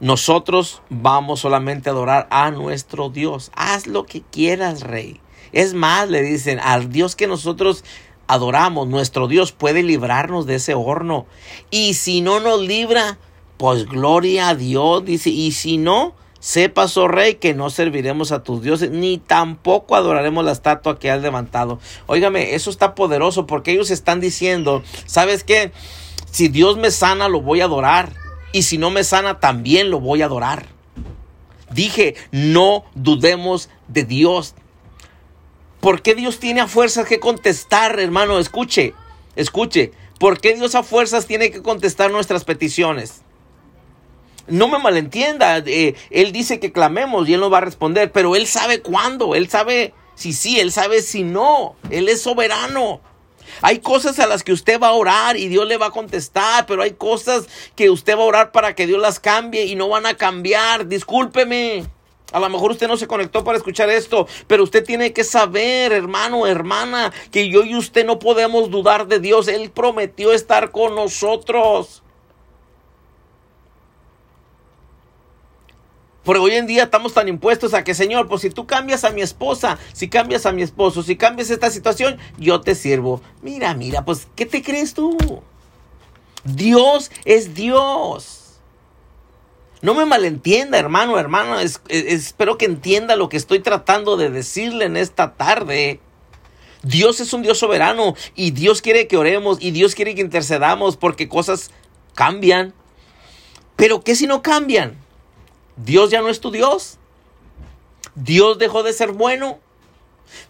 Nosotros 0.00 0.82
vamos 0.90 1.40
solamente 1.40 1.88
a 1.88 1.92
adorar 1.92 2.26
a 2.30 2.50
nuestro 2.50 3.08
Dios. 3.08 3.50
Haz 3.54 3.86
lo 3.86 4.04
que 4.04 4.22
quieras, 4.22 4.82
rey. 4.82 5.20
Es 5.52 5.74
más, 5.74 6.08
le 6.10 6.22
dicen, 6.22 6.60
al 6.60 6.90
Dios 6.90 7.16
que 7.16 7.26
nosotros 7.26 7.84
adoramos, 8.26 8.88
nuestro 8.88 9.28
Dios 9.28 9.52
puede 9.52 9.82
librarnos 9.82 10.46
de 10.46 10.56
ese 10.56 10.74
horno. 10.74 11.26
Y 11.70 11.94
si 11.94 12.20
no 12.20 12.40
nos 12.40 12.60
libra, 12.60 13.18
pues 13.56 13.86
gloria 13.86 14.50
a 14.50 14.54
Dios, 14.54 15.04
dice. 15.04 15.30
Y 15.30 15.52
si 15.52 15.78
no, 15.78 16.14
Sepas, 16.38 16.96
oh 16.96 17.08
rey, 17.08 17.36
que 17.36 17.54
no 17.54 17.70
serviremos 17.70 18.30
a 18.30 18.44
tus 18.44 18.62
dioses, 18.62 18.92
ni 18.92 19.18
tampoco 19.18 19.96
adoraremos 19.96 20.44
la 20.44 20.52
estatua 20.52 20.96
que 20.96 21.10
has 21.10 21.20
levantado. 21.20 21.80
Óigame, 22.06 22.54
eso 22.54 22.70
está 22.70 22.94
poderoso 22.94 23.46
porque 23.46 23.72
ellos 23.72 23.90
están 23.90 24.20
diciendo, 24.20 24.84
¿sabes 25.06 25.42
qué? 25.42 25.72
Si 26.30 26.46
Dios 26.46 26.76
me 26.76 26.92
sana, 26.92 27.28
lo 27.28 27.40
voy 27.40 27.62
a 27.62 27.64
adorar. 27.64 28.12
Y 28.52 28.62
si 28.62 28.78
no 28.78 28.90
me 28.90 29.04
sana, 29.04 29.40
también 29.40 29.90
lo 29.90 30.00
voy 30.00 30.22
a 30.22 30.26
adorar. 30.26 30.66
Dije, 31.70 32.14
no 32.30 32.84
dudemos 32.94 33.68
de 33.88 34.04
Dios. 34.04 34.54
¿Por 35.80 36.02
qué 36.02 36.14
Dios 36.14 36.38
tiene 36.38 36.60
a 36.60 36.66
fuerzas 36.66 37.06
que 37.06 37.20
contestar, 37.20 37.98
hermano? 38.00 38.38
Escuche, 38.38 38.94
escuche. 39.34 39.92
¿Por 40.18 40.40
qué 40.40 40.54
Dios 40.54 40.74
a 40.74 40.82
fuerzas 40.82 41.26
tiene 41.26 41.50
que 41.50 41.62
contestar 41.62 42.10
nuestras 42.10 42.44
peticiones? 42.44 43.22
no 44.48 44.68
me 44.68 44.78
malentienda, 44.78 45.58
eh, 45.58 45.94
él 46.10 46.32
dice 46.32 46.60
que 46.60 46.72
clamemos 46.72 47.28
y 47.28 47.34
él 47.34 47.40
no 47.40 47.50
va 47.50 47.58
a 47.58 47.62
responder, 47.62 48.12
pero 48.12 48.36
él 48.36 48.46
sabe 48.46 48.80
cuándo, 48.80 49.34
él 49.34 49.48
sabe 49.48 49.92
si 50.14 50.32
sí, 50.32 50.60
él 50.60 50.72
sabe 50.72 51.02
si 51.02 51.22
no, 51.22 51.76
él 51.90 52.08
es 52.08 52.22
soberano. 52.22 53.00
Hay 53.62 53.78
cosas 53.80 54.18
a 54.18 54.26
las 54.26 54.42
que 54.42 54.52
usted 54.52 54.80
va 54.80 54.88
a 54.88 54.92
orar 54.92 55.36
y 55.36 55.48
Dios 55.48 55.66
le 55.66 55.76
va 55.76 55.86
a 55.86 55.90
contestar, 55.90 56.66
pero 56.66 56.82
hay 56.82 56.92
cosas 56.92 57.46
que 57.74 57.90
usted 57.90 58.16
va 58.16 58.22
a 58.22 58.26
orar 58.26 58.52
para 58.52 58.74
que 58.74 58.86
Dios 58.86 59.00
las 59.00 59.20
cambie 59.20 59.64
y 59.64 59.74
no 59.74 59.88
van 59.88 60.06
a 60.06 60.16
cambiar. 60.16 60.86
Discúlpeme. 60.86 61.84
A 62.32 62.40
lo 62.40 62.48
mejor 62.48 62.72
usted 62.72 62.88
no 62.88 62.96
se 62.96 63.06
conectó 63.06 63.44
para 63.44 63.56
escuchar 63.56 63.88
esto, 63.88 64.26
pero 64.48 64.64
usted 64.64 64.84
tiene 64.84 65.12
que 65.12 65.22
saber, 65.22 65.92
hermano, 65.92 66.46
hermana, 66.46 67.12
que 67.30 67.48
yo 67.48 67.62
y 67.62 67.76
usted 67.76 68.04
no 68.04 68.18
podemos 68.18 68.70
dudar 68.70 69.06
de 69.06 69.20
Dios. 69.20 69.46
Él 69.48 69.70
prometió 69.70 70.32
estar 70.32 70.72
con 70.72 70.96
nosotros. 70.96 72.02
Porque 76.26 76.40
hoy 76.40 76.54
en 76.56 76.66
día 76.66 76.82
estamos 76.82 77.14
tan 77.14 77.28
impuestos 77.28 77.72
a 77.72 77.84
que, 77.84 77.94
Señor, 77.94 78.26
pues 78.26 78.42
si 78.42 78.50
tú 78.50 78.66
cambias 78.66 79.04
a 79.04 79.10
mi 79.10 79.22
esposa, 79.22 79.78
si 79.92 80.08
cambias 80.08 80.44
a 80.44 80.50
mi 80.50 80.60
esposo, 80.62 81.04
si 81.04 81.14
cambias 81.14 81.50
esta 81.50 81.70
situación, 81.70 82.18
yo 82.36 82.60
te 82.60 82.74
sirvo. 82.74 83.22
Mira, 83.42 83.74
mira, 83.74 84.04
pues, 84.04 84.26
¿qué 84.34 84.44
te 84.44 84.60
crees 84.60 84.92
tú? 84.92 85.16
Dios 86.42 87.12
es 87.24 87.54
Dios. 87.54 88.58
No 89.82 89.94
me 89.94 90.04
malentienda, 90.04 90.78
hermano, 90.78 91.16
hermano. 91.16 91.60
espero 91.60 92.58
que 92.58 92.64
entienda 92.64 93.14
lo 93.14 93.28
que 93.28 93.36
estoy 93.36 93.60
tratando 93.60 94.16
de 94.16 94.28
decirle 94.28 94.86
en 94.86 94.96
esta 94.96 95.34
tarde. 95.34 96.00
Dios 96.82 97.20
es 97.20 97.34
un 97.34 97.42
Dios 97.42 97.58
soberano 97.58 98.16
y 98.34 98.50
Dios 98.50 98.82
quiere 98.82 99.06
que 99.06 99.16
oremos 99.16 99.58
y 99.60 99.70
Dios 99.70 99.94
quiere 99.94 100.16
que 100.16 100.22
intercedamos 100.22 100.96
porque 100.96 101.28
cosas 101.28 101.70
cambian. 102.16 102.74
Pero 103.76 104.00
¿qué 104.00 104.16
si 104.16 104.26
no 104.26 104.42
cambian? 104.42 105.05
Dios 105.76 106.10
ya 106.10 106.22
no 106.22 106.28
es 106.28 106.40
tu 106.40 106.50
Dios. 106.50 106.98
Dios 108.14 108.58
dejó 108.58 108.82
de 108.82 108.92
ser 108.92 109.12
bueno. 109.12 109.58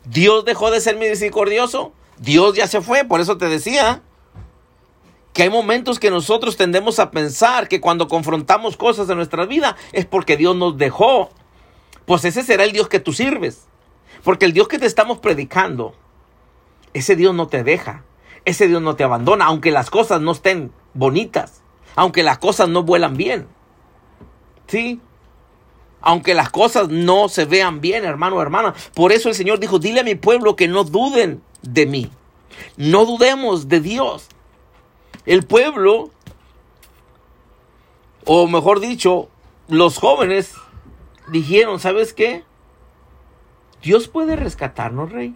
Dios 0.05 0.45
dejó 0.45 0.71
de 0.71 0.81
ser 0.81 0.97
misericordioso. 0.97 1.93
Dios 2.19 2.55
ya 2.55 2.67
se 2.67 2.81
fue. 2.81 3.05
Por 3.05 3.21
eso 3.21 3.37
te 3.37 3.49
decía 3.49 4.03
que 5.33 5.43
hay 5.43 5.51
momentos 5.51 5.99
que 5.99 6.11
nosotros 6.11 6.57
tendemos 6.57 6.99
a 6.99 7.11
pensar 7.11 7.69
que 7.69 7.81
cuando 7.81 8.09
confrontamos 8.09 8.77
cosas 8.77 9.07
de 9.09 9.15
nuestra 9.15 9.45
vida 9.45 9.77
es 9.93 10.07
porque 10.07 10.37
Dios 10.37 10.57
nos 10.57 10.79
dejó. 10.79 11.31
Pues 12.07 12.25
ese 12.25 12.43
será 12.43 12.65
el 12.65 12.73
Dios 12.73 12.89
que 12.89 13.01
tú 13.01 13.13
sirves. 13.13 13.67
Porque 14.23 14.47
el 14.47 14.53
Dios 14.53 14.69
que 14.69 14.79
te 14.79 14.87
estamos 14.87 15.19
predicando, 15.19 15.95
ese 16.95 17.17
Dios 17.17 17.35
no 17.35 17.49
te 17.49 17.65
deja. 17.65 18.05
ese 18.47 18.69
Dios 18.69 18.81
no 18.81 18.95
te 18.95 19.05
abandona, 19.05 19.47
aunque 19.47 19.73
las 19.73 19.91
cosas 19.91 20.21
no 20.21 20.31
estén 20.31 20.73
bonitas, 20.95 21.63
aunque 21.97 22.23
las 22.23 22.39
cosas 22.39 22.69
no 22.69 22.85
vuelan 22.85 23.17
bien. 23.17 23.49
¿Sí? 24.69 25.01
Aunque 26.01 26.35
las 26.35 26.51
cosas 26.51 26.89
no 26.89 27.29
se 27.29 27.45
vean 27.45 27.81
bien, 27.81 28.05
hermano 28.05 28.37
o 28.37 28.43
hermana. 28.43 28.75
Por 28.95 29.13
eso 29.13 29.29
el 29.29 29.35
Señor 29.35 29.59
dijo, 29.59 29.79
dile 29.79 30.01
a 30.01 30.05
mi 30.05 30.15
pueblo 30.15 30.57
que 30.57 30.69
no 30.69 30.85
duden 30.85 31.43
de 31.63 31.87
mí. 31.87 32.11
No 32.77 33.05
dudemos 33.05 33.69
de 33.69 33.81
Dios. 33.81 34.29
El 35.25 35.45
pueblo, 35.45 36.11
o 38.25 38.47
mejor 38.47 38.81
dicho, 38.81 39.29
los 39.69 39.99
jóvenes 39.99 40.55
dijeron, 41.29 41.81
¿sabes 41.81 42.13
qué? 42.13 42.45
Dios 43.83 44.09
puede 44.09 44.37
rescatarnos, 44.37 45.11
rey. 45.11 45.35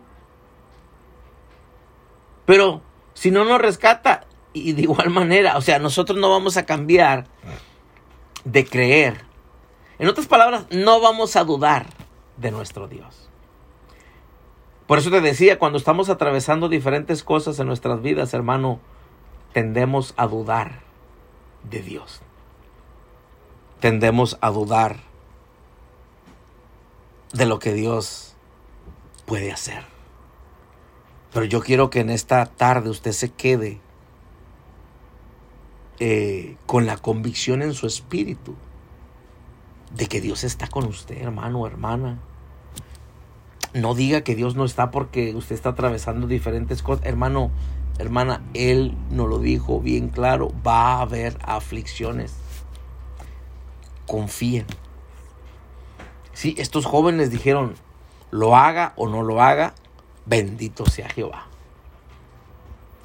Pero 2.46 2.82
si 3.14 3.30
no 3.30 3.44
nos 3.44 3.60
rescata, 3.60 4.26
y 4.52 4.72
de 4.72 4.82
igual 4.82 5.10
manera, 5.10 5.56
o 5.56 5.60
sea, 5.60 5.78
nosotros 5.78 6.18
no 6.18 6.30
vamos 6.30 6.56
a 6.56 6.66
cambiar 6.66 7.26
de 8.44 8.64
creer. 8.64 9.29
En 10.00 10.08
otras 10.08 10.26
palabras, 10.26 10.64
no 10.70 10.98
vamos 11.02 11.36
a 11.36 11.44
dudar 11.44 11.84
de 12.38 12.50
nuestro 12.50 12.88
Dios. 12.88 13.28
Por 14.86 14.96
eso 14.96 15.10
te 15.10 15.20
decía, 15.20 15.58
cuando 15.58 15.76
estamos 15.76 16.08
atravesando 16.08 16.70
diferentes 16.70 17.22
cosas 17.22 17.60
en 17.60 17.66
nuestras 17.66 18.00
vidas, 18.00 18.32
hermano, 18.32 18.80
tendemos 19.52 20.14
a 20.16 20.26
dudar 20.26 20.80
de 21.68 21.82
Dios. 21.82 22.22
Tendemos 23.80 24.38
a 24.40 24.50
dudar 24.50 25.00
de 27.34 27.44
lo 27.44 27.58
que 27.58 27.74
Dios 27.74 28.36
puede 29.26 29.52
hacer. 29.52 29.84
Pero 31.30 31.44
yo 31.44 31.60
quiero 31.60 31.90
que 31.90 32.00
en 32.00 32.08
esta 32.08 32.46
tarde 32.46 32.88
usted 32.88 33.12
se 33.12 33.32
quede 33.32 33.80
eh, 35.98 36.56
con 36.64 36.86
la 36.86 36.96
convicción 36.96 37.60
en 37.60 37.74
su 37.74 37.86
espíritu 37.86 38.56
de 39.94 40.06
que 40.06 40.20
Dios 40.20 40.44
está 40.44 40.68
con 40.68 40.86
usted, 40.86 41.20
hermano 41.20 41.66
hermana. 41.66 42.18
No 43.72 43.94
diga 43.94 44.22
que 44.22 44.34
Dios 44.34 44.56
no 44.56 44.64
está 44.64 44.90
porque 44.90 45.34
usted 45.34 45.54
está 45.54 45.70
atravesando 45.70 46.26
diferentes 46.26 46.82
cosas. 46.82 47.06
Hermano, 47.06 47.50
hermana, 47.98 48.42
Él 48.52 48.96
nos 49.10 49.28
lo 49.28 49.38
dijo 49.38 49.80
bien 49.80 50.08
claro. 50.08 50.52
Va 50.66 50.94
a 50.94 51.02
haber 51.02 51.38
aflicciones. 51.42 52.34
Confíen. 54.06 54.66
Sí, 56.32 56.56
estos 56.58 56.84
jóvenes 56.84 57.30
dijeron, 57.30 57.74
lo 58.32 58.56
haga 58.56 58.92
o 58.96 59.08
no 59.08 59.22
lo 59.22 59.40
haga, 59.40 59.74
bendito 60.26 60.86
sea 60.86 61.08
Jehová. 61.08 61.46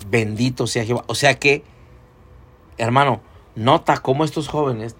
Bendito 0.08 0.66
sea 0.66 0.84
Jehová. 0.84 1.04
O 1.08 1.14
sea 1.14 1.38
que, 1.38 1.64
hermano, 2.78 3.22
nota 3.56 3.98
cómo 4.00 4.24
estos 4.24 4.48
jóvenes 4.48 4.96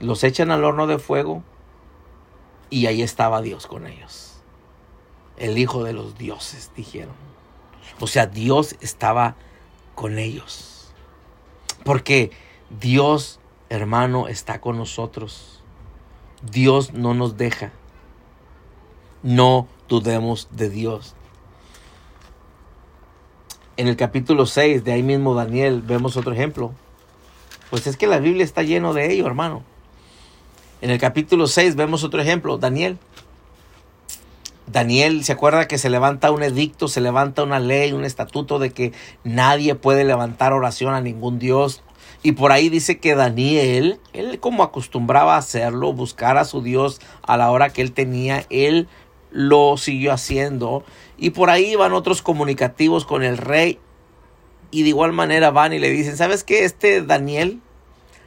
los 0.00 0.24
echan 0.24 0.50
al 0.50 0.64
horno 0.64 0.86
de 0.86 0.98
fuego 0.98 1.42
y 2.70 2.86
ahí 2.86 3.02
estaba 3.02 3.42
Dios 3.42 3.66
con 3.66 3.86
ellos. 3.86 4.40
El 5.36 5.58
Hijo 5.58 5.84
de 5.84 5.92
los 5.92 6.18
dioses, 6.18 6.72
dijeron. 6.76 7.14
O 8.00 8.06
sea, 8.06 8.26
Dios 8.26 8.76
estaba 8.80 9.36
con 9.94 10.18
ellos. 10.18 10.92
Porque 11.84 12.30
Dios, 12.80 13.40
hermano, 13.68 14.28
está 14.28 14.60
con 14.60 14.76
nosotros. 14.76 15.62
Dios 16.42 16.92
no 16.92 17.14
nos 17.14 17.36
deja. 17.36 17.72
No 19.22 19.68
dudemos 19.88 20.48
de 20.52 20.70
Dios. 20.70 21.14
En 23.76 23.88
el 23.88 23.96
capítulo 23.96 24.46
6, 24.46 24.84
de 24.84 24.92
ahí 24.92 25.02
mismo 25.02 25.34
Daniel, 25.34 25.82
vemos 25.82 26.16
otro 26.16 26.32
ejemplo. 26.32 26.72
Pues 27.70 27.86
es 27.86 27.96
que 27.96 28.06
la 28.06 28.18
Biblia 28.18 28.44
está 28.44 28.62
lleno 28.62 28.92
de 28.92 29.12
ello, 29.12 29.26
hermano. 29.26 29.62
En 30.80 30.90
el 30.90 30.98
capítulo 30.98 31.48
6 31.48 31.74
vemos 31.74 32.04
otro 32.04 32.22
ejemplo, 32.22 32.56
Daniel. 32.56 32.98
Daniel 34.68 35.24
se 35.24 35.32
acuerda 35.32 35.66
que 35.66 35.76
se 35.76 35.90
levanta 35.90 36.30
un 36.30 36.42
edicto, 36.44 36.86
se 36.86 37.00
levanta 37.00 37.42
una 37.42 37.58
ley, 37.58 37.92
un 37.92 38.04
estatuto 38.04 38.60
de 38.60 38.70
que 38.70 38.92
nadie 39.24 39.74
puede 39.74 40.04
levantar 40.04 40.52
oración 40.52 40.94
a 40.94 41.00
ningún 41.00 41.40
Dios. 41.40 41.82
Y 42.22 42.32
por 42.32 42.52
ahí 42.52 42.68
dice 42.68 42.98
que 42.98 43.16
Daniel, 43.16 43.98
él 44.12 44.38
como 44.38 44.62
acostumbraba 44.62 45.34
a 45.34 45.38
hacerlo, 45.38 45.92
buscar 45.92 46.36
a 46.36 46.44
su 46.44 46.62
Dios 46.62 47.00
a 47.22 47.36
la 47.36 47.50
hora 47.50 47.70
que 47.70 47.82
él 47.82 47.92
tenía, 47.92 48.44
él 48.48 48.86
lo 49.32 49.76
siguió 49.78 50.12
haciendo. 50.12 50.84
Y 51.16 51.30
por 51.30 51.50
ahí 51.50 51.74
van 51.74 51.92
otros 51.92 52.22
comunicativos 52.22 53.04
con 53.04 53.24
el 53.24 53.36
rey. 53.36 53.80
Y 54.70 54.82
de 54.82 54.90
igual 54.90 55.12
manera 55.12 55.50
van 55.50 55.72
y 55.72 55.80
le 55.80 55.90
dicen, 55.90 56.16
¿sabes 56.16 56.44
qué? 56.44 56.64
Este 56.64 57.02
Daniel 57.02 57.60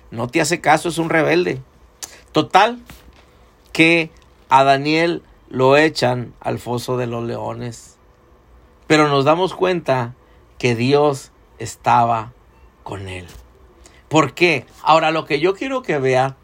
no 0.10 0.28
te 0.28 0.42
hace 0.42 0.60
caso, 0.60 0.90
es 0.90 0.98
un 0.98 1.10
rebelde. 1.10 1.62
Total, 2.32 2.80
que 3.74 4.12
a 4.50 4.64
Daniel 4.64 5.24
lo 5.50 5.78
echan 5.78 6.34
al 6.40 6.60
foso 6.60 6.98
de 6.98 7.08
los 7.08 7.24
leones. 7.24 7.98
Pero 8.88 9.08
nos 9.08 9.26
damos 9.26 9.54
cuenta 9.54 10.16
que 10.58 10.76
Dios 10.76 11.32
estaba 11.60 12.34
con 12.84 13.08
él. 13.08 13.28
¿Por 14.08 14.34
qué? 14.34 14.66
Ahora 14.82 15.12
lo 15.12 15.26
que 15.26 15.40
yo 15.40 15.54
quiero 15.54 15.82
que 15.82 15.98
vea 15.98 16.36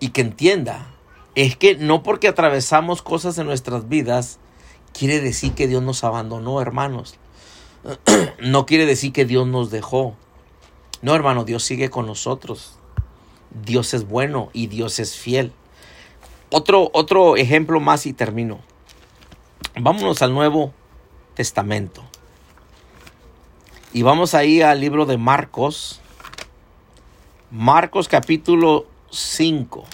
y 0.00 0.08
que 0.10 0.20
entienda 0.20 0.88
es 1.34 1.56
que 1.56 1.76
no 1.76 2.02
porque 2.02 2.28
atravesamos 2.28 3.02
cosas 3.02 3.38
en 3.38 3.46
nuestras 3.46 3.88
vidas 3.88 4.38
quiere 4.92 5.20
decir 5.20 5.52
que 5.52 5.68
Dios 5.68 5.82
nos 5.82 6.04
abandonó, 6.04 6.60
hermanos. 6.60 7.16
No 8.40 8.66
quiere 8.66 8.86
decir 8.86 9.12
que 9.12 9.24
Dios 9.24 9.46
nos 9.46 9.70
dejó. 9.70 10.14
No, 11.02 11.14
hermano, 11.14 11.44
Dios 11.44 11.62
sigue 11.62 11.90
con 11.90 12.06
nosotros. 12.06 12.75
Dios 13.64 13.94
es 13.94 14.06
bueno 14.06 14.50
y 14.52 14.66
Dios 14.66 14.98
es 14.98 15.16
fiel. 15.16 15.52
Otro, 16.50 16.90
otro 16.92 17.36
ejemplo 17.36 17.80
más 17.80 18.06
y 18.06 18.12
termino. 18.12 18.60
Vámonos 19.78 20.22
al 20.22 20.32
Nuevo 20.32 20.72
Testamento. 21.34 22.04
Y 23.92 24.02
vamos 24.02 24.34
ahí 24.34 24.62
al 24.62 24.80
libro 24.80 25.06
de 25.06 25.16
Marcos. 25.16 26.00
Marcos 27.50 28.08
capítulo 28.08 28.86
5. 29.10 29.84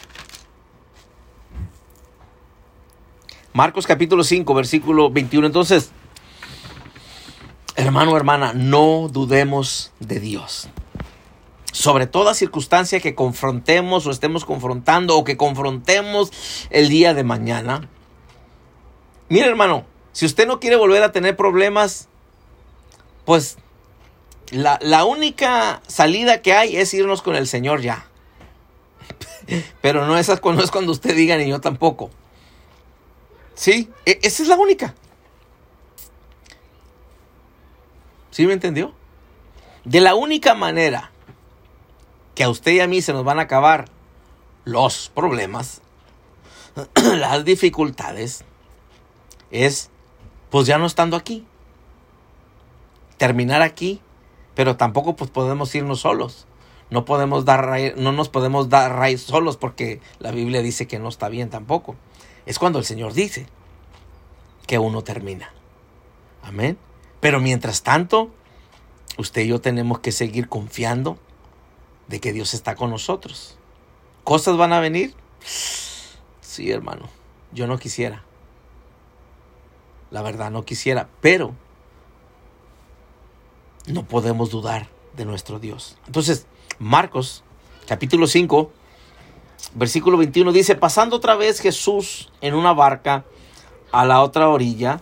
Marcos 3.53 3.87
capítulo 3.87 4.25
5, 4.25 4.55
versículo 4.55 5.11
21. 5.11 5.47
Entonces, 5.47 5.91
hermano, 7.77 8.17
hermana, 8.17 8.53
no 8.55 9.09
dudemos 9.11 9.93
de 10.01 10.21
Dios 10.21 10.69
sobre 11.73 12.07
toda 12.07 12.35
circunstancia 12.35 13.01
que 13.01 13.15
confrontemos 13.15 14.07
o 14.07 14.11
estemos 14.11 14.45
confrontando 14.45 15.17
o 15.17 15.25
que 15.25 15.37
confrontemos 15.37 16.31
el 16.71 16.89
día 16.89 17.15
de 17.15 17.25
mañana. 17.25 17.89
Mire 19.29 19.47
hermano, 19.49 19.87
si 20.13 20.27
usted 20.27 20.47
no 20.47 20.61
quiere 20.61 20.77
volver 20.77 21.03
a 21.03 21.11
tener 21.11 21.35
problemas, 21.35 22.09
pues 23.25 23.57
la, 24.51 25.05
única 25.07 25.81
salida 25.87 26.43
que 26.43 26.53
hay 26.53 26.77
es 26.77 26.93
irnos 26.93 27.23
con 27.23 27.35
el 27.35 27.47
Señor 27.47 27.81
ya. 27.81 28.07
Pero 29.81 30.07
no, 30.07 30.19
es 30.19 30.31
cuando, 30.41 30.63
es 30.63 30.71
cuando 30.71 30.93
usted 30.93 31.17
diga 31.17 31.39
ni 31.39 31.49
yo 31.49 31.61
tampoco. 31.61 32.11
Sí, 33.55 33.91
e, 34.05 34.19
esa 34.23 34.43
es 34.43 34.49
la 34.49 34.57
única. 34.57 34.95
¿Sí 38.31 38.47
me 38.47 38.53
entendió? 38.53 38.93
De 39.85 40.01
la 40.01 40.15
única 40.15 40.55
manera 40.55 41.12
que 42.35 42.45
a 42.45 42.51
usted 42.51 42.73
y 42.73 42.81
a 42.81 42.87
mí 42.87 43.03
se 43.03 43.13
nos 43.13 43.25
van 43.25 43.39
a 43.39 43.43
acabar 43.43 43.87
los 44.65 45.11
problemas, 45.15 45.83
las 46.95 47.45
dificultades, 47.45 48.45
es 49.51 49.91
pues 50.51 50.67
ya 50.67 50.79
no 50.79 50.87
estando 50.87 51.17
aquí. 51.17 51.47
Terminar 53.17 53.63
aquí, 53.63 54.01
pero 54.55 54.77
tampoco 54.77 55.17
pues 55.17 55.31
podemos 55.31 55.75
irnos 55.75 56.01
solos. 56.01 56.47
No 56.91 57.07
podemos 57.07 57.47
dar 57.47 57.71
no 57.97 58.13
nos 58.13 58.29
podemos 58.29 58.69
dar 58.69 58.95
raíz 58.95 59.23
solos 59.23 59.57
porque 59.57 60.01
la 60.19 60.31
Biblia 60.31 60.61
dice 60.61 60.87
que 60.87 60.99
no 60.99 61.09
está 61.09 61.29
bien 61.29 61.49
tampoco. 61.49 61.97
Es 62.45 62.59
cuando 62.59 62.79
el 62.79 62.85
Señor 62.85 63.15
dice 63.15 63.47
que 64.67 64.79
uno 64.79 65.03
termina. 65.03 65.53
Amén. 66.43 66.77
Pero 67.21 67.41
mientras 67.41 67.83
tanto, 67.83 68.31
usted 69.17 69.43
y 69.43 69.49
yo 69.49 69.61
tenemos 69.61 70.01
que 70.01 70.13
seguir 70.13 70.49
confiando 70.49 71.19
de 72.09 72.21
que 72.21 72.33
Dios 72.33 72.55
está 72.55 72.75
con 72.75 72.91
nosotros. 72.91 73.57
¿Cosas 74.25 74.57
van 74.57 74.73
a 74.73 74.81
venir? 74.81 75.15
Sí, 76.41 76.71
hermano, 76.71 77.09
yo 77.53 77.67
no 77.67 77.79
quisiera. 77.79 78.25
La 80.11 80.23
verdad, 80.23 80.51
no 80.51 80.65
quisiera, 80.65 81.09
pero 81.21 81.55
no 83.87 84.05
podemos 84.05 84.51
dudar 84.51 84.89
de 85.17 85.25
nuestro 85.25 85.59
Dios. 85.59 85.97
Entonces, 86.07 86.47
Marcos, 86.79 87.43
capítulo 87.87 88.27
5, 88.27 88.71
versículo 89.75 90.19
21 90.19 90.53
dice, 90.53 90.75
pasando 90.77 91.17
otra 91.17 91.35
vez 91.35 91.61
Jesús 91.61 92.31
en 92.41 92.55
una 92.55 92.73
barca 92.73 93.25
a 93.91 94.05
la 94.05 94.23
otra 94.23 94.49
orilla, 94.49 95.01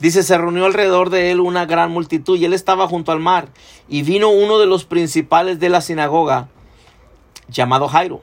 Dice, 0.00 0.22
se 0.22 0.38
reunió 0.38 0.64
alrededor 0.64 1.10
de 1.10 1.30
él 1.30 1.40
una 1.40 1.66
gran 1.66 1.90
multitud 1.90 2.38
y 2.38 2.46
él 2.46 2.54
estaba 2.54 2.88
junto 2.88 3.12
al 3.12 3.20
mar. 3.20 3.48
Y 3.86 4.02
vino 4.02 4.30
uno 4.30 4.58
de 4.58 4.66
los 4.66 4.86
principales 4.86 5.60
de 5.60 5.68
la 5.68 5.82
sinagoga, 5.82 6.48
llamado 7.48 7.86
Jairo. 7.86 8.22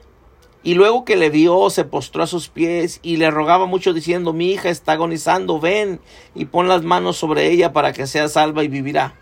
Y 0.63 0.73
luego 0.73 1.05
que 1.05 1.15
le 1.15 1.30
vio, 1.30 1.69
se 1.69 1.86
postró 1.86 2.23
a 2.23 2.28
sus 2.28 2.49
pies 2.49 2.99
y 3.03 3.17
le 3.17 3.30
rogaba 3.30 3.67
mucho 3.67 3.93
diciendo, 3.93 4.34
mi 4.34 4.51
hija 4.51 4.69
está 4.69 4.93
agonizando, 4.93 5.59
ven 5.59 6.01
y 6.34 6.45
pon 6.45 6.67
las 6.67 6.84
manos 6.84 7.15
sobre 7.15 7.51
ella 7.51 7.71
para 7.73 7.93
que 7.93 8.07
sea 8.07 8.28
salva 8.28 8.63
y 8.63 8.67
vivirá. 8.67 9.13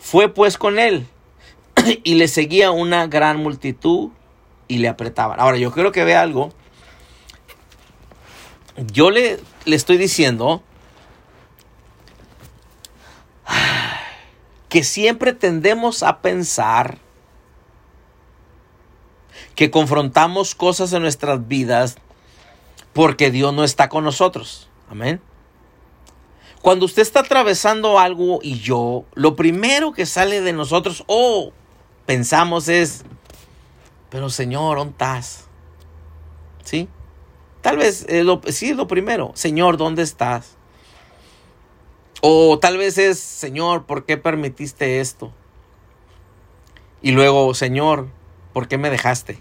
Fue 0.00 0.30
pues 0.30 0.56
con 0.56 0.78
él 0.78 1.06
y 2.02 2.14
le 2.14 2.28
seguía 2.28 2.70
una 2.70 3.06
gran 3.08 3.36
multitud 3.36 4.08
y 4.68 4.78
le 4.78 4.88
apretaban. 4.88 5.38
Ahora 5.38 5.58
yo 5.58 5.70
quiero 5.70 5.92
que 5.92 6.04
vea 6.04 6.22
algo. 6.22 6.50
Yo 8.92 9.10
le, 9.10 9.38
le 9.66 9.76
estoy 9.76 9.98
diciendo 9.98 10.62
que 14.68 14.84
siempre 14.84 15.32
tendemos 15.32 16.02
a 16.02 16.20
pensar 16.20 16.98
que 19.54 19.70
confrontamos 19.70 20.54
cosas 20.54 20.92
en 20.92 21.02
nuestras 21.02 21.48
vidas 21.48 21.96
porque 22.92 23.30
Dios 23.30 23.54
no 23.54 23.64
está 23.64 23.88
con 23.88 24.04
nosotros. 24.04 24.68
Amén. 24.90 25.20
Cuando 26.62 26.86
usted 26.86 27.02
está 27.02 27.20
atravesando 27.20 27.98
algo 27.98 28.40
y 28.42 28.58
yo, 28.58 29.04
lo 29.14 29.36
primero 29.36 29.92
que 29.92 30.06
sale 30.06 30.40
de 30.40 30.52
nosotros 30.52 31.04
o 31.06 31.52
pensamos 32.04 32.68
es, 32.68 33.04
pero 34.10 34.28
Señor, 34.28 34.78
¿dónde 34.78 34.92
estás? 34.92 35.44
¿Sí? 36.64 36.88
Tal 37.62 37.78
vez 37.78 38.06
lo, 38.10 38.40
sí 38.48 38.74
lo 38.74 38.86
primero. 38.86 39.32
Señor, 39.34 39.76
¿dónde 39.76 40.02
estás? 40.02 40.57
O 42.20 42.58
tal 42.58 42.76
vez 42.78 42.98
es, 42.98 43.20
Señor, 43.20 43.84
¿por 43.84 44.04
qué 44.04 44.16
permitiste 44.16 45.00
esto? 45.00 45.32
Y 47.00 47.12
luego, 47.12 47.54
Señor, 47.54 48.08
¿por 48.52 48.66
qué 48.66 48.76
me 48.76 48.90
dejaste? 48.90 49.38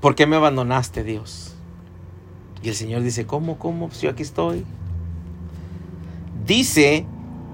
¿Por 0.00 0.14
qué 0.14 0.26
me 0.26 0.36
abandonaste, 0.36 1.02
Dios? 1.02 1.54
Y 2.62 2.68
el 2.68 2.74
Señor 2.74 3.02
dice, 3.02 3.26
¿cómo, 3.26 3.58
cómo? 3.58 3.88
Pues 3.88 4.02
yo 4.02 4.10
aquí 4.10 4.22
estoy. 4.22 4.66
Dice 6.44 7.06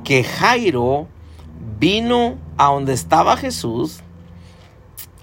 que 0.02 0.24
Jairo 0.24 1.06
vino 1.78 2.38
a 2.58 2.66
donde 2.66 2.92
estaba 2.92 3.36
Jesús. 3.36 4.00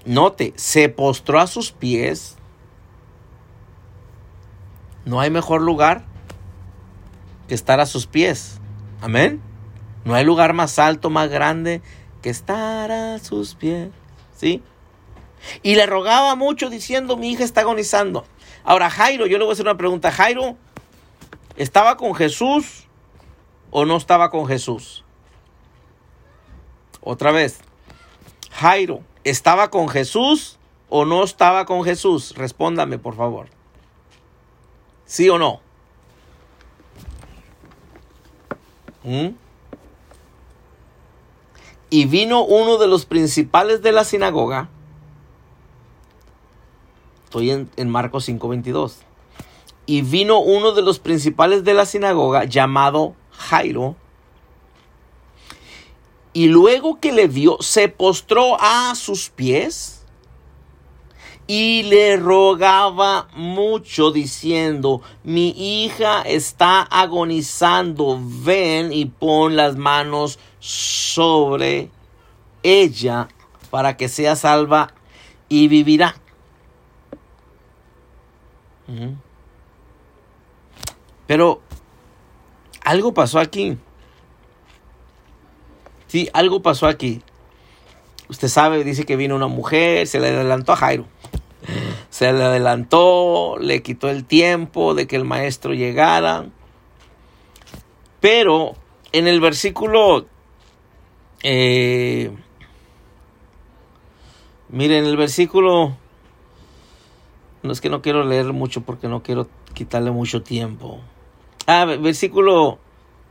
Note, 0.06 0.54
se 0.56 0.88
postró 0.88 1.38
a 1.38 1.46
sus 1.46 1.70
pies. 1.70 2.36
No 5.04 5.20
hay 5.20 5.30
mejor 5.30 5.60
lugar 5.60 6.09
que 7.50 7.56
estar 7.56 7.80
a 7.80 7.86
sus 7.86 8.06
pies. 8.06 8.60
Amén. 9.00 9.42
No 10.04 10.14
hay 10.14 10.24
lugar 10.24 10.52
más 10.52 10.78
alto, 10.78 11.10
más 11.10 11.28
grande 11.28 11.82
que 12.22 12.30
estar 12.30 12.92
a 12.92 13.18
sus 13.18 13.56
pies. 13.56 13.88
¿Sí? 14.36 14.62
Y 15.60 15.74
le 15.74 15.84
rogaba 15.86 16.36
mucho 16.36 16.70
diciendo, 16.70 17.16
mi 17.16 17.32
hija 17.32 17.42
está 17.42 17.62
agonizando. 17.62 18.24
Ahora, 18.62 18.88
Jairo, 18.88 19.26
yo 19.26 19.36
le 19.36 19.42
voy 19.42 19.50
a 19.50 19.54
hacer 19.54 19.66
una 19.66 19.76
pregunta. 19.76 20.12
Jairo, 20.12 20.58
¿estaba 21.56 21.96
con 21.96 22.14
Jesús 22.14 22.86
o 23.72 23.84
no 23.84 23.96
estaba 23.96 24.30
con 24.30 24.46
Jesús? 24.46 25.04
Otra 27.00 27.32
vez. 27.32 27.62
Jairo, 28.52 29.00
¿estaba 29.24 29.70
con 29.70 29.88
Jesús 29.88 30.60
o 30.88 31.04
no 31.04 31.24
estaba 31.24 31.64
con 31.64 31.82
Jesús? 31.82 32.32
Respóndame, 32.36 32.98
por 32.98 33.16
favor. 33.16 33.48
¿Sí 35.04 35.28
o 35.28 35.36
no? 35.36 35.68
¿Mm? 39.04 39.28
Y 41.90 42.04
vino 42.04 42.44
uno 42.44 42.78
de 42.78 42.86
los 42.86 43.06
principales 43.06 43.82
de 43.82 43.92
la 43.92 44.04
sinagoga. 44.04 44.68
Estoy 47.24 47.50
en, 47.50 47.70
en 47.76 47.88
Marcos 47.88 48.28
5:22. 48.28 48.94
Y 49.86 50.02
vino 50.02 50.38
uno 50.40 50.72
de 50.72 50.82
los 50.82 50.98
principales 50.98 51.64
de 51.64 51.74
la 51.74 51.86
sinagoga 51.86 52.44
llamado 52.44 53.14
Jairo. 53.32 53.96
Y 56.32 56.46
luego 56.46 57.00
que 57.00 57.10
le 57.10 57.26
vio, 57.26 57.56
se 57.60 57.88
postró 57.88 58.56
a 58.60 58.94
sus 58.94 59.30
pies 59.30 59.99
y 61.52 61.82
le 61.82 62.16
rogaba 62.16 63.26
mucho 63.34 64.12
diciendo, 64.12 65.02
mi 65.24 65.48
hija 65.48 66.22
está 66.22 66.82
agonizando, 66.82 68.20
ven 68.22 68.92
y 68.92 69.06
pon 69.06 69.56
las 69.56 69.74
manos 69.74 70.38
sobre 70.60 71.90
ella 72.62 73.26
para 73.68 73.96
que 73.96 74.08
sea 74.08 74.36
salva 74.36 74.94
y 75.48 75.66
vivirá. 75.66 76.14
Pero 81.26 81.62
algo 82.84 83.12
pasó 83.12 83.40
aquí. 83.40 83.76
Sí, 86.06 86.28
algo 86.32 86.62
pasó 86.62 86.86
aquí. 86.86 87.22
Usted 88.28 88.46
sabe, 88.46 88.84
dice 88.84 89.04
que 89.04 89.16
vino 89.16 89.34
una 89.34 89.48
mujer, 89.48 90.06
se 90.06 90.20
le 90.20 90.28
adelantó 90.28 90.74
a 90.74 90.76
Jairo 90.76 91.06
se 92.10 92.32
le 92.32 92.42
adelantó, 92.42 93.56
le 93.58 93.82
quitó 93.82 94.08
el 94.08 94.24
tiempo 94.24 94.94
de 94.94 95.06
que 95.06 95.16
el 95.16 95.24
maestro 95.24 95.74
llegara. 95.74 96.46
Pero 98.20 98.74
en 99.12 99.26
el 99.26 99.40
versículo, 99.40 100.26
eh, 101.42 102.30
miren, 104.68 105.04
el 105.04 105.16
versículo, 105.16 105.96
no 107.62 107.72
es 107.72 107.80
que 107.80 107.90
no 107.90 108.02
quiero 108.02 108.24
leer 108.24 108.52
mucho 108.52 108.82
porque 108.82 109.08
no 109.08 109.22
quiero 109.22 109.48
quitarle 109.74 110.10
mucho 110.10 110.42
tiempo. 110.42 111.00
Ah, 111.66 111.84
versículo 111.84 112.78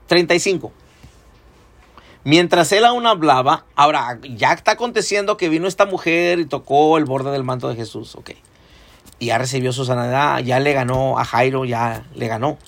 35. 0.08 0.72
Mientras 2.30 2.72
él 2.74 2.86
aún 2.86 3.08
hablaba, 3.08 3.66
ahora 3.74 4.20
ya 4.22 4.54
está 4.54 4.74
aconteciendo 4.74 5.36
que 5.36 5.50
vino 5.50 5.68
esta 5.68 5.88
mujer 5.88 6.38
y 6.38 6.46
tocó 6.46 7.00
el 7.00 7.06
borde 7.06 7.32
del 7.32 7.44
manto 7.44 7.70
de 7.70 7.76
Jesús, 7.76 8.16
ok. 8.16 8.34
Y 9.18 9.26
ya 9.26 9.40
recibió 9.40 9.74
su 9.74 9.84
sanidad, 9.84 10.38
ya 10.44 10.60
le 10.60 10.74
ganó 10.74 11.18
a 11.18 11.26
Jairo, 11.26 11.66
ya 11.66 12.06
le 12.14 12.28
ganó. 12.28 12.60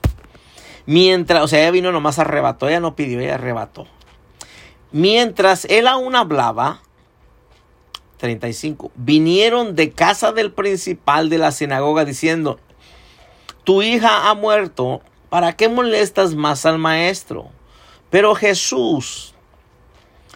Mientras, 0.88 1.44
o 1.44 1.48
sea, 1.48 1.60
ella 1.60 1.70
vino 1.70 1.92
nomás 1.92 2.18
arrebató, 2.18 2.70
ella 2.70 2.80
no 2.80 2.96
pidió, 2.96 3.20
ella 3.20 3.36
arrebató. 3.36 3.86
Mientras 4.92 5.66
él 5.66 5.88
aún 5.88 6.16
hablaba, 6.16 6.82
35, 8.18 8.92
vinieron 8.96 9.76
de 9.76 9.92
casa 9.92 10.32
del 10.32 10.52
principal 10.52 11.30
de 11.30 11.38
la 11.38 11.52
sinagoga 11.52 12.04
diciendo, 12.04 12.60
tu 13.64 13.84
hija 13.84 14.28
ha 14.28 14.34
muerto, 14.34 15.04
¿para 15.30 15.56
qué 15.56 15.70
molestas 15.70 16.34
más 16.34 16.66
al 16.66 16.80
maestro? 16.80 17.50
Pero 18.10 18.34
Jesús, 18.34 19.31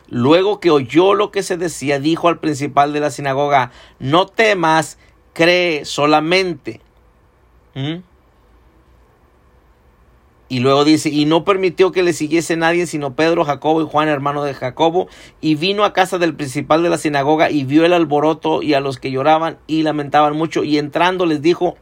Luego 0.10 0.60
que 0.60 0.72
oyó 0.72 1.14
lo 1.14 1.32
que 1.32 1.43
se 1.43 1.58
decía, 1.58 1.99
dijo 1.99 2.28
al 2.28 2.39
principal 2.39 2.93
de 2.93 2.99
la 2.99 3.10
sinagoga, 3.10 3.72
no 3.99 4.28
temas, 4.28 4.97
cree 5.34 5.86
solamente. 5.86 6.82
¿Mm? 7.74 8.01
Y 10.47 10.60
luego 10.60 10.86
dice, 10.86 11.10
y 11.10 11.26
no 11.26 11.43
permitió 11.43 11.91
que 11.91 12.03
le 12.03 12.14
siguiese 12.14 12.56
nadie 12.56 12.86
sino 12.86 13.16
Pedro, 13.16 13.45
Jacobo 13.45 13.82
y 13.82 13.88
Juan, 13.89 14.10
hermano 14.10 14.43
de 14.43 14.53
Jacobo, 14.53 15.08
y 15.41 15.56
vino 15.56 15.84
a 15.84 15.93
casa 15.93 16.20
del 16.20 16.36
principal 16.36 16.84
de 16.84 16.89
la 16.89 16.99
sinagoga 16.99 17.49
y 17.49 17.64
vio 17.64 17.84
el 17.84 17.93
alboroto 17.93 18.62
y 18.62 18.76
a 18.76 18.80
los 18.80 18.99
que 18.99 19.10
lloraban 19.10 19.58
y 19.66 19.82
lamentaban 19.82 20.36
mucho, 20.36 20.64
y 20.64 20.78
entrando 20.78 21.26
les 21.26 21.41
dijo, 21.41 21.78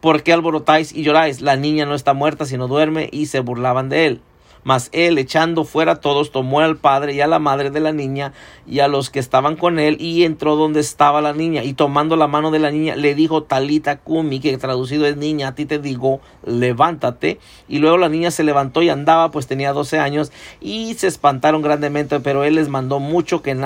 ¿por 0.00 0.22
qué 0.22 0.32
alborotáis 0.32 0.94
y 0.94 1.02
lloráis? 1.02 1.42
La 1.42 1.56
niña 1.56 1.84
no 1.84 1.94
está 1.94 2.14
muerta, 2.14 2.46
sino 2.46 2.66
duerme, 2.66 3.10
y 3.12 3.26
se 3.26 3.40
burlaban 3.40 3.90
de 3.90 4.06
él. 4.06 4.20
Mas 4.66 4.88
él, 4.90 5.16
echando 5.16 5.62
fuera 5.62 5.92
a 5.92 6.00
todos, 6.00 6.32
tomó 6.32 6.58
al 6.58 6.76
padre 6.76 7.14
y 7.14 7.20
a 7.20 7.28
la 7.28 7.38
madre 7.38 7.70
de 7.70 7.78
la 7.78 7.92
niña 7.92 8.32
y 8.66 8.80
a 8.80 8.88
los 8.88 9.10
que 9.10 9.20
estaban 9.20 9.54
con 9.54 9.78
él 9.78 9.96
y 10.00 10.24
entró 10.24 10.56
donde 10.56 10.80
estaba 10.80 11.20
la 11.20 11.32
niña. 11.32 11.62
Y 11.62 11.74
tomando 11.74 12.16
la 12.16 12.26
mano 12.26 12.50
de 12.50 12.58
la 12.58 12.72
niña, 12.72 12.96
le 12.96 13.14
dijo 13.14 13.44
Talita 13.44 13.98
Kumi, 13.98 14.40
que 14.40 14.58
traducido 14.58 15.06
es 15.06 15.16
niña, 15.16 15.46
a 15.46 15.54
ti 15.54 15.66
te 15.66 15.78
digo, 15.78 16.20
levántate. 16.44 17.38
Y 17.68 17.78
luego 17.78 17.96
la 17.96 18.08
niña 18.08 18.32
se 18.32 18.42
levantó 18.42 18.82
y 18.82 18.88
andaba, 18.88 19.30
pues 19.30 19.46
tenía 19.46 19.72
12 19.72 20.00
años, 20.00 20.32
y 20.60 20.94
se 20.94 21.06
espantaron 21.06 21.62
grandemente, 21.62 22.18
pero 22.18 22.42
él 22.42 22.56
les 22.56 22.68
mandó 22.68 22.98
mucho 22.98 23.42
que, 23.42 23.56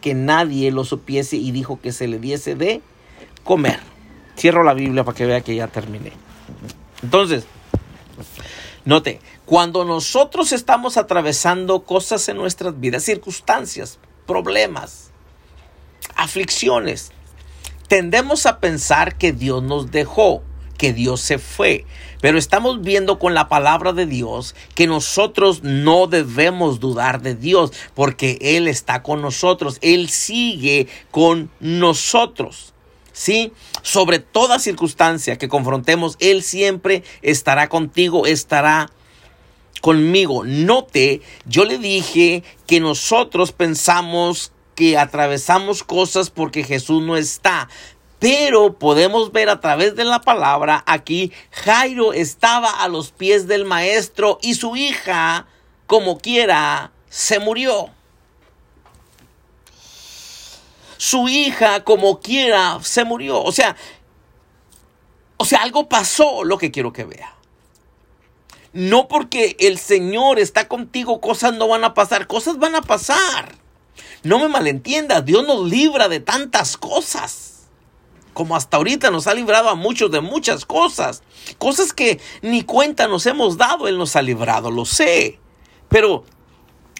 que 0.00 0.14
nadie 0.14 0.70
lo 0.70 0.84
supiese 0.84 1.34
y 1.34 1.50
dijo 1.50 1.80
que 1.80 1.90
se 1.90 2.06
le 2.06 2.20
diese 2.20 2.54
de 2.54 2.80
comer. 3.42 3.80
Cierro 4.38 4.62
la 4.62 4.74
Biblia 4.74 5.02
para 5.02 5.16
que 5.16 5.26
vea 5.26 5.40
que 5.40 5.56
ya 5.56 5.66
terminé. 5.66 6.12
Entonces, 7.02 7.44
note, 8.84 9.18
cuando 9.46 9.84
nosotros 9.84 10.52
estamos 10.52 10.96
atravesando 10.96 11.84
cosas 11.84 12.28
en 12.28 12.36
nuestras 12.36 12.78
vidas, 12.80 13.04
circunstancias, 13.04 13.98
problemas, 14.26 15.10
aflicciones, 16.16 17.12
tendemos 17.88 18.46
a 18.46 18.58
pensar 18.58 19.16
que 19.18 19.32
Dios 19.32 19.62
nos 19.62 19.90
dejó, 19.90 20.42
que 20.78 20.92
Dios 20.92 21.20
se 21.20 21.38
fue. 21.38 21.84
Pero 22.22 22.38
estamos 22.38 22.80
viendo 22.80 23.18
con 23.18 23.34
la 23.34 23.48
palabra 23.48 23.92
de 23.92 24.06
Dios 24.06 24.54
que 24.74 24.86
nosotros 24.86 25.62
no 25.62 26.06
debemos 26.06 26.80
dudar 26.80 27.20
de 27.20 27.34
Dios 27.34 27.70
porque 27.92 28.38
Él 28.40 28.66
está 28.66 29.02
con 29.02 29.20
nosotros. 29.20 29.78
Él 29.82 30.08
sigue 30.08 30.88
con 31.10 31.50
nosotros. 31.60 32.72
¿sí? 33.12 33.52
Sobre 33.82 34.18
toda 34.18 34.58
circunstancia 34.58 35.36
que 35.36 35.48
confrontemos, 35.48 36.16
Él 36.18 36.42
siempre 36.42 37.02
estará 37.20 37.68
contigo, 37.68 38.26
estará 38.26 38.90
conmigo. 39.84 40.44
Note, 40.46 41.20
yo 41.44 41.66
le 41.66 41.76
dije 41.76 42.42
que 42.66 42.80
nosotros 42.80 43.52
pensamos 43.52 44.50
que 44.74 44.96
atravesamos 44.96 45.84
cosas 45.84 46.30
porque 46.30 46.64
Jesús 46.64 47.02
no 47.02 47.18
está. 47.18 47.68
Pero 48.18 48.78
podemos 48.78 49.30
ver 49.30 49.50
a 49.50 49.60
través 49.60 49.94
de 49.94 50.04
la 50.04 50.22
palabra 50.22 50.82
aquí, 50.86 51.32
Jairo 51.50 52.14
estaba 52.14 52.82
a 52.82 52.88
los 52.88 53.10
pies 53.10 53.46
del 53.46 53.66
maestro 53.66 54.38
y 54.40 54.54
su 54.54 54.74
hija, 54.74 55.48
como 55.86 56.16
quiera, 56.16 56.92
se 57.10 57.38
murió 57.38 57.90
su 60.96 61.28
hija 61.28 61.84
como 61.84 62.20
quiera 62.20 62.78
se 62.80 63.04
murió. 63.04 63.42
O 63.42 63.52
sea, 63.52 63.76
o 65.36 65.44
sea, 65.44 65.60
algo 65.60 65.90
pasó 65.90 66.42
lo 66.42 66.56
que 66.56 66.70
quiero 66.70 66.90
que 66.90 67.04
vea. 67.04 67.33
No 68.74 69.06
porque 69.06 69.56
el 69.60 69.78
Señor 69.78 70.40
está 70.40 70.66
contigo, 70.66 71.20
cosas 71.20 71.54
no 71.54 71.68
van 71.68 71.84
a 71.84 71.94
pasar, 71.94 72.26
cosas 72.26 72.58
van 72.58 72.74
a 72.74 72.82
pasar. 72.82 73.54
No 74.24 74.40
me 74.40 74.48
malentiendas, 74.48 75.24
Dios 75.24 75.46
nos 75.46 75.70
libra 75.70 76.08
de 76.08 76.18
tantas 76.18 76.76
cosas. 76.76 77.68
Como 78.32 78.56
hasta 78.56 78.76
ahorita 78.76 79.12
nos 79.12 79.28
ha 79.28 79.34
librado 79.34 79.68
a 79.68 79.76
muchos 79.76 80.10
de 80.10 80.20
muchas 80.20 80.64
cosas. 80.64 81.22
Cosas 81.58 81.92
que 81.92 82.20
ni 82.42 82.62
cuenta 82.62 83.06
nos 83.06 83.26
hemos 83.26 83.56
dado, 83.56 83.86
Él 83.86 83.96
nos 83.96 84.16
ha 84.16 84.22
librado, 84.22 84.72
lo 84.72 84.84
sé. 84.84 85.38
Pero 85.88 86.24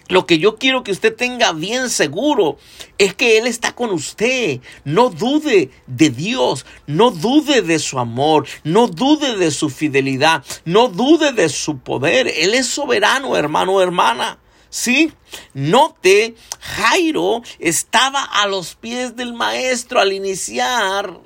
lo 0.07 0.25
que 0.25 0.37
yo 0.37 0.57
quiero 0.57 0.83
que 0.83 0.91
usted 0.91 1.15
tenga 1.15 1.51
bien 1.53 1.89
seguro 1.89 2.57
es 2.97 3.13
que 3.13 3.37
Él 3.37 3.47
está 3.47 3.73
con 3.73 3.89
usted. 3.91 4.59
No 4.83 5.09
dude 5.09 5.71
de 5.87 6.09
Dios, 6.09 6.65
no 6.87 7.11
dude 7.11 7.61
de 7.61 7.79
su 7.79 7.99
amor, 7.99 8.47
no 8.63 8.87
dude 8.87 9.37
de 9.37 9.51
su 9.51 9.69
fidelidad, 9.69 10.43
no 10.63 10.87
dude 10.87 11.31
de 11.31 11.49
su 11.49 11.79
poder. 11.79 12.27
Él 12.27 12.53
es 12.53 12.67
soberano, 12.67 13.35
hermano 13.35 13.81
hermana. 13.81 14.39
¿Sí? 14.69 15.13
Note, 15.53 16.35
Jairo 16.59 17.41
estaba 17.59 18.21
a 18.21 18.45
los 18.45 18.75
pies 18.75 19.15
del 19.15 19.33
maestro 19.33 20.01
al 20.01 20.11
iniciar 20.11 21.17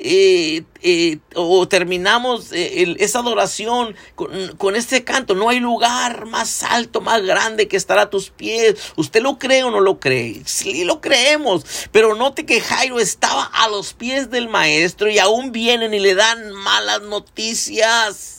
eh, 0.00 0.64
eh, 0.82 1.18
o 1.34 1.66
terminamos 1.66 2.52
eh, 2.52 2.96
esa 2.98 3.18
adoración 3.18 3.96
con, 4.14 4.56
con, 4.56 4.76
este 4.76 5.04
canto. 5.04 5.34
No 5.34 5.48
hay 5.48 5.60
lugar 5.60 6.26
más 6.26 6.62
alto, 6.62 7.00
más 7.00 7.22
grande 7.22 7.68
que 7.68 7.76
estar 7.76 7.98
a 7.98 8.10
tus 8.10 8.30
pies. 8.30 8.76
¿Usted 8.96 9.22
lo 9.22 9.38
cree 9.38 9.64
o 9.64 9.70
no 9.70 9.80
lo 9.80 9.98
cree? 9.98 10.42
Sí 10.44 10.84
lo 10.84 11.00
creemos. 11.00 11.64
Pero 11.92 12.14
note 12.14 12.46
que 12.46 12.60
Jairo 12.60 13.00
estaba 13.00 13.44
a 13.44 13.68
los 13.68 13.92
pies 13.92 14.30
del 14.30 14.48
maestro 14.48 15.10
y 15.10 15.18
aún 15.18 15.52
vienen 15.52 15.94
y 15.94 15.98
le 15.98 16.14
dan 16.14 16.52
malas 16.52 17.02
noticias 17.02 18.38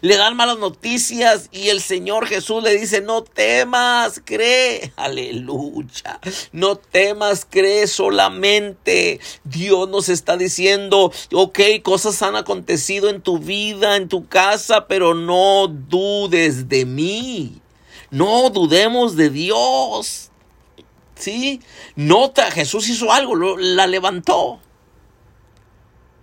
le 0.00 0.16
dan 0.16 0.36
malas 0.36 0.58
noticias 0.58 1.48
y 1.52 1.68
el 1.68 1.80
Señor 1.80 2.26
Jesús 2.26 2.62
le 2.62 2.76
dice, 2.76 3.00
no 3.00 3.22
temas, 3.22 4.20
cree, 4.24 4.92
aleluya, 4.96 6.20
no 6.52 6.76
temas, 6.76 7.46
cree 7.48 7.86
solamente. 7.86 9.20
Dios 9.44 9.88
nos 9.88 10.08
está 10.08 10.36
diciendo, 10.36 11.12
ok, 11.32 11.60
cosas 11.82 12.22
han 12.22 12.36
acontecido 12.36 13.08
en 13.08 13.20
tu 13.22 13.38
vida, 13.38 13.96
en 13.96 14.08
tu 14.08 14.26
casa, 14.26 14.86
pero 14.86 15.14
no 15.14 15.68
dudes 15.68 16.68
de 16.68 16.84
mí, 16.84 17.60
no 18.10 18.50
dudemos 18.50 19.16
de 19.16 19.30
Dios. 19.30 20.26
¿Sí? 21.14 21.60
Nota, 21.96 22.50
Jesús 22.50 22.88
hizo 22.88 23.12
algo, 23.12 23.58
la 23.58 23.86
levantó. 23.86 24.60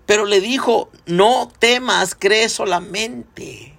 Pero 0.07 0.25
le 0.25 0.41
dijo, 0.41 0.89
no 1.05 1.51
temas, 1.59 2.15
cree 2.17 2.49
solamente. 2.49 3.77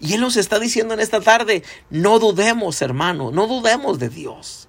Y 0.00 0.14
Él 0.14 0.22
nos 0.22 0.36
está 0.36 0.58
diciendo 0.58 0.94
en 0.94 1.00
esta 1.00 1.20
tarde, 1.20 1.62
no 1.90 2.18
dudemos, 2.18 2.82
hermano, 2.82 3.30
no 3.30 3.46
dudemos 3.46 4.00
de 4.00 4.08
Dios. 4.08 4.66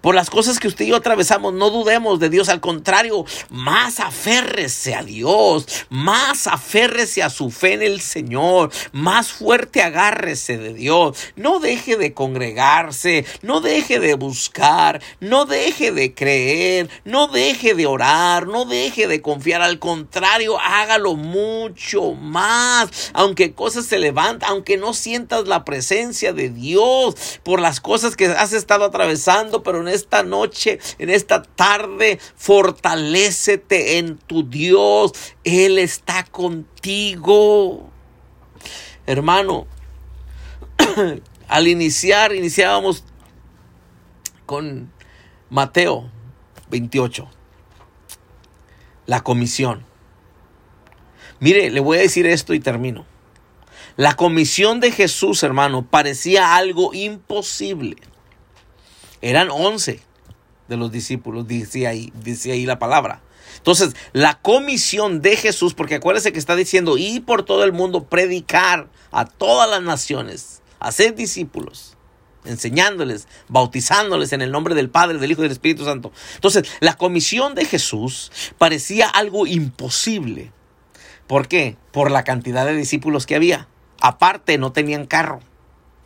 Por 0.00 0.14
las 0.14 0.30
cosas 0.30 0.58
que 0.58 0.68
usted 0.68 0.84
y 0.84 0.88
yo 0.88 0.96
atravesamos, 0.96 1.52
no 1.52 1.70
dudemos 1.70 2.20
de 2.20 2.30
Dios. 2.30 2.48
Al 2.48 2.60
contrario, 2.60 3.24
más 3.50 4.00
aférrese 4.00 4.94
a 4.94 5.02
Dios, 5.02 5.66
más 5.90 6.46
aférrese 6.46 7.22
a 7.22 7.30
su 7.30 7.50
fe 7.50 7.74
en 7.74 7.82
el 7.82 8.00
Señor, 8.00 8.70
más 8.92 9.32
fuerte 9.32 9.82
agárrese 9.82 10.58
de 10.58 10.74
Dios. 10.74 11.16
No 11.36 11.60
deje 11.60 11.96
de 11.96 12.14
congregarse, 12.14 13.24
no 13.42 13.60
deje 13.60 14.00
de 14.00 14.14
buscar, 14.14 15.00
no 15.20 15.46
deje 15.46 15.92
de 15.92 16.14
creer, 16.14 16.90
no 17.04 17.28
deje 17.28 17.74
de 17.74 17.86
orar, 17.86 18.46
no 18.46 18.64
deje 18.64 19.06
de 19.06 19.22
confiar. 19.22 19.62
Al 19.62 19.78
contrario, 19.78 20.58
hágalo 20.58 21.14
mucho 21.14 22.12
más. 22.12 23.10
Aunque 23.12 23.52
cosas 23.52 23.86
se 23.86 23.98
levantan, 23.98 24.50
aunque 24.50 24.76
no 24.76 24.94
sientas 24.94 25.46
la 25.46 25.64
presencia 25.64 26.32
de 26.32 26.50
Dios 26.50 27.40
por 27.42 27.60
las 27.60 27.80
cosas 27.80 28.16
que 28.16 28.26
has 28.26 28.52
estado 28.52 28.84
atravesando, 28.84 29.62
pero 29.64 29.80
en 29.80 29.88
esta 29.88 30.22
noche, 30.22 30.78
en 30.98 31.10
esta 31.10 31.42
tarde, 31.42 32.20
fortalécete 32.36 33.98
en 33.98 34.18
tu 34.18 34.48
Dios. 34.48 35.12
Él 35.42 35.78
está 35.78 36.24
contigo. 36.24 37.90
Hermano, 39.06 39.66
al 41.48 41.68
iniciar, 41.68 42.34
iniciábamos 42.34 43.04
con 44.46 44.92
Mateo 45.50 46.10
28, 46.70 47.28
la 49.06 49.22
comisión. 49.22 49.84
Mire, 51.40 51.70
le 51.70 51.80
voy 51.80 51.98
a 51.98 52.02
decir 52.02 52.26
esto 52.26 52.54
y 52.54 52.60
termino. 52.60 53.06
La 53.96 54.14
comisión 54.14 54.80
de 54.80 54.90
Jesús, 54.90 55.42
hermano, 55.42 55.86
parecía 55.88 56.56
algo 56.56 56.92
imposible. 56.94 57.96
Eran 59.24 59.48
once 59.50 60.00
de 60.68 60.76
los 60.76 60.92
discípulos, 60.92 61.48
dice 61.48 61.86
ahí, 61.86 62.12
ahí 62.44 62.66
la 62.66 62.78
palabra. 62.78 63.22
Entonces, 63.56 63.96
la 64.12 64.38
comisión 64.42 65.22
de 65.22 65.36
Jesús, 65.36 65.72
porque 65.72 65.94
acuérdese 65.94 66.30
que 66.30 66.38
está 66.38 66.54
diciendo, 66.54 66.98
y 66.98 67.20
por 67.20 67.42
todo 67.42 67.64
el 67.64 67.72
mundo 67.72 68.04
predicar 68.04 68.90
a 69.12 69.24
todas 69.24 69.70
las 69.70 69.80
naciones, 69.80 70.60
hacer 70.78 71.14
discípulos, 71.14 71.96
enseñándoles, 72.44 73.26
bautizándoles 73.48 74.34
en 74.34 74.42
el 74.42 74.52
nombre 74.52 74.74
del 74.74 74.90
Padre, 74.90 75.16
del 75.16 75.30
Hijo 75.30 75.40
y 75.40 75.44
del 75.44 75.52
Espíritu 75.52 75.86
Santo. 75.86 76.12
Entonces, 76.34 76.70
la 76.80 76.98
comisión 76.98 77.54
de 77.54 77.64
Jesús 77.64 78.30
parecía 78.58 79.08
algo 79.08 79.46
imposible. 79.46 80.52
¿Por 81.26 81.48
qué? 81.48 81.78
Por 81.92 82.10
la 82.10 82.24
cantidad 82.24 82.66
de 82.66 82.76
discípulos 82.76 83.24
que 83.24 83.36
había. 83.36 83.68
Aparte, 84.02 84.58
no 84.58 84.72
tenían 84.72 85.06
carro. 85.06 85.40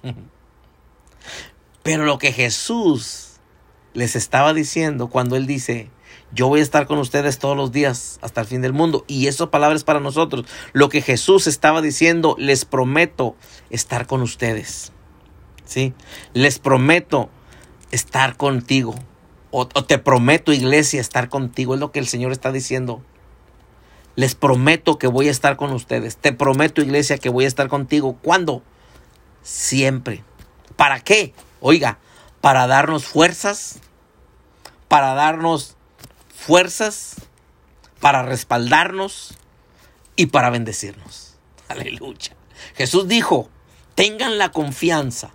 Pero 1.89 2.05
lo 2.05 2.19
que 2.19 2.33
Jesús 2.33 3.41
les 3.95 4.15
estaba 4.15 4.53
diciendo 4.53 5.09
cuando 5.09 5.37
Él 5.37 5.47
dice, 5.47 5.89
yo 6.35 6.47
voy 6.47 6.61
a 6.61 6.63
estar 6.63 6.87
con 6.87 6.99
ustedes 6.99 7.39
todos 7.39 7.57
los 7.57 7.73
días 7.73 8.19
hasta 8.21 8.43
el 8.43 8.47
fin 8.47 8.61
del 8.61 8.75
mundo. 8.75 9.07
Y 9.07 9.27
esas 9.27 9.49
palabras 9.49 9.85
para 9.85 9.99
nosotros. 9.99 10.45
Lo 10.75 10.91
que 10.91 11.01
Jesús 11.01 11.47
estaba 11.47 11.81
diciendo, 11.81 12.37
les 12.39 12.67
prometo 12.67 13.37
estar 13.71 14.07
con 14.07 14.21
ustedes. 14.21 14.93
¿Sí? 15.65 15.95
Les 16.35 16.59
prometo 16.59 17.31
estar 17.91 18.37
contigo. 18.37 18.95
O, 19.51 19.67
te 19.67 19.97
prometo, 19.97 20.53
iglesia, 20.53 21.01
estar 21.01 21.31
contigo. 21.31 21.73
Es 21.73 21.81
lo 21.81 21.91
que 21.91 22.01
el 22.01 22.07
Señor 22.07 22.33
está 22.33 22.53
diciendo. 22.53 23.03
Les 24.15 24.35
prometo 24.35 24.99
que 24.99 25.07
voy 25.07 25.29
a 25.29 25.31
estar 25.31 25.57
con 25.57 25.73
ustedes. 25.73 26.19
Te 26.19 26.35
prometo, 26.35 26.83
iglesia, 26.83 27.17
que 27.17 27.31
voy 27.31 27.47
a 27.47 27.49
estar 27.49 27.69
contigo. 27.69 28.19
¿Cuándo? 28.21 28.63
Siempre. 29.41 30.23
¿Para 30.77 31.01
qué? 31.01 31.33
Oiga, 31.61 31.99
para 32.41 32.67
darnos 32.67 33.05
fuerzas, 33.05 33.81
para 34.87 35.15
darnos 35.15 35.77
fuerzas, 36.35 37.17
para 38.01 38.23
respaldarnos 38.23 39.35
y 40.17 40.27
para 40.27 40.51
bendecirnos. 40.51 41.37
Aleluya. 41.69 42.37
Jesús 42.77 43.09
dijo, 43.09 43.49
tengan 43.95 44.39
la 44.39 44.53
confianza. 44.53 45.31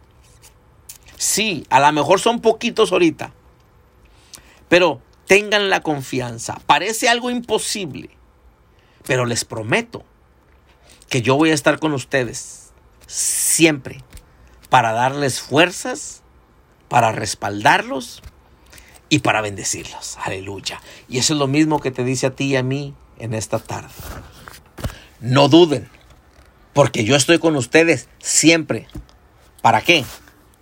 Sí, 1.18 1.66
a 1.70 1.80
lo 1.80 1.92
mejor 1.92 2.20
son 2.20 2.42
poquitos 2.42 2.92
ahorita, 2.92 3.34
pero 4.68 5.02
tengan 5.26 5.70
la 5.70 5.82
confianza. 5.82 6.60
Parece 6.66 7.08
algo 7.08 7.30
imposible, 7.30 8.10
pero 9.06 9.26
les 9.26 9.46
prometo 9.46 10.04
que 11.10 11.22
yo 11.22 11.36
voy 11.36 11.52
a 11.52 11.54
estar 11.54 11.80
con 11.80 11.94
ustedes 11.94 12.72
siempre 13.08 14.04
para 14.74 14.92
darles 14.92 15.40
fuerzas, 15.40 16.24
para 16.90 17.12
respaldarlos 17.12 18.24
y 19.08 19.20
para 19.20 19.42
bendecirlos. 19.42 20.18
Aleluya. 20.18 20.82
Y 21.08 21.20
eso 21.20 21.34
es 21.34 21.40
lo 21.40 21.46
mismo 21.46 21.80
que 21.80 21.92
te 21.92 22.04
dice 22.04 22.26
a 22.26 22.36
ti 22.36 22.46
y 22.46 22.56
a 22.56 22.64
mí 22.64 22.96
en 23.20 23.36
esta 23.36 23.60
tarde. 23.60 23.94
No 25.20 25.48
duden, 25.48 25.92
porque 26.74 27.04
yo 27.04 27.16
estoy 27.16 27.38
con 27.38 27.56
ustedes 27.56 28.10
siempre. 28.18 28.88
¿Para 29.62 29.82
qué? 29.82 30.06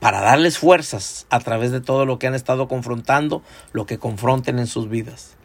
Para 0.01 0.19
darles 0.19 0.57
fuerzas 0.57 1.25
a 1.29 1.39
través 1.39 1.71
de 1.71 1.79
todo 1.79 2.05
lo 2.05 2.19
que 2.19 2.27
han 2.27 2.35
estado 2.35 2.67
confrontando, 2.67 3.43
lo 3.71 3.85
que 3.85 3.97
confronten 3.97 4.59
en 4.59 4.67
sus 4.67 4.89
vidas. 4.89 5.37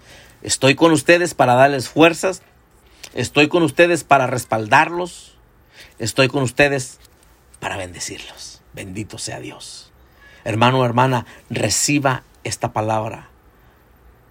Estoy 0.43 0.75
con 0.75 0.91
ustedes 0.91 1.35
para 1.35 1.55
darles 1.55 1.89
fuerzas. 1.89 2.43
Estoy 3.14 3.47
con 3.47 3.62
ustedes 3.62 4.03
para 4.03 4.27
respaldarlos. 4.27 5.39
Estoy 6.01 6.27
con 6.27 6.43
ustedes 6.43 6.99
para 7.61 7.77
bendecirlos. 7.77 8.56
Bendito 8.77 9.16
sea 9.16 9.41
Dios. 9.41 9.91
Hermano 10.45 10.85
hermana, 10.85 11.24
reciba 11.49 12.24
esta 12.45 12.74
palabra 12.74 13.31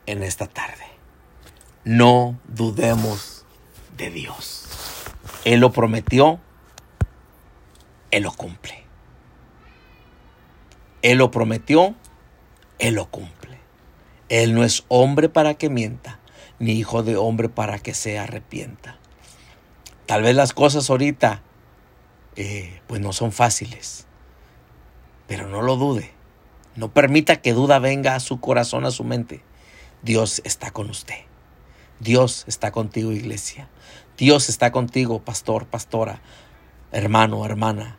en 0.05 0.21
esta 0.21 0.45
tarde. 0.45 0.85
No 1.83 2.39
dudemos 2.47 3.43
de 3.97 4.11
Dios. 4.11 4.67
Él 5.45 5.61
lo 5.61 5.71
prometió, 5.71 6.39
Él 8.11 8.21
lo 8.23 8.31
cumple. 8.33 8.83
Él 11.01 11.17
lo 11.17 11.31
prometió, 11.31 11.95
Él 12.77 12.93
lo 12.93 13.09
cumple. 13.09 13.59
Él 14.29 14.53
no 14.53 14.63
es 14.63 14.85
hombre 14.89 15.27
para 15.27 15.55
que 15.55 15.71
mienta, 15.71 16.19
ni 16.59 16.73
hijo 16.73 17.01
de 17.01 17.17
hombre 17.17 17.49
para 17.49 17.79
que 17.79 17.95
se 17.95 18.19
arrepienta. 18.19 18.99
Tal 20.05 20.21
vez 20.21 20.35
las 20.35 20.53
cosas 20.53 20.87
ahorita 20.91 21.41
eh, 22.35 22.79
pues 22.85 23.01
no 23.01 23.11
son 23.11 23.31
fáciles, 23.31 24.04
pero 25.27 25.47
no 25.47 25.61
lo 25.61 25.75
dude. 25.75 26.11
No 26.75 26.91
permita 26.91 27.37
que 27.37 27.53
duda 27.53 27.79
venga 27.79 28.15
a 28.15 28.19
su 28.19 28.39
corazón, 28.39 28.85
a 28.85 28.91
su 28.91 29.03
mente. 29.03 29.41
Dios 30.01 30.41
está 30.43 30.71
con 30.71 30.89
usted. 30.89 31.25
Dios 31.99 32.43
está 32.47 32.71
contigo, 32.71 33.11
iglesia. 33.11 33.69
Dios 34.17 34.49
está 34.49 34.71
contigo, 34.71 35.19
pastor, 35.19 35.65
pastora, 35.65 36.21
hermano, 36.91 37.45
hermana. 37.45 37.97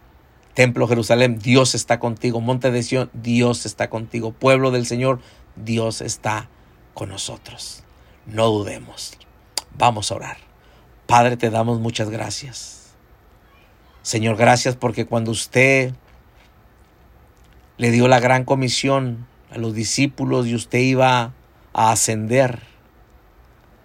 Templo 0.55 0.89
Jerusalén, 0.89 1.39
Dios 1.39 1.75
está 1.75 1.99
contigo. 1.99 2.41
Monte 2.41 2.71
de 2.71 2.83
Sion, 2.83 3.11
Dios 3.13 3.67
está 3.67 3.91
contigo. 3.91 4.33
Pueblo 4.33 4.71
del 4.71 4.87
Señor, 4.87 5.21
Dios 5.55 6.01
está 6.01 6.49
con 6.95 7.11
nosotros. 7.11 7.83
No 8.25 8.47
dudemos. 8.47 9.19
Vamos 9.77 10.11
a 10.11 10.15
orar. 10.15 10.37
Padre, 11.07 11.37
te 11.37 11.51
damos 11.51 11.81
muchas 11.81 12.09
gracias. 12.09 12.95
Señor, 14.03 14.37
gracias 14.37 14.77
porque 14.77 15.05
cuando 15.05 15.31
usted 15.31 15.93
le 17.79 17.91
dio 17.91 18.09
la 18.09 18.21
gran 18.21 18.45
comisión 18.45 19.27
a 19.51 19.59
los 19.59 19.75
discípulos 19.75 20.47
y 20.47 20.55
usted 20.55 20.79
iba 20.79 21.33
a 21.73 21.91
ascender 21.93 22.61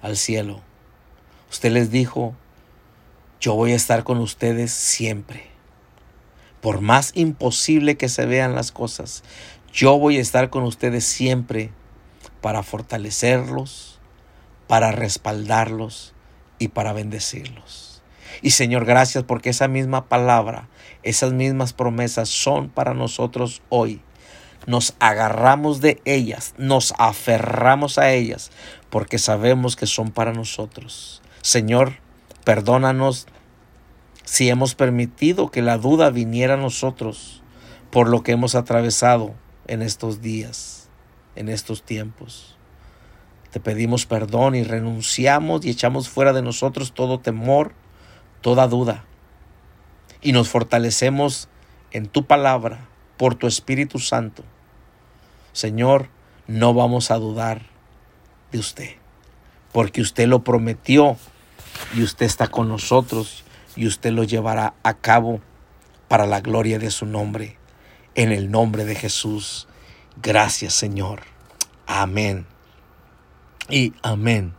al 0.01 0.17
cielo. 0.17 0.61
Usted 1.49 1.71
les 1.71 1.91
dijo, 1.91 2.35
yo 3.41 3.55
voy 3.55 3.73
a 3.73 3.75
estar 3.75 4.03
con 4.03 4.19
ustedes 4.19 4.71
siempre. 4.71 5.47
Por 6.61 6.81
más 6.81 7.11
imposible 7.15 7.97
que 7.97 8.07
se 8.07 8.25
vean 8.25 8.55
las 8.55 8.71
cosas, 8.71 9.23
yo 9.73 9.97
voy 9.97 10.17
a 10.17 10.21
estar 10.21 10.49
con 10.49 10.63
ustedes 10.63 11.03
siempre 11.03 11.71
para 12.39 12.63
fortalecerlos, 12.63 13.99
para 14.67 14.91
respaldarlos 14.91 16.13
y 16.59 16.69
para 16.69 16.93
bendecirlos. 16.93 18.01
Y 18.41 18.51
Señor, 18.51 18.85
gracias 18.85 19.23
porque 19.23 19.49
esa 19.49 19.67
misma 19.67 20.07
palabra, 20.07 20.69
esas 21.03 21.33
mismas 21.33 21.73
promesas 21.73 22.29
son 22.29 22.69
para 22.69 22.93
nosotros 22.93 23.61
hoy 23.69 24.01
nos 24.67 24.95
agarramos 24.99 25.81
de 25.81 26.01
ellas, 26.05 26.53
nos 26.57 26.93
aferramos 26.97 27.97
a 27.97 28.11
ellas, 28.11 28.51
porque 28.89 29.17
sabemos 29.17 29.75
que 29.75 29.87
son 29.87 30.11
para 30.11 30.33
nosotros. 30.33 31.21
Señor, 31.41 31.93
perdónanos 32.43 33.27
si 34.23 34.49
hemos 34.49 34.75
permitido 34.75 35.49
que 35.49 35.61
la 35.61 35.77
duda 35.77 36.09
viniera 36.09 36.53
a 36.53 36.57
nosotros 36.57 37.41
por 37.89 38.07
lo 38.07 38.23
que 38.23 38.33
hemos 38.33 38.55
atravesado 38.55 39.33
en 39.67 39.81
estos 39.81 40.21
días, 40.21 40.89
en 41.35 41.49
estos 41.49 41.83
tiempos. 41.83 42.57
Te 43.51 43.59
pedimos 43.59 44.05
perdón 44.05 44.55
y 44.55 44.63
renunciamos 44.63 45.65
y 45.65 45.71
echamos 45.71 46.07
fuera 46.07 46.31
de 46.31 46.41
nosotros 46.41 46.93
todo 46.93 47.19
temor, 47.19 47.73
toda 48.41 48.67
duda. 48.67 49.05
Y 50.21 50.33
nos 50.33 50.49
fortalecemos 50.49 51.49
en 51.91 52.07
tu 52.07 52.25
palabra 52.25 52.87
por 53.17 53.35
tu 53.35 53.47
Espíritu 53.47 53.99
Santo. 53.99 54.43
Señor, 55.53 56.09
no 56.47 56.73
vamos 56.73 57.11
a 57.11 57.15
dudar 57.15 57.63
de 58.51 58.59
usted, 58.59 58.89
porque 59.71 60.01
usted 60.01 60.27
lo 60.27 60.43
prometió 60.43 61.17
y 61.93 62.03
usted 62.03 62.25
está 62.25 62.47
con 62.47 62.67
nosotros 62.67 63.43
y 63.75 63.87
usted 63.87 64.11
lo 64.11 64.23
llevará 64.23 64.73
a 64.83 64.93
cabo 64.95 65.41
para 66.07 66.25
la 66.25 66.41
gloria 66.41 66.79
de 66.79 66.91
su 66.91 67.05
nombre. 67.05 67.57
En 68.15 68.31
el 68.31 68.51
nombre 68.51 68.83
de 68.85 68.95
Jesús. 68.95 69.67
Gracias, 70.21 70.73
Señor. 70.73 71.21
Amén. 71.87 72.45
Y 73.69 73.93
amén. 74.03 74.53